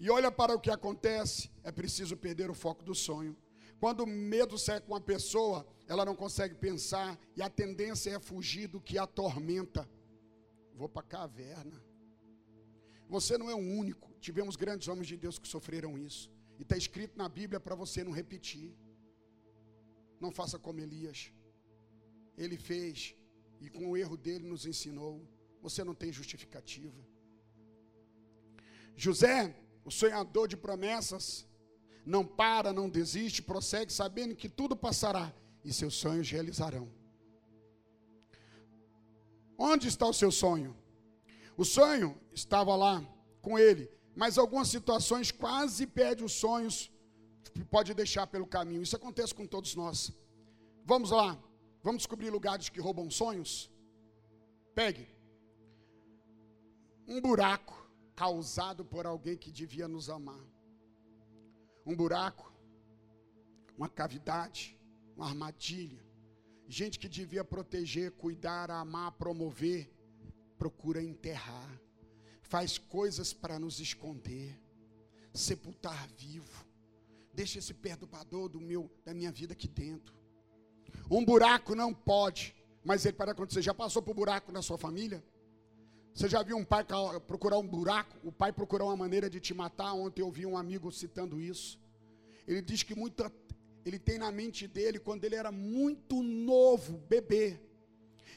e 0.00 0.08
olha 0.08 0.32
para 0.32 0.54
o 0.54 0.58
que 0.58 0.70
acontece, 0.70 1.50
é 1.62 1.70
preciso 1.70 2.16
perder 2.16 2.48
o 2.48 2.54
foco 2.54 2.82
do 2.82 2.94
sonho. 2.94 3.36
Quando 3.78 4.00
o 4.00 4.06
medo 4.06 4.56
segue 4.56 4.86
uma 4.88 5.00
pessoa, 5.00 5.66
ela 5.86 6.06
não 6.06 6.16
consegue 6.16 6.54
pensar 6.54 7.18
e 7.36 7.42
a 7.42 7.50
tendência 7.50 8.10
é 8.10 8.18
fugir 8.18 8.66
do 8.66 8.80
que 8.80 8.96
atormenta. 8.96 9.86
Vou 10.74 10.88
para 10.88 11.02
a 11.02 11.04
caverna. 11.06 11.84
Você 13.10 13.36
não 13.36 13.50
é 13.50 13.54
o 13.54 13.58
único. 13.58 14.10
Tivemos 14.20 14.56
grandes 14.56 14.88
homens 14.88 15.06
de 15.06 15.18
Deus 15.18 15.38
que 15.38 15.46
sofreram 15.46 15.98
isso. 15.98 16.30
E 16.58 16.62
está 16.62 16.78
escrito 16.78 17.18
na 17.18 17.28
Bíblia 17.28 17.60
para 17.60 17.74
você 17.74 18.02
não 18.02 18.12
repetir. 18.12 18.74
Não 20.18 20.32
faça 20.32 20.58
como 20.58 20.80
Elias. 20.80 21.30
Ele 22.38 22.56
fez 22.56 23.14
e 23.60 23.68
com 23.68 23.90
o 23.90 23.98
erro 23.98 24.16
dele 24.16 24.48
nos 24.48 24.64
ensinou. 24.64 25.28
Você 25.62 25.84
não 25.84 25.94
tem 25.94 26.12
justificativa. 26.12 27.00
José, 28.96 29.54
o 29.84 29.90
sonhador 29.90 30.46
de 30.48 30.56
promessas, 30.56 31.46
não 32.04 32.24
para, 32.24 32.72
não 32.72 32.88
desiste, 32.88 33.42
prossegue, 33.42 33.92
sabendo 33.92 34.34
que 34.34 34.48
tudo 34.48 34.74
passará 34.76 35.32
e 35.64 35.72
seus 35.72 35.94
sonhos 35.94 36.30
realizarão. 36.30 36.90
Onde 39.58 39.88
está 39.88 40.06
o 40.06 40.14
seu 40.14 40.30
sonho? 40.30 40.74
O 41.56 41.64
sonho 41.64 42.18
estava 42.32 42.74
lá 42.74 43.06
com 43.42 43.58
ele, 43.58 43.90
mas 44.16 44.38
algumas 44.38 44.68
situações 44.68 45.30
quase 45.30 45.86
perde 45.86 46.24
os 46.24 46.32
sonhos, 46.32 46.90
pode 47.70 47.92
deixar 47.92 48.26
pelo 48.26 48.46
caminho. 48.46 48.82
Isso 48.82 48.96
acontece 48.96 49.34
com 49.34 49.46
todos 49.46 49.74
nós. 49.74 50.12
Vamos 50.84 51.10
lá, 51.10 51.38
vamos 51.82 51.98
descobrir 51.98 52.30
lugares 52.30 52.70
que 52.70 52.80
roubam 52.80 53.10
sonhos? 53.10 53.70
Pegue 54.74 55.19
um 57.10 57.20
buraco 57.20 57.76
causado 58.14 58.84
por 58.84 59.04
alguém 59.04 59.36
que 59.36 59.50
devia 59.50 59.88
nos 59.88 60.08
amar 60.08 60.40
um 61.84 61.96
buraco, 61.96 62.52
uma 63.76 63.88
cavidade, 63.88 64.78
uma 65.16 65.26
armadilha. 65.26 66.00
Gente 66.68 67.00
que 67.00 67.08
devia 67.08 67.42
proteger, 67.42 68.12
cuidar, 68.12 68.70
amar, 68.70 69.10
promover, 69.12 69.90
procura 70.56 71.02
enterrar, 71.02 71.82
faz 72.42 72.78
coisas 72.78 73.32
para 73.32 73.58
nos 73.58 73.80
esconder, 73.80 74.56
sepultar 75.34 76.06
vivo. 76.16 76.64
Deixa 77.34 77.58
esse 77.58 77.74
perturbador 77.74 78.48
do 78.48 78.60
meu, 78.60 78.88
da 79.04 79.12
minha 79.12 79.32
vida 79.32 79.52
aqui 79.52 79.66
dentro. 79.66 80.14
Um 81.10 81.24
buraco 81.24 81.74
não 81.74 81.92
pode, 81.92 82.54
mas 82.84 83.04
ele 83.04 83.16
para 83.16 83.32
acontecer. 83.32 83.62
Já 83.62 83.74
passou 83.74 84.00
por 84.00 84.14
buraco 84.14 84.52
na 84.52 84.62
sua 84.62 84.78
família? 84.78 85.24
Você 86.20 86.28
já 86.28 86.42
viu 86.42 86.58
um 86.58 86.64
pai 86.66 86.84
procurar 87.26 87.56
um 87.56 87.66
buraco? 87.66 88.14
O 88.22 88.30
pai 88.30 88.52
procurar 88.52 88.84
uma 88.84 88.94
maneira 88.94 89.30
de 89.30 89.40
te 89.40 89.54
matar? 89.54 89.94
Ontem 89.94 90.20
eu 90.20 90.26
ouvi 90.26 90.44
um 90.44 90.54
amigo 90.54 90.92
citando 90.92 91.40
isso. 91.40 91.80
Ele 92.46 92.60
diz 92.60 92.82
que 92.82 92.94
muito, 92.94 93.24
ele 93.86 93.98
tem 93.98 94.18
na 94.18 94.30
mente 94.30 94.68
dele 94.68 94.98
quando 94.98 95.24
ele 95.24 95.34
era 95.34 95.50
muito 95.50 96.22
novo, 96.22 96.98
bebê. 97.08 97.58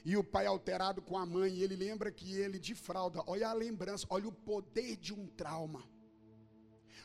E 0.06 0.16
o 0.16 0.24
pai 0.24 0.46
alterado 0.46 1.02
com 1.02 1.18
a 1.18 1.26
mãe, 1.26 1.60
ele 1.60 1.76
lembra 1.76 2.10
que 2.10 2.34
ele 2.34 2.58
de 2.58 2.74
fralda, 2.74 3.22
olha 3.28 3.50
a 3.50 3.54
lembrança, 3.54 4.08
olha 4.10 4.30
o 4.30 4.32
poder 4.32 4.96
de 4.96 5.14
um 5.14 5.28
trauma. 5.28 5.84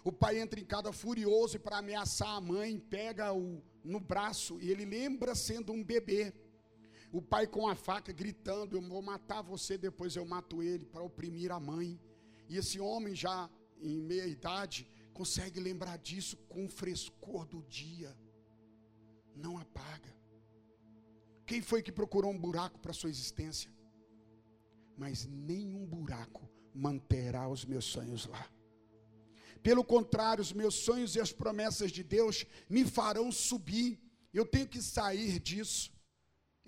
O 0.05 0.13
pai 0.13 0.39
entra 0.39 0.61
em 0.61 0.65
casa 0.65 0.93
furioso 0.93 1.59
para 1.59 1.79
ameaçar 1.79 2.37
a 2.37 2.41
mãe, 2.41 2.79
pega-o 2.79 3.61
no 3.83 3.99
braço 3.99 4.61
e 4.61 4.71
ele 4.71 4.85
lembra 4.85 5.35
sendo 5.35 5.73
um 5.73 5.83
bebê. 5.83 6.33
O 7.13 7.23
pai 7.23 7.47
com 7.47 7.67
a 7.67 7.75
faca 7.75 8.13
gritando: 8.13 8.77
Eu 8.77 8.83
vou 8.83 9.03
matar 9.03 9.43
você, 9.43 9.79
depois 9.79 10.15
eu 10.17 10.25
mato 10.25 10.63
ele, 10.63 10.85
para 10.85 11.03
oprimir 11.03 11.51
a 11.51 11.61
mãe. 11.61 12.01
E 12.49 12.57
esse 12.57 12.79
homem, 12.81 13.15
já 13.15 13.51
em 13.81 14.01
meia 14.01 14.27
idade, 14.27 14.87
consegue 15.13 15.61
lembrar 15.61 15.97
disso 15.99 16.37
com 16.49 16.67
o 16.67 16.69
frescor 16.69 17.47
do 17.47 17.63
dia. 17.63 18.17
Não 19.35 19.59
apaga. 19.59 20.17
Quem 21.47 21.63
foi 21.63 21.83
que 21.83 21.91
procurou 21.91 22.31
um 22.31 22.39
buraco 22.39 22.79
para 22.79 22.93
sua 22.93 23.11
existência? 23.11 23.71
Mas 24.97 25.27
nenhum 25.27 25.87
buraco 25.87 26.49
manterá 26.75 27.49
os 27.49 27.65
meus 27.65 27.85
sonhos 27.85 28.27
lá. 28.27 28.47
Pelo 29.63 29.83
contrário, 29.83 30.43
os 30.43 30.53
meus 30.53 30.75
sonhos 30.75 31.17
e 31.17 31.21
as 31.21 31.33
promessas 31.33 31.91
de 31.91 32.03
Deus 32.03 32.45
me 32.69 32.85
farão 32.85 33.33
subir. 33.33 33.99
Eu 34.33 34.45
tenho 34.45 34.69
que 34.69 34.83
sair 34.83 35.39
disso. 35.39 35.91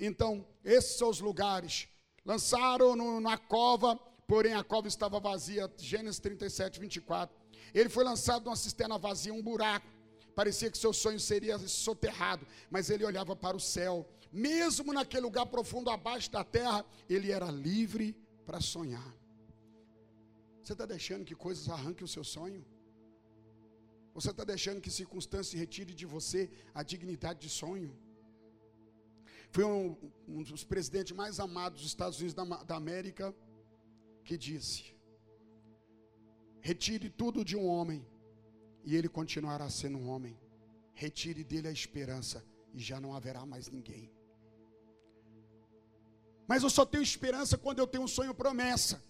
Então, 0.01 0.47
esses 0.65 0.97
são 0.97 1.11
os 1.11 1.21
lugares. 1.21 1.87
Lançaram 2.25 2.97
no, 2.97 3.21
na 3.21 3.37
cova, 3.37 3.97
porém 4.27 4.55
a 4.55 4.65
cova 4.65 4.89
estava 4.89 5.21
vazia. 5.21 5.71
Gênesis 5.77 6.19
37, 6.19 6.81
24. 6.81 7.37
Ele 7.75 7.91
foi 7.91 8.03
lançado 8.03 8.47
numa 8.47 8.57
cisterna 8.57 8.99
vazia, 8.99 9.35
um 9.35 9.43
buraco. 9.43 9.87
Parecia 10.35 10.71
que 10.71 10.79
seu 10.79 10.93
sonho 10.93 11.21
seria 11.21 11.59
soterrado, 11.59 12.47
mas 12.71 12.89
ele 12.89 13.05
olhava 13.05 13.37
para 13.37 13.57
o 13.57 13.61
céu. 13.61 14.09
Mesmo 14.33 14.93
naquele 14.93 15.23
lugar 15.23 15.45
profundo 15.45 15.91
abaixo 15.91 16.31
da 16.31 16.43
terra, 16.43 16.85
ele 17.09 17.31
era 17.31 17.51
livre 17.51 18.17
para 18.47 18.61
sonhar. 18.61 19.15
Você 20.63 20.73
está 20.73 20.87
deixando 20.87 21.25
que 21.25 21.35
coisas 21.35 21.69
arranquem 21.69 22.05
o 22.05 22.09
seu 22.09 22.25
sonho? 22.25 22.65
Você 24.15 24.31
está 24.31 24.45
deixando 24.45 24.81
que 24.81 24.91
circunstâncias 24.91 25.59
retire 25.61 25.93
de 25.93 26.07
você 26.07 26.51
a 26.75 26.83
dignidade 26.83 27.41
de 27.41 27.49
sonho? 27.49 27.95
Foi 29.53 29.65
um, 29.65 29.97
um 30.29 30.43
dos 30.43 30.63
presidentes 30.63 31.13
mais 31.13 31.41
amados 31.41 31.81
dos 31.81 31.91
Estados 31.91 32.19
Unidos 32.19 32.35
da, 32.35 32.45
da 32.45 32.77
América 32.77 33.35
que 34.25 34.37
disse: 34.39 34.95
Retire 36.61 37.11
tudo 37.11 37.45
de 37.45 37.57
um 37.57 37.67
homem 37.67 38.07
e 38.85 38.97
ele 38.97 39.09
continuará 39.09 39.69
sendo 39.69 39.99
um 39.99 40.09
homem. 40.09 40.39
Retire 40.93 41.43
dele 41.43 41.69
a 41.69 41.73
esperança 41.73 42.45
e 42.75 42.79
já 42.79 43.01
não 43.01 43.15
haverá 43.15 43.45
mais 43.45 43.69
ninguém. 43.69 44.13
Mas 46.47 46.63
eu 46.63 46.71
só 46.71 46.85
tenho 46.85 47.03
esperança 47.03 47.57
quando 47.57 47.79
eu 47.79 47.87
tenho 47.87 48.05
um 48.05 48.09
sonho 48.09 48.35
promessa, 48.35 49.03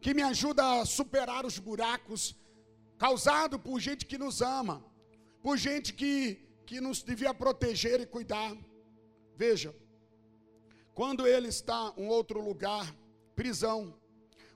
que 0.00 0.14
me 0.14 0.22
ajuda 0.22 0.80
a 0.80 0.84
superar 0.84 1.44
os 1.44 1.58
buracos 1.58 2.36
causados 2.98 3.60
por 3.60 3.80
gente 3.80 4.06
que 4.06 4.18
nos 4.18 4.40
ama, 4.42 4.84
por 5.42 5.56
gente 5.56 5.92
que, 5.92 6.38
que 6.66 6.80
nos 6.80 7.02
devia 7.02 7.32
proteger 7.34 8.00
e 8.00 8.06
cuidar. 8.06 8.56
Veja, 9.36 9.74
quando 10.94 11.26
ele 11.26 11.48
está 11.48 11.92
em 11.96 12.06
outro 12.08 12.40
lugar, 12.40 12.94
prisão, 13.34 13.94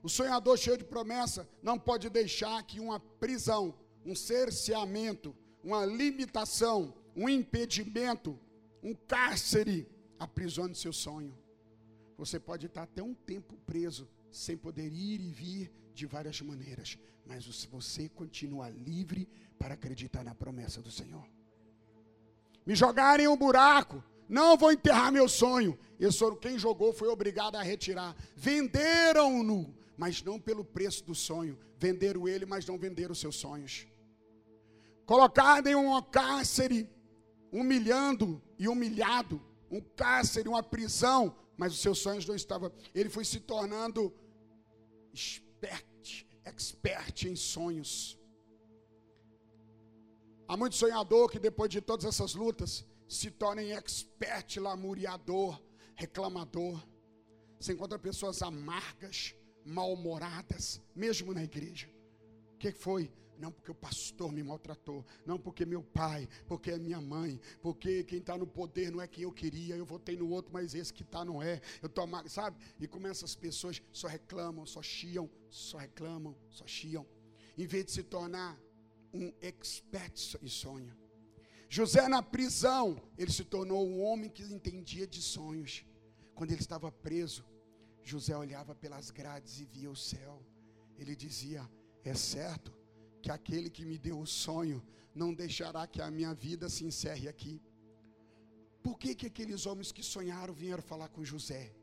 o 0.02 0.08
sonhador 0.08 0.56
cheio 0.56 0.76
de 0.76 0.84
promessa 0.84 1.48
não 1.62 1.78
pode 1.78 2.08
deixar 2.08 2.62
que 2.62 2.78
uma 2.78 3.00
prisão, 3.00 3.74
um 4.04 4.14
cerceamento, 4.14 5.34
uma 5.64 5.84
limitação, 5.84 6.94
um 7.16 7.28
impedimento, 7.28 8.38
um 8.82 8.94
cárcere 8.94 9.88
aprisione 10.18 10.74
seu 10.74 10.92
sonho. 10.92 11.36
Você 12.16 12.38
pode 12.38 12.66
estar 12.66 12.84
até 12.84 13.02
um 13.02 13.14
tempo 13.14 13.56
preso, 13.66 14.08
sem 14.30 14.56
poder 14.56 14.92
ir 14.92 15.20
e 15.20 15.32
vir 15.32 15.72
de 15.92 16.06
várias 16.06 16.40
maneiras, 16.40 16.98
mas 17.26 17.46
você 17.66 18.08
continua 18.08 18.68
livre 18.68 19.28
para 19.58 19.74
acreditar 19.74 20.22
na 20.22 20.34
promessa 20.34 20.80
do 20.80 20.90
Senhor. 20.90 21.26
Me 22.64 22.74
jogarem 22.74 23.26
um 23.26 23.36
buraco, 23.36 24.04
não 24.28 24.56
vou 24.56 24.72
enterrar 24.72 25.12
meu 25.12 25.28
sonho. 25.28 25.78
Esse 25.98 26.24
quem 26.36 26.58
jogou 26.58 26.92
foi 26.92 27.08
obrigado 27.08 27.56
a 27.56 27.62
retirar. 27.62 28.16
Venderam-no, 28.34 29.74
mas 29.96 30.22
não 30.22 30.38
pelo 30.40 30.64
preço 30.64 31.04
do 31.04 31.14
sonho. 31.14 31.58
Venderam 31.78 32.26
ele, 32.26 32.44
mas 32.44 32.66
não 32.66 32.78
venderam 32.78 33.14
seus 33.14 33.36
sonhos. 33.36 33.86
Colocado 35.04 35.68
em 35.68 35.74
um 35.74 36.00
cárcere, 36.02 36.90
humilhando 37.52 38.42
e 38.58 38.68
humilhado. 38.68 39.40
Um 39.70 39.80
cárcere, 39.80 40.48
uma 40.48 40.62
prisão, 40.62 41.36
mas 41.56 41.72
os 41.72 41.80
seus 41.80 41.98
sonhos 41.98 42.26
não 42.26 42.34
estavam. 42.34 42.72
Ele 42.94 43.08
foi 43.08 43.24
se 43.24 43.40
tornando 43.40 44.12
expert, 45.12 46.26
expert 46.44 47.24
em 47.24 47.36
sonhos. 47.36 48.18
Há 50.48 50.56
muito 50.56 50.76
sonhador 50.76 51.30
que 51.30 51.38
depois 51.38 51.70
de 51.70 51.80
todas 51.80 52.04
essas 52.04 52.34
lutas 52.34 52.84
se 53.08 53.30
tornem 53.30 53.72
expert 53.72 54.58
lamuriador, 54.58 55.62
reclamador. 55.94 56.86
Você 57.58 57.72
encontra 57.72 57.98
pessoas 57.98 58.42
amargas, 58.42 59.34
mal-humoradas, 59.64 60.80
mesmo 60.94 61.32
na 61.32 61.44
igreja. 61.44 61.88
O 62.54 62.58
que 62.58 62.70
foi? 62.70 63.12
Não 63.38 63.52
porque 63.52 63.70
o 63.70 63.74
pastor 63.74 64.32
me 64.32 64.42
maltratou, 64.42 65.04
não 65.26 65.38
porque 65.38 65.66
meu 65.66 65.82
pai, 65.82 66.26
porque 66.46 66.70
é 66.70 66.78
minha 66.78 67.00
mãe, 67.00 67.38
porque 67.60 68.02
quem 68.04 68.18
está 68.18 68.36
no 68.36 68.46
poder 68.46 68.90
não 68.90 69.00
é 69.00 69.06
quem 69.06 69.24
eu 69.24 69.32
queria, 69.32 69.76
eu 69.76 69.84
votei 69.84 70.16
no 70.16 70.30
outro, 70.30 70.52
mas 70.52 70.74
esse 70.74 70.92
que 70.92 71.02
está 71.02 71.24
não 71.24 71.42
é. 71.42 71.60
Eu 71.82 71.88
tô 71.88 72.00
amargo, 72.00 72.30
sabe? 72.30 72.56
E 72.80 72.88
como 72.88 73.06
essas 73.06 73.36
pessoas 73.36 73.82
só 73.92 74.08
reclamam, 74.08 74.64
só 74.64 74.80
chiam, 74.82 75.30
só 75.50 75.76
reclamam, 75.76 76.34
só 76.48 76.66
chiam, 76.66 77.06
em 77.58 77.66
vez 77.66 77.84
de 77.86 77.92
se 77.92 78.02
tornar 78.02 78.58
um 79.12 79.32
expert 79.40 80.36
em 80.42 80.48
sonho. 80.48 81.05
José 81.68 82.08
na 82.08 82.22
prisão, 82.22 83.02
ele 83.18 83.32
se 83.32 83.44
tornou 83.44 83.86
um 83.86 84.02
homem 84.02 84.30
que 84.30 84.42
entendia 84.42 85.06
de 85.06 85.20
sonhos. 85.20 85.84
Quando 86.34 86.52
ele 86.52 86.60
estava 86.60 86.90
preso, 86.92 87.44
José 88.02 88.36
olhava 88.36 88.74
pelas 88.74 89.10
grades 89.10 89.60
e 89.60 89.64
via 89.64 89.90
o 89.90 89.96
céu. 89.96 90.40
Ele 90.96 91.16
dizia: 91.16 91.68
É 92.04 92.14
certo 92.14 92.72
que 93.20 93.30
aquele 93.30 93.68
que 93.68 93.84
me 93.84 93.98
deu 93.98 94.18
o 94.20 94.26
sonho 94.26 94.80
não 95.14 95.34
deixará 95.34 95.86
que 95.86 96.00
a 96.00 96.10
minha 96.10 96.32
vida 96.34 96.68
se 96.68 96.84
encerre 96.84 97.28
aqui. 97.28 97.60
Por 98.82 98.98
que, 98.98 99.14
que 99.16 99.26
aqueles 99.26 99.66
homens 99.66 99.90
que 99.90 100.02
sonharam 100.02 100.54
vieram 100.54 100.82
falar 100.82 101.08
com 101.08 101.24
José? 101.24 101.74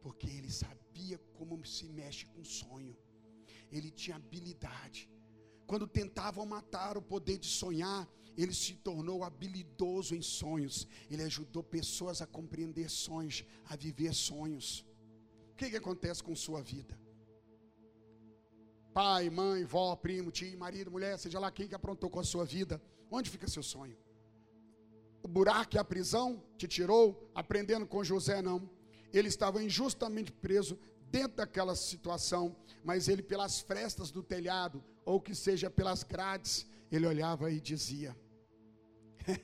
Porque 0.00 0.26
ele 0.26 0.50
sabia 0.50 1.18
como 1.34 1.62
se 1.66 1.86
mexe 1.86 2.24
com 2.26 2.42
sonho. 2.42 2.96
Ele 3.70 3.90
tinha 3.90 4.16
habilidade. 4.16 5.10
Quando 5.66 5.86
tentavam 5.86 6.44
matar 6.44 6.96
o 6.96 7.02
poder 7.02 7.38
de 7.38 7.46
sonhar, 7.46 8.08
ele 8.36 8.52
se 8.52 8.74
tornou 8.74 9.22
habilidoso 9.22 10.14
em 10.14 10.22
sonhos. 10.22 10.86
Ele 11.10 11.22
ajudou 11.22 11.62
pessoas 11.62 12.20
a 12.20 12.26
compreender 12.26 12.90
sonhos, 12.90 13.44
a 13.66 13.76
viver 13.76 14.12
sonhos. 14.12 14.84
O 15.52 15.56
que, 15.56 15.70
que 15.70 15.76
acontece 15.76 16.22
com 16.22 16.34
sua 16.34 16.60
vida? 16.60 16.98
Pai, 18.92 19.30
mãe, 19.30 19.64
vó, 19.64 19.94
primo, 19.96 20.30
tio, 20.30 20.56
marido, 20.58 20.90
mulher, 20.90 21.18
seja 21.18 21.38
lá 21.38 21.50
quem 21.50 21.66
que 21.66 21.74
aprontou 21.74 22.10
com 22.10 22.20
a 22.20 22.24
sua 22.24 22.44
vida. 22.44 22.80
Onde 23.10 23.30
fica 23.30 23.48
seu 23.48 23.62
sonho? 23.62 23.96
O 25.22 25.28
buraco 25.28 25.76
e 25.76 25.78
a 25.78 25.84
prisão 25.84 26.42
te 26.58 26.68
tirou, 26.68 27.30
aprendendo 27.34 27.86
com 27.86 28.04
José, 28.04 28.42
não. 28.42 28.68
Ele 29.12 29.28
estava 29.28 29.62
injustamente 29.62 30.30
preso 30.30 30.78
dentro 31.10 31.36
daquela 31.36 31.74
situação, 31.74 32.56
mas 32.84 33.08
ele, 33.08 33.22
pelas 33.22 33.60
frestas 33.60 34.10
do 34.10 34.22
telhado, 34.22 34.84
ou 35.04 35.20
que 35.20 35.34
seja 35.34 35.70
pelas 35.70 36.02
grades, 36.02 36.66
ele 36.90 37.06
olhava 37.06 37.50
e 37.50 37.60
dizia: 37.60 38.16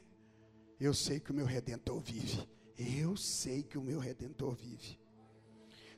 eu 0.80 0.94
sei 0.94 1.20
que 1.20 1.30
o 1.30 1.34
meu 1.34 1.46
redentor 1.46 2.00
vive. 2.00 2.48
Eu 2.76 3.14
sei 3.16 3.62
que 3.62 3.76
o 3.76 3.82
meu 3.82 3.98
redentor 3.98 4.54
vive. 4.54 4.98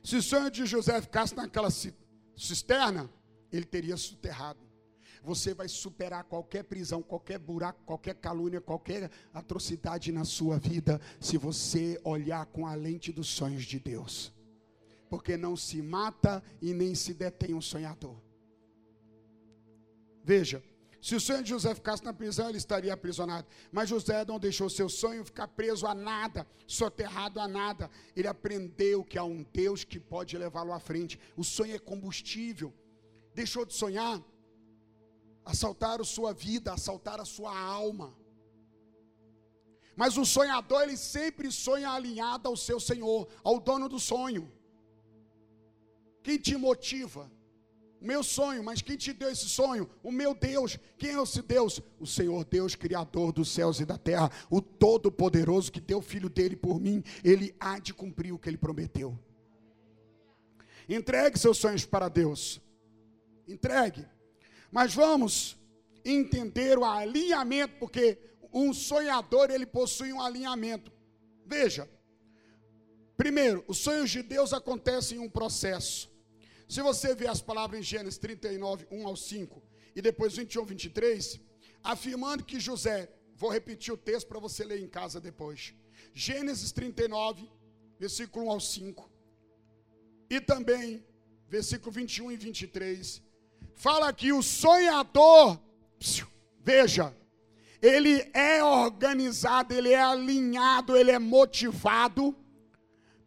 Se 0.03 0.17
o 0.17 0.21
sonho 0.21 0.51
de 0.51 0.65
José 0.65 1.01
ficasse 1.01 1.33
naquela 1.33 1.69
cisterna, 2.35 3.09
ele 3.51 3.65
teria 3.65 3.95
soterrado. 3.95 4.59
você 5.23 5.53
vai 5.53 5.69
superar 5.69 6.25
qualquer 6.25 6.63
prisão, 6.65 7.01
qualquer 7.01 7.39
buraco, 7.39 7.81
qualquer 7.85 8.15
calúnia, 8.15 8.59
qualquer 8.59 9.09
atrocidade 9.33 10.11
na 10.11 10.25
sua 10.25 10.59
vida, 10.59 10.99
se 11.21 11.37
você 11.37 11.97
olhar 12.03 12.45
com 12.47 12.67
a 12.67 12.75
lente 12.75 13.13
dos 13.13 13.27
sonhos 13.29 13.63
de 13.63 13.79
Deus. 13.79 14.33
Porque 15.09 15.37
não 15.37 15.55
se 15.55 15.81
mata 15.81 16.43
e 16.61 16.73
nem 16.73 16.93
se 16.93 17.13
detém 17.13 17.53
um 17.53 17.61
sonhador. 17.61 18.17
Veja, 20.23 20.63
se 21.01 21.15
o 21.15 21.19
sonho 21.19 21.43
de 21.43 21.49
José 21.49 21.75
ficasse 21.75 22.01
na 22.01 22.13
prisão, 22.13 22.47
ele 22.47 22.57
estaria 22.57 22.93
aprisionado. 22.93 23.45
Mas 23.73 23.89
José 23.89 24.23
não 24.23 24.39
deixou 24.39 24.69
seu 24.69 24.87
sonho 24.87 25.25
ficar 25.25 25.49
preso 25.49 25.85
a 25.85 25.93
nada, 25.93 26.47
soterrado 26.65 27.41
a 27.41 27.47
nada. 27.47 27.91
Ele 28.15 28.25
aprendeu 28.25 29.03
que 29.03 29.17
há 29.17 29.23
um 29.25 29.43
Deus 29.43 29.83
que 29.83 29.99
pode 29.99 30.37
levá-lo 30.37 30.71
à 30.71 30.79
frente. 30.79 31.19
O 31.35 31.43
sonho 31.43 31.75
é 31.75 31.79
combustível. 31.79 32.73
Deixou 33.35 33.65
de 33.65 33.73
sonhar, 33.73 34.23
assaltar 35.43 35.99
a 35.99 36.05
sua 36.05 36.33
vida, 36.33 36.71
assaltar 36.71 37.19
a 37.19 37.25
sua 37.25 37.53
alma. 37.59 38.15
Mas 39.97 40.17
o 40.17 40.25
sonhador, 40.25 40.83
ele 40.83 40.95
sempre 40.95 41.51
sonha 41.51 41.89
alinhado 41.89 42.47
ao 42.47 42.55
seu 42.55 42.79
Senhor, 42.79 43.27
ao 43.43 43.59
dono 43.59 43.89
do 43.89 43.99
sonho. 43.99 44.49
Quem 46.23 46.37
te 46.37 46.55
motiva? 46.55 47.29
Meu 48.03 48.21
sonho, 48.21 48.63
mas 48.63 48.81
quem 48.81 48.97
te 48.97 49.13
deu 49.13 49.29
esse 49.29 49.47
sonho? 49.47 49.89
O 50.03 50.11
meu 50.11 50.35
Deus. 50.35 50.77
Quem 50.97 51.15
é 51.15 51.23
esse 51.23 51.41
Deus? 51.41 51.81
O 51.99 52.05
Senhor 52.05 52.43
Deus, 52.43 52.75
Criador 52.75 53.31
dos 53.31 53.49
céus 53.49 53.79
e 53.79 53.85
da 53.85 53.97
terra, 53.97 54.29
o 54.49 54.61
Todo-Poderoso 54.61 55.71
que 55.71 55.79
deu 55.79 55.99
o 55.99 56.01
filho 56.01 56.29
dele 56.29 56.55
por 56.55 56.79
mim, 56.81 57.01
ele 57.23 57.55
há 57.59 57.79
de 57.79 57.93
cumprir 57.93 58.33
o 58.33 58.37
que 58.37 58.49
ele 58.49 58.57
prometeu. 58.57 59.17
Entregue 60.87 61.39
seus 61.39 61.57
sonhos 61.57 61.85
para 61.85 62.09
Deus. 62.09 62.61
Entregue. 63.47 64.05
Mas 64.69 64.93
vamos 64.93 65.57
entender 66.03 66.77
o 66.77 66.83
alinhamento, 66.83 67.75
porque 67.79 68.17
um 68.51 68.73
sonhador 68.73 69.49
ele 69.49 69.65
possui 69.65 70.11
um 70.11 70.21
alinhamento. 70.21 70.91
Veja, 71.45 71.89
primeiro, 73.15 73.63
os 73.67 73.77
sonhos 73.77 74.11
de 74.11 74.21
Deus 74.21 74.53
acontecem 74.53 75.17
em 75.17 75.21
um 75.21 75.29
processo. 75.29 76.12
Se 76.67 76.81
você 76.81 77.13
ver 77.13 77.27
as 77.27 77.41
palavras 77.41 77.79
em 77.79 77.83
Gênesis 77.83 78.17
39, 78.17 78.87
1 78.89 79.07
ao 79.07 79.15
5, 79.15 79.61
e 79.95 80.01
depois 80.01 80.35
21, 80.35 80.65
23, 80.65 81.39
afirmando 81.83 82.43
que 82.43 82.59
José, 82.59 83.11
vou 83.35 83.49
repetir 83.49 83.93
o 83.93 83.97
texto 83.97 84.27
para 84.27 84.39
você 84.39 84.63
ler 84.63 84.79
em 84.79 84.87
casa 84.87 85.19
depois. 85.19 85.73
Gênesis 86.13 86.71
39, 86.71 87.49
versículo 87.99 88.45
1 88.45 88.51
ao 88.51 88.59
5, 88.59 89.11
e 90.29 90.41
também 90.41 91.05
versículo 91.47 91.91
21 91.91 92.31
e 92.31 92.37
23, 92.37 93.21
fala 93.75 94.11
que 94.11 94.31
o 94.33 94.41
sonhador, 94.41 95.59
veja, 96.59 97.15
ele 97.81 98.29
é 98.33 98.63
organizado, 98.63 99.73
ele 99.73 99.91
é 99.91 100.01
alinhado, 100.01 100.95
ele 100.95 101.11
é 101.11 101.19
motivado 101.19 102.35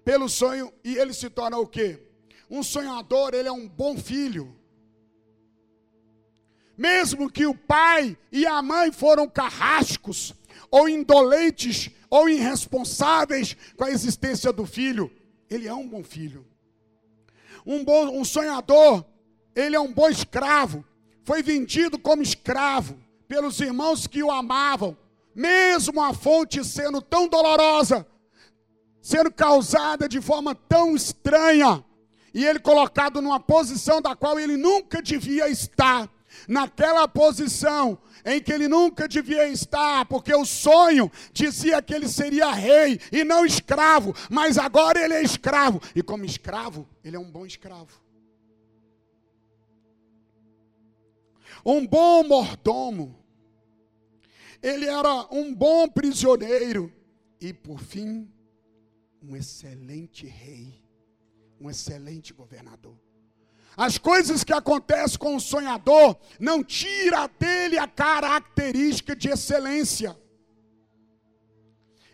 pelo 0.05 0.29
sonho 0.29 0.73
e 0.83 0.97
ele 0.97 1.13
se 1.13 1.29
torna 1.29 1.59
o 1.59 1.67
quê? 1.67 2.06
Um 2.49 2.63
sonhador, 2.63 3.35
ele 3.35 3.49
é 3.49 3.53
um 3.53 3.69
bom 3.69 3.97
filho. 3.97 4.57
Mesmo 6.77 7.31
que 7.31 7.47
o 7.47 7.55
pai 7.55 8.17
e 8.31 8.47
a 8.47 8.61
mãe 8.63 8.93
foram 8.93 9.29
carrascos, 9.29 10.35
ou 10.71 10.89
indolentes, 10.89 11.91
ou 12.11 12.29
irresponsáveis 12.29 13.57
com 13.77 13.85
a 13.85 13.91
existência 13.91 14.53
do 14.53 14.67
filho, 14.67 15.11
ele 15.49 15.67
é 15.67 15.75
um 15.75 15.89
bom 15.89 16.05
filho. 16.05 16.47
Um, 17.65 17.85
bom, 17.85 18.21
um 18.21 18.25
sonhador, 18.25 19.05
ele 19.55 19.75
é 19.75 19.81
um 19.81 19.93
bom 19.93 20.09
escravo. 20.09 20.85
Foi 21.25 21.43
vendido 21.43 21.99
como 21.99 22.23
escravo 22.23 22.97
pelos 23.27 23.59
irmãos 23.61 24.07
que 24.07 24.23
o 24.23 24.31
amavam, 24.31 24.97
mesmo 25.35 26.01
a 26.01 26.15
fonte 26.15 26.65
sendo 26.65 27.03
tão 27.03 27.27
dolorosa, 27.27 28.07
sendo 29.03 29.33
causada 29.33 30.09
de 30.09 30.21
forma 30.21 30.55
tão 30.55 30.95
estranha 30.95 31.85
e 32.37 32.45
ele 32.45 32.61
colocado 32.61 33.23
numa 33.23 33.41
posição 33.41 34.03
da 34.03 34.15
qual 34.15 34.39
ele 34.39 34.59
nunca 34.59 35.01
devia 35.01 35.49
estar, 35.49 36.07
naquela 36.47 37.09
posição 37.09 37.99
em 38.27 38.43
que 38.43 38.53
ele 38.53 38.69
nunca 38.69 39.09
devia 39.09 39.49
estar, 39.49 40.05
porque 40.05 40.35
o 40.35 40.45
sonho 40.45 41.11
dizia 41.33 41.81
que 41.81 41.95
ele 41.95 42.07
seria 42.07 42.53
rei 42.53 43.01
e 43.11 43.25
não 43.25 43.47
escravo, 43.47 44.15
mas 44.31 44.59
agora 44.59 45.03
ele 45.03 45.15
é 45.15 45.23
escravo, 45.23 45.81
e 45.95 46.03
como 46.03 46.27
escravo, 46.27 46.87
ele 47.03 47.17
é 47.17 47.19
um 47.19 47.31
bom 47.31 47.47
escravo. 47.47 48.03
Um 51.65 51.87
bom 51.87 52.23
mordomo, 52.23 53.19
ele 54.63 54.85
era 54.85 55.27
um 55.33 55.55
bom 55.55 55.89
prisioneiro, 55.89 56.93
e 57.41 57.55
por 57.55 57.81
fim, 57.81 58.31
um 59.23 59.35
excelente 59.35 60.27
rei 60.27 60.86
um 61.61 61.71
excelente 61.71 62.33
governador. 62.33 62.99
As 63.77 63.99
coisas 63.99 64.43
que 64.43 64.53
acontecem 64.53 65.19
com 65.19 65.37
o 65.37 65.41
sonhador 65.41 66.17
não 66.41 66.65
tira 66.65 67.27
dele 67.27 67.79
a 67.79 67.87
característica 67.87 69.15
de 69.15 69.29
excelência. 69.29 70.19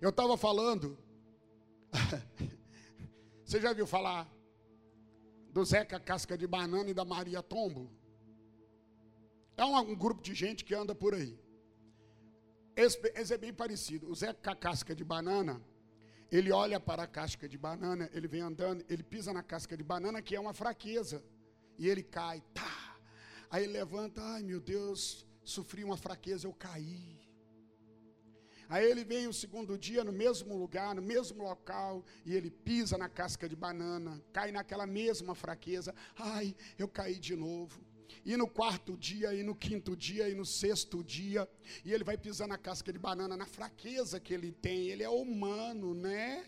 Eu 0.01 0.11
estava 0.11 0.37
falando, 0.37 0.99
você 3.45 3.61
já 3.61 3.73
viu 3.73 3.87
falar 3.87 4.29
do 5.53 5.65
Zeca 5.65 6.01
Casca 6.01 6.37
de 6.37 6.47
Banana 6.47 6.91
e 6.91 6.95
da 6.95 7.05
Maria 7.05 7.43
Tombo? 7.43 7.93
É 9.57 9.65
um, 9.65 9.77
um 9.77 9.95
grupo 9.95 10.21
de 10.21 10.35
gente 10.35 10.65
que 10.65 10.75
anda 10.75 10.95
por 10.95 11.15
aí. 11.15 11.39
Esse, 12.75 12.99
esse 13.15 13.35
é 13.35 13.39
bem 13.39 13.53
parecido. 13.53 14.11
O 14.11 14.15
Zeca 14.15 14.57
Casca 14.57 14.97
de 14.97 15.05
Banana 15.05 15.63
ele 16.33 16.51
olha 16.51 16.81
para 16.81 17.03
a 17.03 17.07
casca 17.07 17.47
de 17.47 17.59
banana, 17.59 18.09
ele 18.15 18.27
vem 18.27 18.41
andando, 18.41 18.83
ele 18.89 19.03
pisa 19.03 19.35
na 19.35 19.43
casca 19.43 19.77
de 19.77 19.85
banana, 19.85 20.23
que 20.23 20.35
é 20.35 20.41
uma 20.41 20.55
fraqueza, 20.55 21.23
e 21.79 21.87
ele 21.87 22.03
cai, 22.03 22.43
tá. 22.55 22.97
Aí 23.51 23.65
ele 23.65 23.75
levanta, 23.75 24.23
ai 24.23 24.43
meu 24.43 24.59
Deus, 24.59 25.27
sofri 25.45 25.85
uma 25.85 25.99
fraqueza, 25.99 26.47
eu 26.47 26.55
caí. 26.55 27.21
Aí 28.67 28.91
ele 28.91 29.05
vem 29.05 29.29
o 29.29 29.33
segundo 29.35 29.77
dia 29.77 30.03
no 30.03 30.13
mesmo 30.13 30.57
lugar, 30.57 30.95
no 30.95 31.03
mesmo 31.03 31.43
local, 31.43 32.03
e 32.25 32.35
ele 32.35 32.51
pisa 32.51 32.97
na 32.97 33.11
casca 33.11 33.47
de 33.47 33.55
banana, 33.55 34.19
cai 34.33 34.51
naquela 34.51 34.87
mesma 34.87 35.35
fraqueza, 35.35 35.95
ai, 36.17 36.57
eu 36.79 36.89
caí 36.89 37.19
de 37.19 37.37
novo 37.37 37.92
e 38.25 38.37
no 38.37 38.47
quarto 38.47 38.97
dia, 38.97 39.35
e 39.35 39.43
no 39.43 39.55
quinto 39.55 39.97
dia, 39.97 40.29
e 40.29 40.35
no 40.35 40.45
sexto 40.45 41.03
dia, 41.03 41.49
e 41.85 41.93
ele 41.93 42.05
vai 42.05 42.17
pisando 42.17 42.51
na 42.51 42.59
casca 42.59 42.93
de 42.93 42.99
banana, 42.99 43.37
na 43.37 43.47
fraqueza 43.47 44.21
que 44.21 44.33
ele 44.33 44.53
tem, 44.53 44.89
ele 44.89 45.03
é 45.03 45.09
humano, 45.09 45.95
né? 45.95 46.45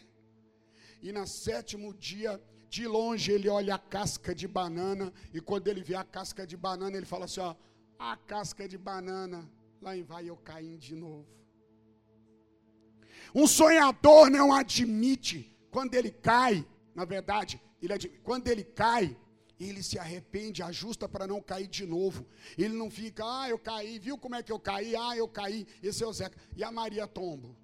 E 1.03 1.13
no 1.13 1.27
sétimo 1.27 1.93
dia, 1.93 2.41
de 2.69 2.87
longe, 2.87 3.31
ele 3.31 3.49
olha 3.49 3.75
a 3.75 3.79
casca 3.79 4.35
de 4.35 4.49
banana, 4.49 5.13
e 5.33 5.41
quando 5.41 5.69
ele 5.69 5.83
vê 5.83 5.95
a 5.95 6.05
casca 6.05 6.47
de 6.47 6.57
banana, 6.57 6.97
ele 6.97 7.07
fala 7.07 7.25
assim: 7.27 7.41
ó, 7.41 7.55
a 7.99 8.17
casca 8.17 8.69
de 8.69 8.79
banana, 8.79 9.49
lá 9.81 9.97
em 9.97 10.03
vai 10.03 10.29
eu 10.29 10.37
caindo 10.37 10.79
de 10.79 10.95
novo. 10.95 11.27
Um 13.35 13.47
sonhador 13.47 14.31
não 14.31 14.53
admite 14.53 15.57
quando 15.71 15.95
ele 15.95 16.11
cai, 16.11 16.67
na 16.95 17.05
verdade, 17.05 17.61
ele 17.83 17.93
admite, 17.93 18.21
quando 18.23 18.49
ele 18.49 18.65
cai, 18.65 19.17
ele 19.59 19.83
se 19.83 19.99
arrepende, 19.99 20.63
ajusta 20.63 21.09
para 21.09 21.27
não 21.27 21.41
cair 21.41 21.69
de 21.69 21.87
novo. 21.87 22.27
Ele 22.59 22.75
não 22.75 22.91
fica, 22.91 23.25
ah, 23.25 23.49
eu 23.49 23.59
caí, 23.59 23.99
viu 23.99 24.19
como 24.19 24.35
é 24.35 24.43
que 24.43 24.51
eu 24.51 24.59
caí? 24.59 24.97
Ah, 24.97 25.17
eu 25.17 25.29
caí. 25.29 25.67
Esse 25.83 26.03
é 26.03 26.07
o 26.07 26.13
Zeca. 26.13 26.37
E 26.57 26.65
a 26.65 26.73
Maria 26.73 27.07
Tombo? 27.07 27.57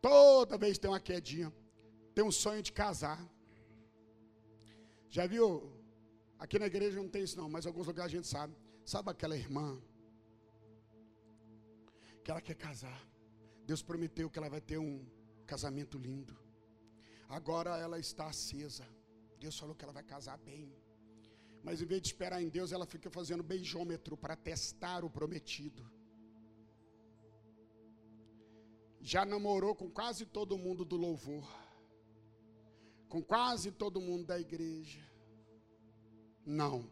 Toda 0.00 0.58
vez 0.58 0.78
tem 0.78 0.90
uma 0.90 1.00
quedinha. 1.00 1.52
Tem 2.14 2.24
um 2.24 2.30
sonho 2.30 2.62
de 2.62 2.72
casar. 2.72 3.20
Já 5.08 5.26
viu? 5.26 5.72
Aqui 6.38 6.58
na 6.58 6.66
igreja 6.66 6.96
não 6.96 7.08
tem 7.08 7.22
isso 7.22 7.36
não, 7.36 7.48
mas 7.48 7.64
em 7.64 7.68
alguns 7.68 7.86
lugares 7.86 8.12
a 8.12 8.16
gente 8.16 8.28
sabe. 8.28 8.54
Sabe 8.84 9.10
aquela 9.10 9.36
irmã 9.36 9.80
que 12.22 12.30
ela 12.30 12.40
quer 12.40 12.54
casar? 12.54 13.02
Deus 13.64 13.82
prometeu 13.82 14.30
que 14.30 14.38
ela 14.38 14.48
vai 14.48 14.60
ter 14.60 14.78
um 14.78 15.04
casamento 15.46 15.98
lindo. 15.98 16.36
Agora 17.28 17.76
ela 17.78 17.98
está 17.98 18.26
acesa. 18.26 18.86
Deus 19.36 19.58
falou 19.58 19.74
que 19.74 19.84
ela 19.84 19.92
vai 19.92 20.02
casar 20.02 20.38
bem. 20.38 20.72
Mas 21.62 21.82
em 21.82 21.86
vez 21.86 22.00
de 22.02 22.08
esperar 22.08 22.42
em 22.42 22.48
Deus, 22.48 22.72
ela 22.72 22.86
fica 22.86 23.10
fazendo 23.10 23.42
beijômetro 23.42 24.16
para 24.16 24.36
testar 24.36 25.04
o 25.04 25.10
prometido. 25.10 25.84
Já 29.00 29.24
namorou 29.24 29.74
com 29.74 29.90
quase 29.90 30.24
todo 30.26 30.58
mundo 30.58 30.84
do 30.84 30.96
louvor. 30.96 31.46
Com 33.08 33.22
quase 33.22 33.70
todo 33.70 34.00
mundo 34.00 34.24
da 34.26 34.38
igreja. 34.38 35.00
Não. 36.44 36.88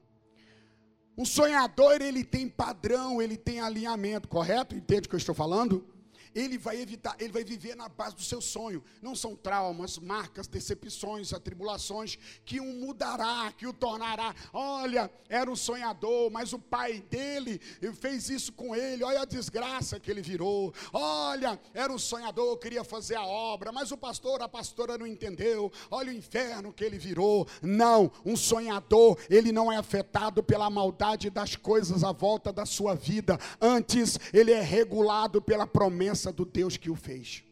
Um 1.17 1.25
sonhador, 1.25 2.03
ele 2.03 2.25
tem 2.25 2.49
padrão, 2.49 3.23
ele 3.23 3.37
tem 3.37 3.61
alinhamento, 3.61 4.29
correto? 4.29 4.75
Entende 4.75 5.07
o 5.07 5.09
que 5.09 5.15
eu 5.15 5.19
estou 5.19 5.35
falando? 5.35 5.87
Ele 6.35 6.59
vai 6.59 6.81
evitar, 6.81 7.17
ele 7.19 7.33
vai 7.33 7.45
viver 7.45 7.77
na 7.77 7.89
base 7.89 8.17
do 8.17 8.23
seu 8.23 8.41
sonho. 8.41 8.83
Não 9.01 9.15
são 9.15 9.37
traumas, 9.37 9.99
marcas, 9.99 10.47
decepções, 10.47 11.33
atribulações 11.33 12.19
que 12.45 12.61
o 12.61 12.65
mudará, 12.65 13.53
que 13.57 13.67
o 13.67 13.73
tornará. 13.73 14.35
Olha, 14.53 15.11
era 15.29 15.51
um 15.51 15.57
sonhador, 15.57 16.31
mas 16.31 16.53
o 16.53 16.59
pai 16.59 17.05
dele 17.11 17.61
fez 18.01 18.29
isso 18.29 18.53
com 18.53 18.75
ele. 18.75 19.05
Olha 19.05 19.23
a 19.23 19.25
desgraça 19.25 20.01
que 20.01 20.11
ele 20.11 20.23
virou. 20.23 20.75
Olha, 20.93 21.61
era 21.73 21.93
um 21.93 21.99
sonhador, 21.99 22.59
queria 22.59 22.85
fazer 22.85 23.17
a 23.17 23.25
obra, 23.25 23.71
mas 23.71 23.93
o 23.93 23.97
pastor, 23.97 24.43
a 24.43 24.49
pastora 24.49 24.99
não 24.99 25.07
entendeu. 25.07 25.71
Olha 25.91 26.11
o 26.11 26.17
inferno 26.17 26.73
que 26.73 26.85
ele 26.85 26.99
virou. 26.99 27.47
Não, 27.63 28.11
um 28.25 28.37
sonhador, 28.37 29.19
ele 29.31 29.53
não 29.53 29.71
é 29.71 29.77
afetado 29.77 30.43
pela 30.43 30.69
maldade 30.71 31.31
das 31.31 31.57
coisas 31.57 32.03
à 32.03 32.13
volta 32.13 32.53
da 32.53 32.67
sua 32.67 32.95
vida. 32.95 33.39
Antes, 33.61 34.19
ele 34.33 34.53
é 34.53 34.61
regulado 34.61 35.41
pela 35.41 35.67
promessa 35.67 36.24
do 36.33 36.45
Deus 36.45 36.77
que 36.77 36.91
o 36.91 36.97
fez. 36.97 37.45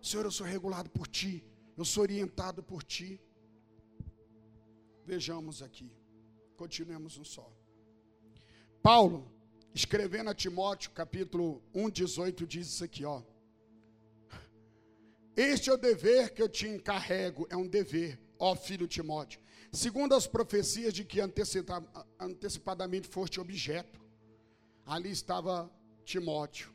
Senhor, 0.00 0.24
eu 0.24 0.30
sou 0.30 0.46
regulado 0.46 0.90
por 0.90 1.06
ti, 1.06 1.44
eu 1.76 1.84
sou 1.84 2.02
orientado 2.02 2.62
por 2.62 2.82
ti. 2.82 3.20
Vejamos 5.04 5.62
aqui, 5.62 5.90
continuemos 6.56 7.18
um 7.18 7.24
só. 7.24 7.50
Paulo, 8.82 9.30
escrevendo 9.74 10.30
a 10.30 10.34
Timóteo, 10.34 10.90
capítulo 10.90 11.62
1, 11.74 11.90
18, 11.90 12.46
diz 12.46 12.66
isso 12.66 12.84
aqui, 12.84 13.04
ó. 13.04 13.22
Este 15.36 15.70
é 15.70 15.72
o 15.72 15.78
dever 15.78 16.34
que 16.34 16.42
eu 16.42 16.48
te 16.48 16.68
encarrego, 16.68 17.46
é 17.48 17.56
um 17.56 17.66
dever, 17.66 18.20
ó 18.38 18.54
filho 18.54 18.86
Timóteo, 18.86 19.40
segundo 19.72 20.14
as 20.14 20.26
profecias 20.26 20.92
de 20.92 21.04
que 21.04 21.20
antecipadamente 22.18 23.08
foste 23.08 23.40
objeto. 23.40 24.00
Ali 24.84 25.10
estava 25.10 25.70
Timóteo. 26.04 26.70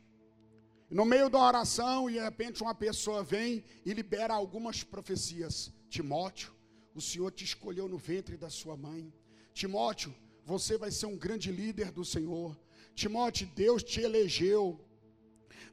No 0.90 1.04
meio 1.04 1.28
da 1.28 1.38
oração, 1.38 2.08
e 2.08 2.14
de 2.14 2.20
repente 2.20 2.62
uma 2.62 2.74
pessoa 2.74 3.22
vem 3.22 3.62
e 3.84 3.92
libera 3.92 4.32
algumas 4.32 4.82
profecias. 4.82 5.70
Timóteo, 5.90 6.50
o 6.94 7.00
Senhor 7.00 7.30
te 7.30 7.44
escolheu 7.44 7.86
no 7.88 7.98
ventre 7.98 8.38
da 8.38 8.48
sua 8.48 8.74
mãe. 8.74 9.12
Timóteo, 9.52 10.14
você 10.46 10.78
vai 10.78 10.90
ser 10.90 11.04
um 11.04 11.16
grande 11.16 11.52
líder 11.52 11.92
do 11.92 12.06
Senhor. 12.06 12.58
Timóteo, 12.94 13.50
Deus 13.54 13.82
te 13.82 14.00
elegeu. 14.00 14.80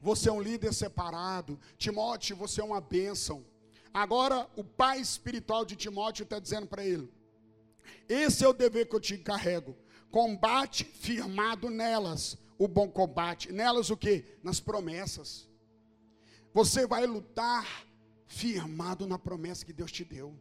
Você 0.02 0.28
é 0.28 0.32
um 0.32 0.40
líder 0.40 0.74
separado. 0.74 1.58
Timóteo, 1.78 2.36
você 2.36 2.60
é 2.60 2.64
uma 2.64 2.80
bênção. 2.80 3.42
Agora, 3.94 4.46
o 4.54 4.62
pai 4.62 5.00
espiritual 5.00 5.64
de 5.64 5.76
Timóteo 5.76 6.24
está 6.24 6.38
dizendo 6.38 6.66
para 6.66 6.84
ele: 6.84 7.10
Esse 8.06 8.44
é 8.44 8.48
o 8.48 8.52
dever 8.52 8.86
que 8.86 8.94
eu 8.94 9.00
te 9.00 9.14
encarrego. 9.14 9.74
Combate 10.10 10.84
firmado 10.84 11.70
nelas 11.70 12.36
o 12.58 12.68
bom 12.68 12.88
combate. 12.88 13.52
Nelas 13.52 13.90
o 13.90 13.96
que? 13.96 14.24
Nas 14.42 14.60
promessas. 14.60 15.48
Você 16.52 16.86
vai 16.86 17.06
lutar 17.06 17.86
firmado 18.26 19.06
na 19.06 19.18
promessa 19.18 19.64
que 19.64 19.72
Deus 19.72 19.92
te 19.92 20.04
deu. 20.04 20.34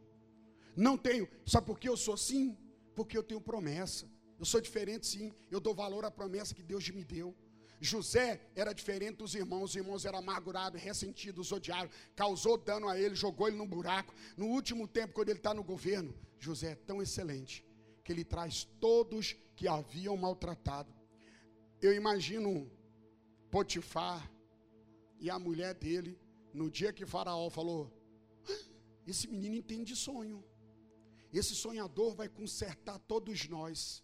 Não 0.76 0.98
tenho, 0.98 1.28
sabe 1.46 1.68
por 1.68 1.80
que 1.80 1.88
eu 1.88 1.98
sou 1.98 2.14
assim? 2.14 2.58
Porque 2.96 3.18
eu 3.18 3.24
tenho 3.24 3.40
promessa. 3.40 4.10
Eu 4.38 4.46
sou 4.46 4.60
diferente 4.60 5.08
sim, 5.08 5.34
eu 5.50 5.60
dou 5.60 5.74
valor 5.74 6.04
à 6.04 6.12
promessa 6.12 6.54
que 6.54 6.64
Deus 6.64 6.90
me 6.90 7.04
deu. 7.04 7.34
José 7.80 8.42
era 8.56 8.74
diferente 8.74 9.18
dos 9.18 9.36
irmãos, 9.36 9.72
os 9.72 9.76
irmãos 9.76 10.06
eram 10.06 10.20
amargurados, 10.20 10.82
ressentidos, 10.82 11.52
odiaram, 11.52 11.90
causou 12.16 12.58
dano 12.58 12.88
a 12.90 13.00
ele, 13.00 13.16
jogou 13.16 13.48
ele 13.48 13.58
num 13.58 13.68
buraco. 13.68 14.14
No 14.36 14.48
último 14.48 14.88
tempo, 14.88 15.14
quando 15.14 15.30
ele 15.30 15.40
está 15.40 15.54
no 15.54 15.64
governo, 15.64 16.14
José 16.40 16.72
é 16.72 16.76
tão 16.76 17.02
excelente 17.02 17.66
que 18.04 18.12
ele 18.12 18.24
traz 18.24 18.66
todos 18.80 19.36
que 19.56 19.68
haviam 19.68 20.16
maltratado 20.16 20.94
eu 21.86 21.94
imagino 21.94 22.72
Potifar 23.52 24.32
e 25.20 25.30
a 25.30 25.38
mulher 25.40 25.74
dele, 25.74 26.20
no 26.54 26.70
dia 26.70 26.92
que 26.92 27.06
Faraó 27.06 27.50
falou: 27.50 27.92
ah, 28.50 28.64
Esse 29.08 29.28
menino 29.28 29.56
entende 29.56 29.96
sonho. 29.96 30.44
Esse 31.32 31.54
sonhador 31.56 32.16
vai 32.16 32.30
consertar 32.30 32.98
todos 33.00 33.48
nós. 33.48 34.04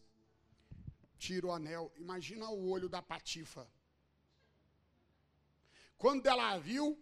Tira 1.18 1.48
o 1.48 1.52
anel. 1.52 1.92
Imagina 1.96 2.50
o 2.50 2.70
olho 2.70 2.90
da 2.90 3.02
Patifa. 3.02 3.68
Quando 5.98 6.26
ela 6.26 6.58
viu, 6.58 6.98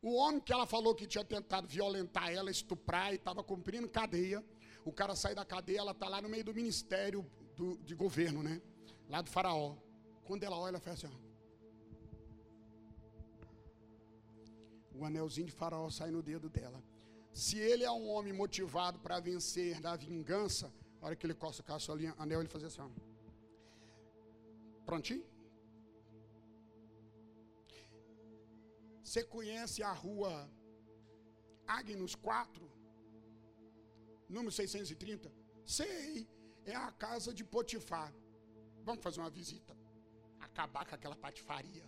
o 0.00 0.14
homem 0.14 0.40
que 0.40 0.52
ela 0.52 0.66
falou 0.66 0.94
que 0.94 1.06
tinha 1.06 1.24
tentado 1.24 1.66
violentar 1.66 2.30
ela, 2.30 2.50
estuprar 2.50 3.12
e 3.12 3.16
estava 3.16 3.42
cumprindo 3.42 3.88
cadeia, 3.88 4.44
o 4.84 4.92
cara 4.92 5.16
sai 5.16 5.34
da 5.34 5.44
cadeia, 5.44 5.80
ela 5.80 5.90
está 5.90 6.08
lá 6.08 6.22
no 6.22 6.28
meio 6.28 6.44
do 6.44 6.54
ministério 6.54 7.28
do, 7.56 7.76
de 7.78 7.94
governo, 7.94 8.42
né? 8.42 8.62
Lá 9.08 9.20
do 9.20 9.30
faraó. 9.30 9.76
Quando 10.26 10.42
ela 10.42 10.58
olha, 10.58 10.70
ela 10.70 10.80
faz 10.80 10.96
assim: 10.96 11.14
ó. 11.14 11.26
O 14.98 15.04
anelzinho 15.04 15.46
de 15.46 15.52
faraó 15.60 15.88
sai 15.98 16.10
no 16.10 16.22
dedo 16.30 16.48
dela. 16.48 16.82
Se 17.32 17.58
ele 17.58 17.84
é 17.84 17.92
um 18.00 18.08
homem 18.08 18.32
motivado 18.32 18.98
para 18.98 19.20
vencer 19.20 19.80
da 19.80 19.94
vingança, 19.94 20.72
a 21.00 21.06
hora 21.06 21.16
que 21.16 21.26
ele 21.26 21.34
coça 21.34 21.62
o 21.62 21.92
ali, 21.92 22.06
anel, 22.18 22.40
ele 22.40 22.48
faz 22.48 22.64
assim: 22.64 22.80
ó. 22.80 22.90
Prontinho? 24.84 25.24
Você 29.02 29.22
conhece 29.22 29.82
a 29.82 29.92
rua 29.92 30.32
Agnus 31.66 32.14
4? 32.16 32.68
Número 34.28 34.50
630? 34.50 35.32
Sei, 35.64 36.28
é 36.64 36.74
a 36.74 36.90
casa 36.90 37.32
de 37.32 37.44
Potifar. 37.44 38.12
Vamos 38.84 39.02
fazer 39.02 39.20
uma 39.20 39.30
visita 39.30 39.85
acabar 40.56 40.86
com 40.86 40.94
aquela 40.94 41.14
patifaria. 41.14 41.84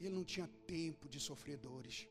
Ele 0.00 0.14
não 0.16 0.24
tinha 0.24 0.48
tempo 0.66 1.08
de 1.08 1.20
sofredores. 1.20 2.08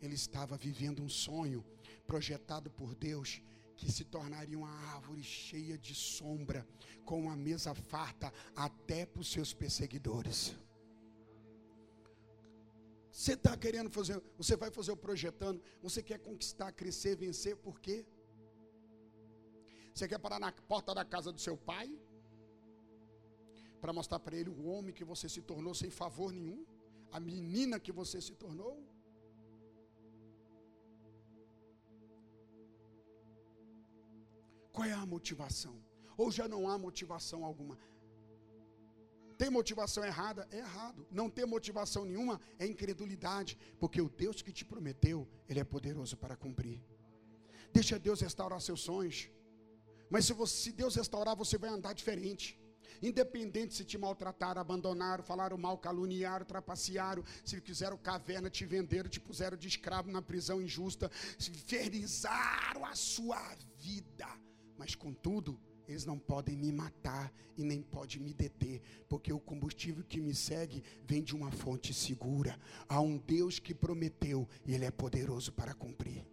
Ele 0.00 0.14
estava 0.14 0.56
vivendo 0.56 1.02
um 1.02 1.08
sonho 1.08 1.64
projetado 2.06 2.70
por 2.70 2.94
Deus 2.94 3.42
que 3.76 3.90
se 3.90 4.04
tornaria 4.04 4.56
uma 4.56 4.70
árvore 4.94 5.22
cheia 5.24 5.76
de 5.76 5.94
sombra, 5.94 6.66
com 7.04 7.20
uma 7.22 7.36
mesa 7.36 7.74
farta 7.74 8.32
até 8.54 9.04
para 9.04 9.20
os 9.20 9.30
seus 9.30 9.52
perseguidores. 9.52 10.54
Você 13.10 13.32
está 13.32 13.56
querendo 13.56 13.90
fazer, 13.90 14.22
você 14.36 14.56
vai 14.56 14.70
fazer 14.70 14.92
o 14.92 14.96
projetando, 14.96 15.60
você 15.82 16.02
quer 16.02 16.18
conquistar, 16.18 16.72
crescer, 16.72 17.16
vencer, 17.16 17.56
por 17.56 17.80
quê? 17.80 18.06
Você 19.92 20.06
quer 20.08 20.18
parar 20.18 20.38
na 20.38 20.52
porta 20.52 20.94
da 20.94 21.04
casa 21.04 21.32
do 21.32 21.40
seu 21.40 21.56
pai? 21.56 21.90
Para 23.82 23.92
mostrar 23.92 24.20
para 24.24 24.36
ele 24.40 24.48
o 24.48 24.66
homem 24.72 24.94
que 24.98 25.04
você 25.12 25.28
se 25.34 25.42
tornou 25.50 25.74
sem 25.74 25.90
favor 25.90 26.30
nenhum, 26.32 26.64
a 27.10 27.18
menina 27.18 27.80
que 27.80 27.92
você 28.00 28.20
se 28.26 28.34
tornou. 28.42 28.74
Qual 34.74 34.86
é 34.86 34.92
a 34.92 35.04
motivação? 35.14 35.74
Ou 36.16 36.30
já 36.30 36.46
não 36.46 36.62
há 36.68 36.78
motivação 36.78 37.44
alguma? 37.44 37.76
Tem 39.36 39.50
motivação 39.50 40.04
errada? 40.04 40.46
É 40.52 40.58
errado. 40.58 41.04
Não 41.10 41.28
ter 41.28 41.44
motivação 41.44 42.04
nenhuma 42.04 42.40
é 42.60 42.66
incredulidade, 42.72 43.58
porque 43.80 44.00
o 44.00 44.08
Deus 44.08 44.40
que 44.42 44.52
te 44.52 44.64
prometeu, 44.64 45.28
Ele 45.48 45.58
é 45.58 45.64
poderoso 45.64 46.16
para 46.16 46.36
cumprir. 46.36 46.80
Deixa 47.72 47.98
Deus 47.98 48.20
restaurar 48.20 48.60
seus 48.60 48.82
sonhos. 48.82 49.28
Mas 50.08 50.26
se, 50.26 50.32
você, 50.32 50.54
se 50.62 50.72
Deus 50.72 50.94
restaurar, 50.94 51.34
você 51.34 51.58
vai 51.58 51.70
andar 51.70 51.94
diferente. 51.94 52.61
Independente 53.00 53.74
se 53.74 53.84
te 53.84 53.96
maltrataram, 53.96 54.60
abandonaram, 54.60 55.22
falaram 55.22 55.56
mal, 55.56 55.78
caluniaram, 55.78 56.44
trapacearam, 56.44 57.24
se 57.44 57.60
fizeram 57.60 57.96
caverna, 57.96 58.50
te 58.50 58.64
venderam, 58.64 59.08
te 59.08 59.20
puseram 59.20 59.56
de 59.56 59.68
escravo 59.68 60.10
na 60.10 60.20
prisão 60.20 60.60
injusta, 60.60 61.10
se 61.38 61.50
inferizaram 61.50 62.84
a 62.84 62.94
sua 62.94 63.40
vida. 63.78 64.26
Mas 64.76 64.94
contudo, 64.94 65.60
eles 65.86 66.04
não 66.04 66.18
podem 66.18 66.56
me 66.56 66.72
matar 66.72 67.32
e 67.56 67.64
nem 67.64 67.82
podem 67.82 68.20
me 68.20 68.32
deter, 68.32 68.80
porque 69.08 69.32
o 69.32 69.40
combustível 69.40 70.04
que 70.04 70.20
me 70.20 70.34
segue 70.34 70.82
vem 71.04 71.22
de 71.22 71.34
uma 71.34 71.50
fonte 71.50 71.92
segura. 71.92 72.58
Há 72.88 73.00
um 73.00 73.18
Deus 73.18 73.58
que 73.58 73.74
prometeu 73.74 74.48
e 74.66 74.74
Ele 74.74 74.84
é 74.84 74.90
poderoso 74.90 75.52
para 75.52 75.74
cumprir. 75.74 76.24